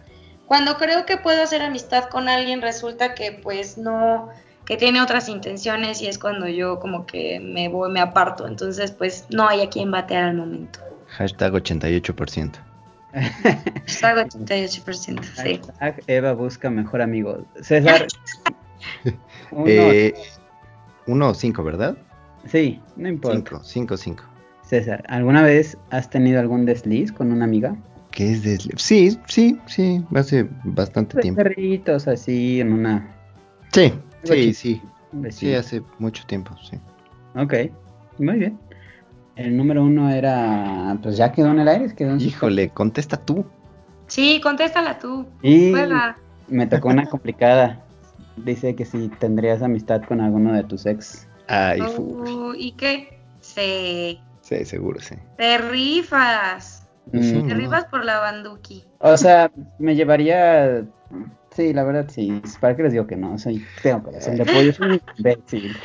Cuando 0.45 0.77
creo 0.77 1.05
que 1.05 1.17
puedo 1.17 1.41
hacer 1.43 1.61
amistad 1.61 2.05
con 2.09 2.29
alguien, 2.29 2.61
resulta 2.61 3.15
que 3.15 3.31
pues 3.31 3.77
no, 3.77 4.29
que 4.67 4.77
tiene 4.77 5.01
otras 5.01 5.29
intenciones 5.29 6.01
y 6.01 6.07
es 6.07 6.19
cuando 6.19 6.47
yo 6.47 6.79
como 6.79 7.05
que 7.05 7.39
me 7.39 7.69
voy, 7.69 7.89
me 7.91 7.99
aparto. 8.01 8.47
Entonces 8.47 8.91
pues 8.91 9.25
no 9.31 9.47
hay 9.47 9.61
a 9.61 9.69
quien 9.69 9.89
batear 9.91 10.25
al 10.25 10.35
momento. 10.35 10.79
Hashtag 11.07 11.53
88%. 11.53 12.51
Hago 14.03 14.21
88%, 14.21 15.23
sí. 15.23 15.61
Hashtag 15.79 16.03
Eva 16.07 16.33
busca 16.33 16.69
mejor 16.69 17.01
amigo. 17.01 17.45
César. 17.61 18.05
uno, 19.51 19.65
Eh, 19.67 20.13
uno 21.07 21.29
o 21.29 21.33
cinco, 21.33 21.63
¿verdad? 21.63 21.97
sí, 22.45 22.81
no 22.95 23.07
importa. 23.09 23.37
Cinco, 23.37 23.63
cinco, 23.63 23.97
cinco. 23.97 24.23
César, 24.63 25.03
¿alguna 25.07 25.41
vez 25.43 25.77
has 25.89 26.09
tenido 26.09 26.39
algún 26.41 26.65
desliz 26.65 27.11
con 27.13 27.31
una 27.31 27.45
amiga? 27.45 27.75
¿Qué 28.11 28.31
es 28.33 28.43
de... 28.43 28.57
Sí, 28.75 29.17
sí, 29.27 29.57
sí, 29.65 30.03
hace 30.13 30.47
bastante 30.63 31.15
De 31.17 31.21
tiempo. 31.21 31.41
perritos 31.41 32.07
así 32.07 32.59
en 32.59 32.73
una. 32.73 33.07
Sí, 33.71 33.93
sí, 34.23 34.53
sí. 34.53 34.81
Sí, 35.29 35.53
hace 35.53 35.81
mucho 35.99 36.25
tiempo, 36.27 36.55
sí. 36.69 36.77
Ok, 37.35 37.53
muy 38.19 38.37
bien. 38.37 38.59
El 39.35 39.55
número 39.55 39.83
uno 39.83 40.09
era. 40.09 40.97
Pues 41.01 41.15
ya 41.17 41.31
quedó 41.31 41.51
en 41.51 41.59
el 41.59 41.67
aire, 41.67 41.93
quedó 41.95 42.11
en 42.11 42.19
su- 42.19 42.27
Híjole, 42.27 42.69
contesta 42.69 43.17
tú. 43.17 43.45
Sí, 44.07 44.41
contéstala 44.41 44.97
tú. 44.99 45.27
Y 45.41 45.71
Juega. 45.71 46.17
me 46.47 46.65
tocó 46.67 46.89
una 46.89 47.05
complicada. 47.05 47.83
Dice 48.35 48.75
que 48.75 48.85
si 48.85 49.09
tendrías 49.09 49.61
amistad 49.61 50.01
con 50.03 50.21
alguno 50.21 50.53
de 50.53 50.63
tus 50.63 50.85
ex. 50.85 51.27
Ay, 51.47 51.81
fu- 51.81 52.03
Uh, 52.49 52.53
¿Y 52.55 52.71
qué? 52.73 53.19
Sí. 53.41 54.19
Sí, 54.41 54.65
seguro, 54.65 54.99
sí. 54.99 55.15
Te 55.37 55.57
rifas. 55.57 56.87
Mm, 57.11 57.47
Te 57.47 57.53
rifas 57.53 57.85
por 57.85 58.03
la 58.05 58.19
banduki. 58.19 58.85
O 58.99 59.15
sea, 59.17 59.51
me 59.79 59.95
llevaría. 59.95 60.85
Sí, 61.57 61.73
la 61.73 61.83
verdad 61.83 62.05
sí. 62.07 62.39
¿Para 62.61 62.75
qué 62.75 62.83
les 62.83 62.91
digo 62.91 63.07
que 63.07 63.15
no? 63.15 63.35
Soy, 63.39 63.65
tengo 63.81 64.03
corazón 64.03 64.35
de 64.35 64.45
pollo, 64.45 64.71
soy 64.71 64.91
un 64.91 65.01
imbécil. 65.17 65.75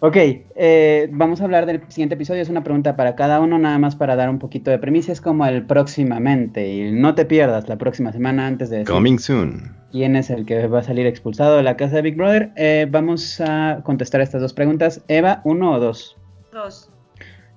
Ok, 0.00 0.16
eh, 0.56 1.08
vamos 1.10 1.40
a 1.40 1.44
hablar 1.44 1.64
del 1.64 1.80
siguiente 1.88 2.16
episodio. 2.16 2.42
Es 2.42 2.50
una 2.50 2.62
pregunta 2.62 2.96
para 2.96 3.16
cada 3.16 3.40
uno, 3.40 3.58
nada 3.58 3.78
más 3.78 3.96
para 3.96 4.14
dar 4.14 4.28
un 4.28 4.38
poquito 4.38 4.70
de 4.70 4.78
premisa. 4.78 5.10
Es 5.10 5.22
como 5.22 5.46
el 5.46 5.64
próximamente. 5.64 6.70
Y 6.70 6.92
no 6.92 7.14
te 7.14 7.24
pierdas 7.24 7.66
la 7.66 7.78
próxima 7.78 8.12
semana 8.12 8.46
antes 8.46 8.68
de 8.68 8.80
decir 8.80 8.92
Coming 8.92 9.18
soon. 9.18 9.74
quién 9.90 10.16
es 10.16 10.28
el 10.28 10.44
que 10.44 10.66
va 10.66 10.80
a 10.80 10.82
salir 10.82 11.06
expulsado 11.06 11.56
de 11.56 11.62
la 11.62 11.78
casa 11.78 11.96
de 11.96 12.02
Big 12.02 12.16
Brother. 12.16 12.52
Eh, 12.56 12.86
vamos 12.90 13.40
a 13.40 13.80
contestar 13.84 14.20
estas 14.20 14.42
dos 14.42 14.52
preguntas. 14.52 15.02
Eva, 15.08 15.40
¿uno 15.44 15.72
o 15.72 15.80
dos? 15.80 16.18
Dos. 16.52 16.90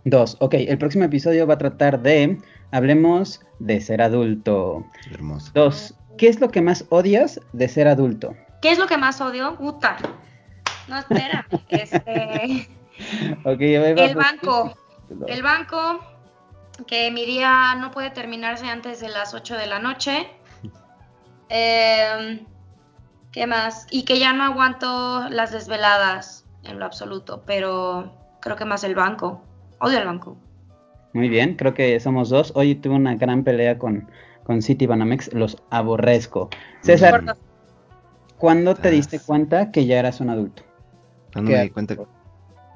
Dos. 0.06 0.38
Ok, 0.40 0.54
el 0.60 0.78
próximo 0.78 1.04
episodio 1.04 1.46
va 1.46 1.56
a 1.56 1.58
tratar 1.58 2.02
de. 2.02 2.38
Hablemos 2.72 3.42
de 3.60 3.82
ser 3.82 4.02
adulto. 4.02 4.86
Hermoso. 5.12 5.52
Dos. 5.54 5.94
¿Qué 6.18 6.28
es 6.28 6.40
lo 6.40 6.50
que 6.50 6.62
más 6.62 6.86
odias 6.90 7.40
de 7.54 7.68
ser 7.68 7.88
adulto? 7.88 8.36
¿Qué 8.62 8.72
es 8.72 8.80
lo 8.80 8.88
que 8.88 8.98
más 8.98 9.22
odio? 9.22 9.56
Puta. 9.58 9.98
No, 10.88 10.98
espérame. 10.98 11.46
Este, 11.70 12.68
Ok, 13.44 13.60
Eva, 13.60 13.90
el 13.90 14.16
banco. 14.16 14.74
El 15.28 15.44
banco, 15.44 16.00
que 16.88 17.12
mi 17.12 17.26
día 17.26 17.76
no 17.76 17.92
puede 17.92 18.10
terminarse 18.10 18.66
antes 18.68 19.00
de 19.00 19.10
las 19.10 19.34
8 19.34 19.56
de 19.56 19.68
la 19.68 19.80
noche. 19.80 20.28
Em, 21.50 22.46
¿Qué 23.32 23.48
más? 23.48 23.88
Y 23.92 24.04
que 24.04 24.18
ya 24.18 24.34
no 24.34 24.44
aguanto 24.44 25.30
las 25.30 25.52
desveladas 25.52 26.46
en 26.64 26.80
lo 26.80 26.86
absoluto, 26.86 27.44
pero 27.46 28.14
creo 28.40 28.56
que 28.56 28.66
más 28.66 28.84
el 28.84 28.96
banco. 28.96 29.44
Odio 29.80 30.00
el 30.00 30.06
banco. 30.06 30.38
Muy 31.14 31.30
bien, 31.30 31.56
creo 31.56 31.74
que 31.74 32.00
somos 32.00 32.30
dos. 32.30 32.52
Hoy 32.56 32.76
tuve 32.76 32.96
una 32.96 33.16
gran 33.16 33.44
pelea 33.44 33.78
con, 33.78 34.10
con 34.46 34.62
City 34.62 34.86
Banamex. 34.86 35.34
Los 35.34 35.58
aborrezco. 35.70 36.50
César. 36.82 37.36
¿cuándo 38.38 38.76
te 38.76 38.92
diste 38.92 39.18
Ah. 39.18 39.22
cuenta 39.26 39.72
que 39.72 39.86
ya 39.86 39.98
eras 39.98 40.22
un 40.22 40.30
adulto? 40.30 40.64
Cuando 41.34 41.52
¿Qué 41.52 41.58
me 41.58 41.64
di 41.64 41.70
cuenta, 41.70 41.96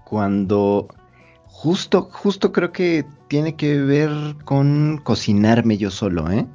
cuando 0.05 0.87
justo, 1.45 2.09
justo 2.11 2.51
creo 2.51 2.71
que 2.71 3.05
tiene 3.27 3.55
que 3.55 3.79
ver 3.81 4.09
con 4.45 4.99
cocinarme 5.03 5.77
yo 5.77 5.91
solo, 5.91 6.31
¿eh? 6.31 6.45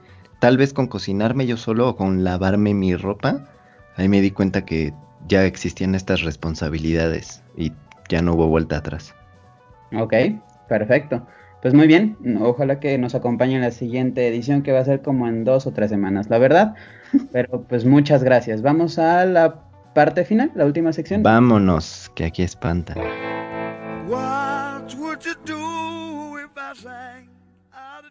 Tal 0.41 0.57
vez 0.57 0.73
con 0.73 0.87
cocinarme 0.89 1.47
yo 1.47 1.57
solo 1.57 1.89
o 1.89 1.97
con 1.97 2.25
lavarme 2.25 2.75
mi 2.75 2.97
ropa. 2.97 3.45
Ahí 3.97 4.09
me 4.09 4.21
di 4.21 4.31
cuenta 4.31 4.65
que 4.65 4.93
ya 5.29 5.45
existían 5.45 5.95
estas 5.95 6.23
responsabilidades 6.23 7.43
y 7.57 7.73
ya 8.09 8.21
no 8.21 8.35
hubo 8.35 8.49
vuelta 8.49 8.79
atrás. 8.79 9.15
Ok, 9.97 10.15
perfecto. 10.69 11.27
Pues 11.65 11.73
muy 11.73 11.87
bien, 11.87 12.19
ojalá 12.43 12.79
que 12.79 12.99
nos 12.99 13.15
acompañe 13.15 13.55
en 13.55 13.63
la 13.63 13.71
siguiente 13.71 14.29
edición 14.29 14.61
que 14.63 14.71
va 14.71 14.81
a 14.81 14.85
ser 14.85 15.01
como 15.01 15.27
en 15.29 15.45
dos 15.45 15.67
o 15.67 15.73
tres 15.73 15.89
semanas, 15.89 16.29
la 16.29 16.37
verdad. 16.37 16.75
Pero 17.33 17.63
pues 17.67 17.87
muchas 17.87 18.23
gracias. 18.23 18.61
Vamos 18.61 18.99
a 18.99 19.25
la 19.25 19.63
parte 19.95 20.27
final, 20.27 20.53
la 20.55 20.67
última 20.67 20.93
sección. 20.93 21.23
Vámonos, 21.23 22.11
que 22.15 22.27
aquí 22.27 22.43
espanta. 22.43 22.93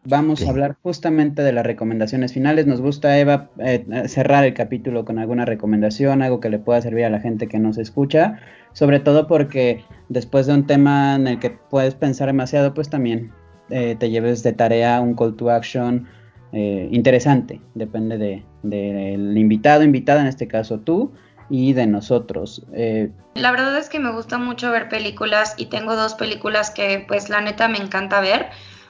Vamos 0.06 0.39
Sí. 0.39 0.47
a 0.47 0.49
hablar 0.49 0.76
justamente 0.82 1.43
de 1.43 1.54
las 1.54 1.64
recomendaciones 1.64 2.34
finales. 2.34 2.66
Nos 2.66 2.82
gusta, 2.82 3.20
Eva, 3.20 3.51
eh, 3.60 3.86
cerrar 4.08 4.45
el 4.45 4.56
capítulo 4.56 5.06
con 5.06 5.20
alguna 5.20 5.45
recomendación, 5.45 6.24
algo 6.24 6.39
que 6.39 6.49
le 6.49 6.58
pueda 6.58 6.82
servir 6.82 7.06
a 7.06 7.12
la 7.12 7.20
gente 7.20 7.47
que 7.47 7.60
nos 7.60 7.78
escucha. 7.78 8.39
Sobre 8.72 8.99
todo 8.99 9.28
porque 9.28 9.86
después 10.10 10.47
de 10.47 10.56
un 10.56 10.66
tema 10.66 11.14
en 11.14 11.28
el 11.28 11.38
que 11.38 11.51
puedes 11.51 11.93
pensar 11.93 12.26
demasiado, 12.26 12.74
pues 12.74 12.89
también 12.89 13.32
eh, 13.74 13.95
te 13.99 14.09
lleves 14.09 14.43
de 14.43 14.53
tarea 14.53 15.01
un 15.01 15.15
call 15.15 15.36
to 15.36 15.49
action 15.49 16.07
eh, 16.51 16.88
interesante. 16.91 17.59
Depende 17.74 18.17
de- 18.17 18.43
del 18.61 19.38
invitado, 19.38 19.84
invitada, 19.84 20.21
en 20.21 20.28
este 20.28 20.47
caso 20.47 20.80
tú, 20.80 21.11
y 21.49 21.74
de 21.74 21.88
nosotros. 21.88 22.63
Eh, 22.74 23.09
La 23.36 23.51
verdad 23.51 23.78
es 23.78 23.89
que 23.89 23.99
me 23.99 24.11
gusta 24.11 24.38
mucho 24.38 24.71
ver 24.71 24.88
películas 24.88 25.55
y 25.57 25.65
tengo 25.65 25.95
dos 25.95 26.13
películas 26.13 26.69
que 26.71 27.03
pues 27.07 27.30
la 27.30 27.41
neta 27.41 27.67
me 27.67 27.80
encanta 27.80 28.21
ver. 28.21 28.47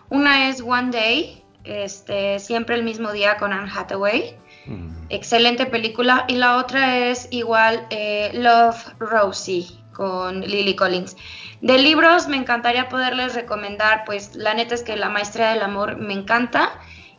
Una 0.09 0.49
es 0.49 0.61
One 0.61 0.91
Day, 0.91 1.41
este, 1.63 2.38
siempre 2.39 2.75
el 2.75 2.84
mismo 2.84 3.11
día 3.13 3.38
con 3.38 3.53
Anne 3.53 3.71
Hathaway. 3.73 4.36
Mm. 4.67 4.89
Excelente 5.09 5.65
película. 5.65 6.25
Y 6.27 6.36
la 6.36 6.57
otra 6.57 6.97
es 6.97 7.27
igual 7.31 7.88
eh, 7.89 8.29
Love 8.34 8.93
Rosie 8.99 9.65
con 9.94 10.41
Lily 10.41 10.76
Collins. 10.76 11.16
De 11.62 11.78
libros 11.78 12.28
me 12.28 12.38
encantaría 12.38 12.89
poderles 12.89 13.36
recomendar, 13.36 14.04
pues 14.06 14.36
la 14.36 14.54
neta 14.54 14.76
es 14.76 14.84
que 14.84 14.98
La 14.98 15.10
Maestría 15.10 15.52
del 15.52 15.62
Amor 15.62 15.98
me 15.98 16.14
encanta. 16.14 16.72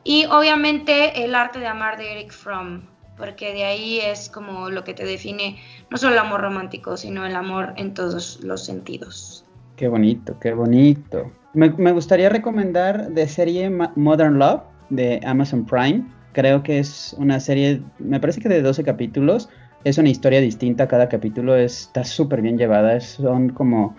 Y 0.04 0.26
obviamente 0.26 1.24
El 1.24 1.34
Arte 1.34 1.58
de 1.58 1.66
Amar 1.66 1.96
de 1.96 2.12
Eric 2.12 2.30
Fromm, 2.30 2.82
porque 3.16 3.54
de 3.54 3.64
ahí 3.64 4.00
es 4.00 4.28
como 4.28 4.68
lo 4.68 4.84
que 4.84 4.92
te 4.92 5.04
define 5.04 5.58
no 5.90 5.96
solo 5.96 6.12
el 6.12 6.18
amor 6.18 6.42
romántico, 6.42 6.96
sino 6.96 7.24
el 7.24 7.34
amor 7.34 7.72
en 7.76 7.94
todos 7.94 8.40
los 8.42 8.64
sentidos. 8.64 9.46
Qué 9.76 9.88
bonito, 9.88 10.38
qué 10.40 10.52
bonito. 10.52 11.32
Me, 11.54 11.68
gustaría 11.68 12.28
recomendar 12.28 13.10
de 13.10 13.26
serie 13.28 13.70
Modern 13.70 14.38
Love 14.38 14.62
de 14.90 15.20
Amazon 15.24 15.64
Prime. 15.64 16.04
Creo 16.32 16.62
que 16.62 16.80
es 16.80 17.14
una 17.18 17.40
serie, 17.40 17.80
me 17.98 18.20
parece 18.20 18.40
que 18.40 18.48
de 18.48 18.60
12 18.60 18.84
capítulos. 18.84 19.48
Es 19.84 19.98
una 19.98 20.08
historia 20.08 20.40
distinta, 20.40 20.88
cada 20.88 21.10
capítulo 21.10 21.56
está 21.56 22.04
súper 22.04 22.40
bien 22.40 22.56
llevada. 22.56 22.98
Son 23.00 23.50
como 23.50 23.94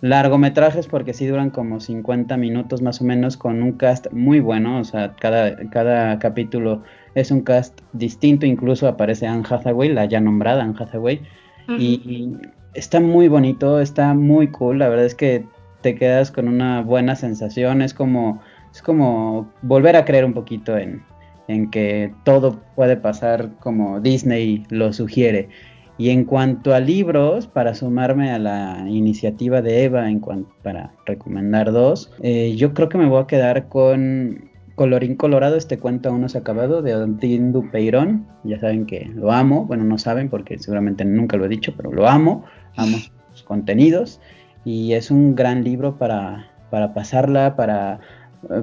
largometrajes 0.00 0.88
porque 0.88 1.12
sí 1.14 1.26
duran 1.26 1.50
como 1.50 1.80
50 1.80 2.36
minutos 2.36 2.82
más 2.82 3.00
o 3.00 3.04
menos 3.04 3.36
con 3.36 3.62
un 3.62 3.72
cast 3.72 4.08
muy 4.12 4.40
bueno. 4.40 4.80
O 4.80 4.84
sea, 4.84 5.14
cada, 5.14 5.56
cada 5.70 6.18
capítulo 6.18 6.82
es 7.14 7.30
un 7.30 7.42
cast 7.42 7.80
distinto. 7.92 8.46
Incluso 8.46 8.88
aparece 8.88 9.28
Anne 9.28 9.44
Hathaway, 9.48 9.90
la 9.90 10.06
ya 10.06 10.20
nombrada 10.20 10.62
Anne 10.62 10.74
Hathaway. 10.76 11.22
Y, 11.68 12.02
y 12.04 12.36
está 12.74 12.98
muy 12.98 13.28
bonito, 13.28 13.80
está 13.80 14.14
muy 14.14 14.48
cool. 14.48 14.80
La 14.80 14.88
verdad 14.88 15.06
es 15.06 15.14
que 15.14 15.44
te 15.82 15.94
quedas 15.94 16.32
con 16.32 16.48
una 16.48 16.82
buena 16.82 17.14
sensación. 17.14 17.82
Es 17.82 17.94
como, 17.94 18.40
es 18.72 18.82
como 18.82 19.52
volver 19.62 19.94
a 19.94 20.04
creer 20.04 20.24
un 20.24 20.34
poquito 20.34 20.76
en, 20.76 21.04
en 21.48 21.70
que 21.70 22.12
todo 22.24 22.60
puede 22.76 22.96
pasar 22.96 23.50
como 23.58 24.00
Disney 24.00 24.64
lo 24.70 24.92
sugiere. 24.92 25.48
Y 25.96 26.10
en 26.10 26.24
cuanto 26.24 26.74
a 26.74 26.80
libros, 26.80 27.48
para 27.48 27.74
sumarme 27.74 28.30
a 28.30 28.38
la 28.38 28.84
iniciativa 28.88 29.60
de 29.62 29.82
Eva 29.82 30.08
en 30.08 30.20
cuan- 30.20 30.46
para 30.62 30.92
recomendar 31.06 31.72
dos, 31.72 32.12
eh, 32.22 32.54
yo 32.56 32.72
creo 32.72 32.88
que 32.88 32.98
me 32.98 33.06
voy 33.06 33.20
a 33.20 33.26
quedar 33.26 33.68
con 33.68 34.48
Colorín 34.76 35.16
Colorado, 35.16 35.56
este 35.56 35.78
cuento 35.78 36.08
aún 36.08 36.20
no 36.20 36.28
se 36.28 36.38
ha 36.38 36.42
acabado, 36.42 36.82
de 36.82 36.94
Odín 36.94 37.50
Dupeirón. 37.50 38.28
Ya 38.44 38.60
saben 38.60 38.86
que 38.86 39.10
lo 39.12 39.32
amo, 39.32 39.64
bueno, 39.64 39.82
no 39.82 39.98
saben 39.98 40.28
porque 40.28 40.56
seguramente 40.58 41.04
nunca 41.04 41.36
lo 41.36 41.46
he 41.46 41.48
dicho, 41.48 41.74
pero 41.76 41.90
lo 41.90 42.08
amo, 42.08 42.44
amo 42.76 42.98
sus 43.32 43.42
contenidos 43.42 44.20
y 44.64 44.92
es 44.92 45.10
un 45.10 45.34
gran 45.34 45.64
libro 45.64 45.98
para, 45.98 46.46
para 46.70 46.94
pasarla, 46.94 47.56
para 47.56 47.98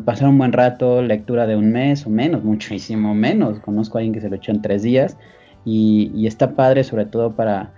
pasar 0.05 0.29
un 0.29 0.37
buen 0.37 0.53
rato, 0.53 1.01
lectura 1.01 1.47
de 1.47 1.55
un 1.55 1.71
mes 1.71 2.05
o 2.05 2.09
menos, 2.09 2.43
muchísimo 2.43 3.13
menos. 3.13 3.59
Conozco 3.59 3.97
a 3.97 3.99
alguien 3.99 4.13
que 4.13 4.21
se 4.21 4.29
lo 4.29 4.35
echó 4.35 4.51
en 4.51 4.61
tres 4.61 4.83
días 4.83 5.17
y, 5.65 6.11
y 6.13 6.27
está 6.27 6.55
padre 6.55 6.83
sobre 6.83 7.05
todo 7.05 7.35
para, 7.35 7.73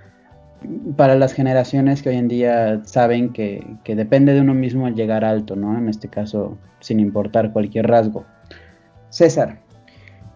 para 0.95 1.16
las 1.16 1.34
generaciones 1.34 2.02
que 2.02 2.10
hoy 2.10 2.16
en 2.16 2.28
día 2.28 2.82
saben 2.84 3.34
que, 3.34 3.66
que 3.84 3.95
depende 3.95 4.34
de 4.34 4.41
uno 4.41 4.54
mismo 4.54 4.88
llegar 4.89 5.26
alto, 5.26 5.56
¿no? 5.56 5.78
En 5.78 5.89
este 5.89 6.08
caso, 6.08 6.58
sin 6.80 7.00
importar 7.00 7.52
cualquier 7.52 7.88
rasgo. 7.88 8.26
César, 9.10 9.60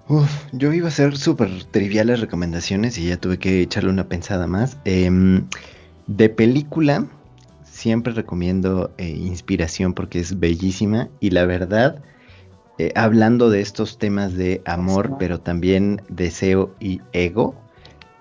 Uf, 0.08 0.46
yo 0.52 0.74
iba 0.74 0.88
a 0.88 0.90
hacer 0.90 1.16
súper 1.16 1.50
triviales 1.72 2.20
recomendaciones 2.20 2.98
y 2.98 3.08
ya 3.08 3.16
tuve 3.16 3.38
que 3.38 3.62
echarle 3.62 3.92
una 3.92 4.10
pensada 4.10 4.46
más. 4.46 4.78
Em, 4.84 5.48
de 6.08 6.28
película, 6.28 7.08
siempre 7.82 8.14
recomiendo 8.14 8.92
eh, 8.98 9.10
Inspiración 9.10 9.94
porque 9.94 10.20
es 10.20 10.40
bellísima 10.40 11.10
y 11.20 11.32
la 11.32 11.46
verdad, 11.46 12.04
eh, 12.78 12.92
hablando 12.96 13.50
de 13.50 13.62
estos 13.62 13.98
temas 13.98 14.36
de 14.36 14.62
amor, 14.66 15.16
pero 15.18 15.40
también 15.40 16.02
deseo 16.08 16.76
y 16.80 17.02
ego, 17.12 17.56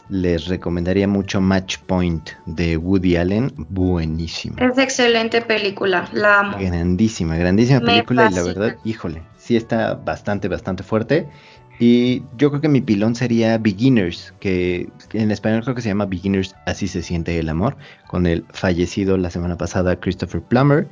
les 0.08 0.46
recomendaría 0.46 1.06
mucho 1.06 1.42
Match 1.42 1.76
Point 1.86 2.30
de 2.46 2.78
Woody 2.78 3.16
Allen, 3.16 3.52
buenísima. 3.68 4.56
Es 4.60 4.78
excelente 4.78 5.42
película, 5.42 6.08
la 6.14 6.40
amo. 6.40 6.58
Grandísima, 6.58 7.36
grandísima 7.36 7.80
Me 7.80 7.86
película 7.86 8.28
y 8.30 8.34
la 8.34 8.42
verdad, 8.42 8.76
híjole, 8.84 9.22
sí 9.36 9.56
está 9.56 9.94
bastante, 9.94 10.48
bastante 10.48 10.82
fuerte. 10.82 11.28
Y 11.82 12.22
yo 12.36 12.50
creo 12.50 12.60
que 12.60 12.68
mi 12.68 12.82
pilón 12.82 13.14
sería 13.14 13.56
Beginners, 13.56 14.34
que 14.38 14.90
en 15.14 15.30
español 15.30 15.62
creo 15.62 15.74
que 15.74 15.80
se 15.80 15.88
llama 15.88 16.04
Beginners, 16.04 16.54
así 16.66 16.86
se 16.86 17.02
siente 17.02 17.38
el 17.38 17.48
amor, 17.48 17.74
con 18.06 18.26
el 18.26 18.44
fallecido 18.50 19.16
la 19.16 19.30
semana 19.30 19.56
pasada 19.56 19.98
Christopher 19.98 20.42
Plummer, 20.42 20.86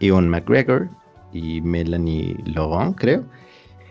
Ewan 0.00 0.30
McGregor 0.30 0.88
y 1.34 1.60
Melanie 1.60 2.36
Laurent, 2.46 2.96
creo. 2.96 3.22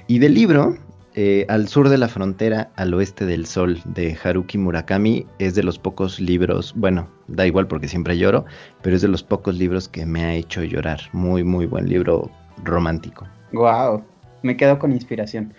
Y 0.07 0.17
del 0.17 0.33
libro, 0.33 0.75
eh, 1.13 1.45
Al 1.49 1.67
sur 1.67 1.87
de 1.87 1.99
la 1.99 2.07
frontera, 2.07 2.71
al 2.77 2.95
oeste 2.95 3.27
del 3.27 3.45
sol, 3.45 3.79
de 3.85 4.17
Haruki 4.23 4.57
Murakami, 4.57 5.27
es 5.37 5.53
de 5.53 5.61
los 5.61 5.77
pocos 5.77 6.19
libros, 6.19 6.73
bueno, 6.75 7.07
da 7.27 7.45
igual 7.45 7.67
porque 7.67 7.87
siempre 7.87 8.17
lloro, 8.17 8.45
pero 8.81 8.95
es 8.95 9.03
de 9.03 9.07
los 9.07 9.21
pocos 9.21 9.55
libros 9.55 9.87
que 9.87 10.03
me 10.03 10.23
ha 10.23 10.33
hecho 10.33 10.63
llorar. 10.63 10.99
Muy, 11.13 11.43
muy 11.43 11.67
buen 11.67 11.87
libro 11.87 12.31
romántico. 12.63 13.27
wow, 13.53 14.03
me 14.41 14.57
quedo 14.57 14.79
con 14.79 14.91
inspiración. 14.91 15.53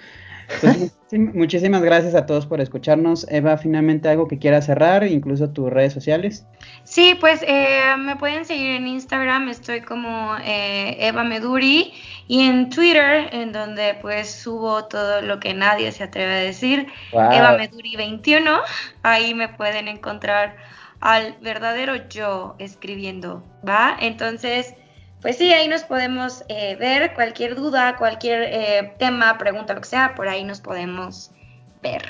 Pues, 0.60 0.78
muchísim- 0.78 1.32
muchísimas 1.34 1.82
gracias 1.82 2.14
a 2.14 2.26
todos 2.26 2.46
por 2.46 2.60
escucharnos. 2.60 3.26
Eva, 3.30 3.56
finalmente 3.56 4.08
algo 4.08 4.26
que 4.28 4.38
quieras 4.38 4.66
cerrar, 4.66 5.04
incluso 5.04 5.50
tus 5.50 5.70
redes 5.70 5.92
sociales. 5.92 6.46
Sí, 6.84 7.16
pues 7.20 7.42
eh, 7.46 7.82
me 7.98 8.16
pueden 8.16 8.44
seguir 8.44 8.72
en 8.76 8.86
Instagram, 8.86 9.48
estoy 9.48 9.80
como 9.82 10.36
eh, 10.44 10.96
Eva 11.00 11.24
Meduri 11.24 11.92
y 12.26 12.42
en 12.42 12.68
Twitter, 12.70 13.28
en 13.32 13.52
donde 13.52 13.96
pues 14.02 14.30
subo 14.30 14.84
todo 14.86 15.22
lo 15.22 15.38
que 15.40 15.54
nadie 15.54 15.92
se 15.92 16.04
atreve 16.04 16.32
a 16.32 16.38
decir, 16.38 16.86
Wow. 17.12 17.32
Eva 17.32 17.56
Meduri 17.56 17.96
21, 17.96 18.58
ahí 19.02 19.34
me 19.34 19.48
pueden 19.48 19.88
encontrar 19.88 20.56
al 21.00 21.36
verdadero 21.40 22.08
yo 22.08 22.56
escribiendo, 22.58 23.42
¿va? 23.66 23.96
Entonces, 24.00 24.74
pues 25.20 25.36
sí, 25.36 25.52
ahí 25.52 25.68
nos 25.68 25.82
podemos 25.84 26.44
eh, 26.48 26.76
ver, 26.76 27.14
cualquier 27.14 27.54
duda, 27.54 27.96
cualquier 27.96 28.42
eh, 28.42 28.92
tema, 28.98 29.36
pregunta, 29.38 29.74
lo 29.74 29.80
que 29.80 29.88
sea, 29.88 30.14
por 30.14 30.28
ahí 30.28 30.44
nos 30.44 30.60
podemos 30.60 31.30
ver. 31.82 32.02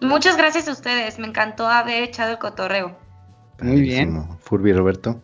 Muchas 0.00 0.36
gracias 0.36 0.68
a 0.68 0.72
ustedes, 0.72 1.18
me 1.18 1.26
encantó 1.26 1.66
haber 1.66 2.04
echado 2.04 2.32
el 2.32 2.38
cotorreo. 2.38 2.96
Muy 3.60 3.80
bien. 3.80 4.22
Furby 4.40 4.72
Roberto. 4.72 5.20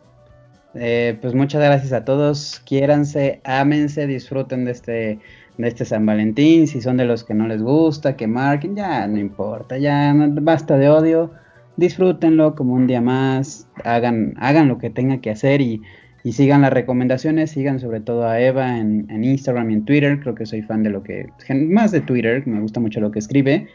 Eh, 0.74 1.16
pues 1.20 1.34
muchas 1.34 1.62
gracias 1.62 1.92
a 1.92 2.04
todos. 2.04 2.60
Quiéranse, 2.64 3.40
ámense, 3.44 4.08
disfruten 4.08 4.64
de 4.64 4.72
este, 4.72 5.18
de 5.56 5.68
este 5.68 5.84
San 5.84 6.04
Valentín. 6.04 6.66
Si 6.66 6.80
son 6.80 6.96
de 6.96 7.04
los 7.04 7.22
que 7.22 7.34
no 7.34 7.46
les 7.46 7.62
gusta, 7.62 8.16
que 8.16 8.26
marquen, 8.26 8.74
ya 8.74 9.06
no 9.06 9.18
importa, 9.18 9.78
ya 9.78 10.12
no- 10.12 10.28
basta 10.42 10.76
de 10.76 10.88
odio. 10.88 11.30
Disfrútenlo 11.76 12.56
como 12.56 12.74
un 12.74 12.88
día 12.88 13.00
más. 13.00 13.68
Hagan, 13.84 14.34
hagan 14.38 14.66
lo 14.66 14.78
que 14.78 14.90
tengan 14.90 15.20
que 15.20 15.30
hacer 15.30 15.60
y, 15.60 15.82
y 16.24 16.32
sigan 16.32 16.62
las 16.62 16.72
recomendaciones. 16.72 17.52
Sigan 17.52 17.78
sobre 17.78 18.00
todo 18.00 18.26
a 18.26 18.40
Eva 18.40 18.78
en, 18.78 19.06
en 19.10 19.22
Instagram 19.22 19.70
y 19.70 19.74
en 19.74 19.84
Twitter. 19.84 20.18
Creo 20.20 20.34
que 20.34 20.46
soy 20.46 20.62
fan 20.62 20.82
de 20.82 20.90
lo 20.90 21.02
que, 21.04 21.28
gen- 21.44 21.72
más 21.72 21.92
de 21.92 22.00
Twitter, 22.00 22.44
me 22.46 22.60
gusta 22.60 22.80
mucho 22.80 22.98
lo 23.00 23.10
que 23.12 23.20
escribe. 23.20 23.68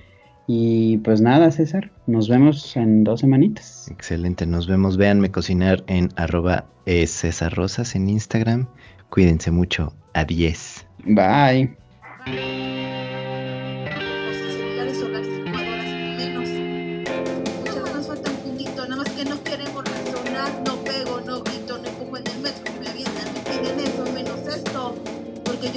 Y 0.52 0.98
pues 0.98 1.22
nada, 1.22 1.52
César, 1.52 1.92
nos 2.08 2.28
vemos 2.28 2.76
en 2.76 3.04
dos 3.04 3.20
semanitas. 3.20 3.88
Excelente, 3.92 4.48
nos 4.48 4.68
vemos. 4.68 4.98
Véanme 4.98 5.30
cocinar 5.30 5.84
en 5.86 6.10
arroba 6.16 6.66
eh, 6.88 7.06
César 7.06 7.54
Rosas 7.54 7.96
en 7.96 8.10
Instagram. 8.10 8.68
Cuídense 9.12 9.52
mucho. 9.52 9.94
Adiós. 10.16 10.88
Bye. 11.06 11.76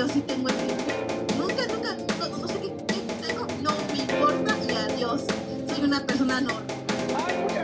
yo 0.02 0.08
sí 0.08 0.20
tengo 0.22 0.48
el 0.48 0.56
Nunca, 1.38 1.64
nunca, 1.68 1.94
nunca, 1.94 2.36
no 2.36 2.48
sé 2.48 2.54
qué, 2.60 2.72
qué 2.88 3.26
tengo, 3.26 3.46
no 3.62 3.70
me 3.92 3.98
importa 3.98 4.58
y 4.68 4.74
adiós. 4.74 5.22
Soy 5.68 5.84
una 5.84 6.04
persona 6.04 6.40
normal. 6.40 7.61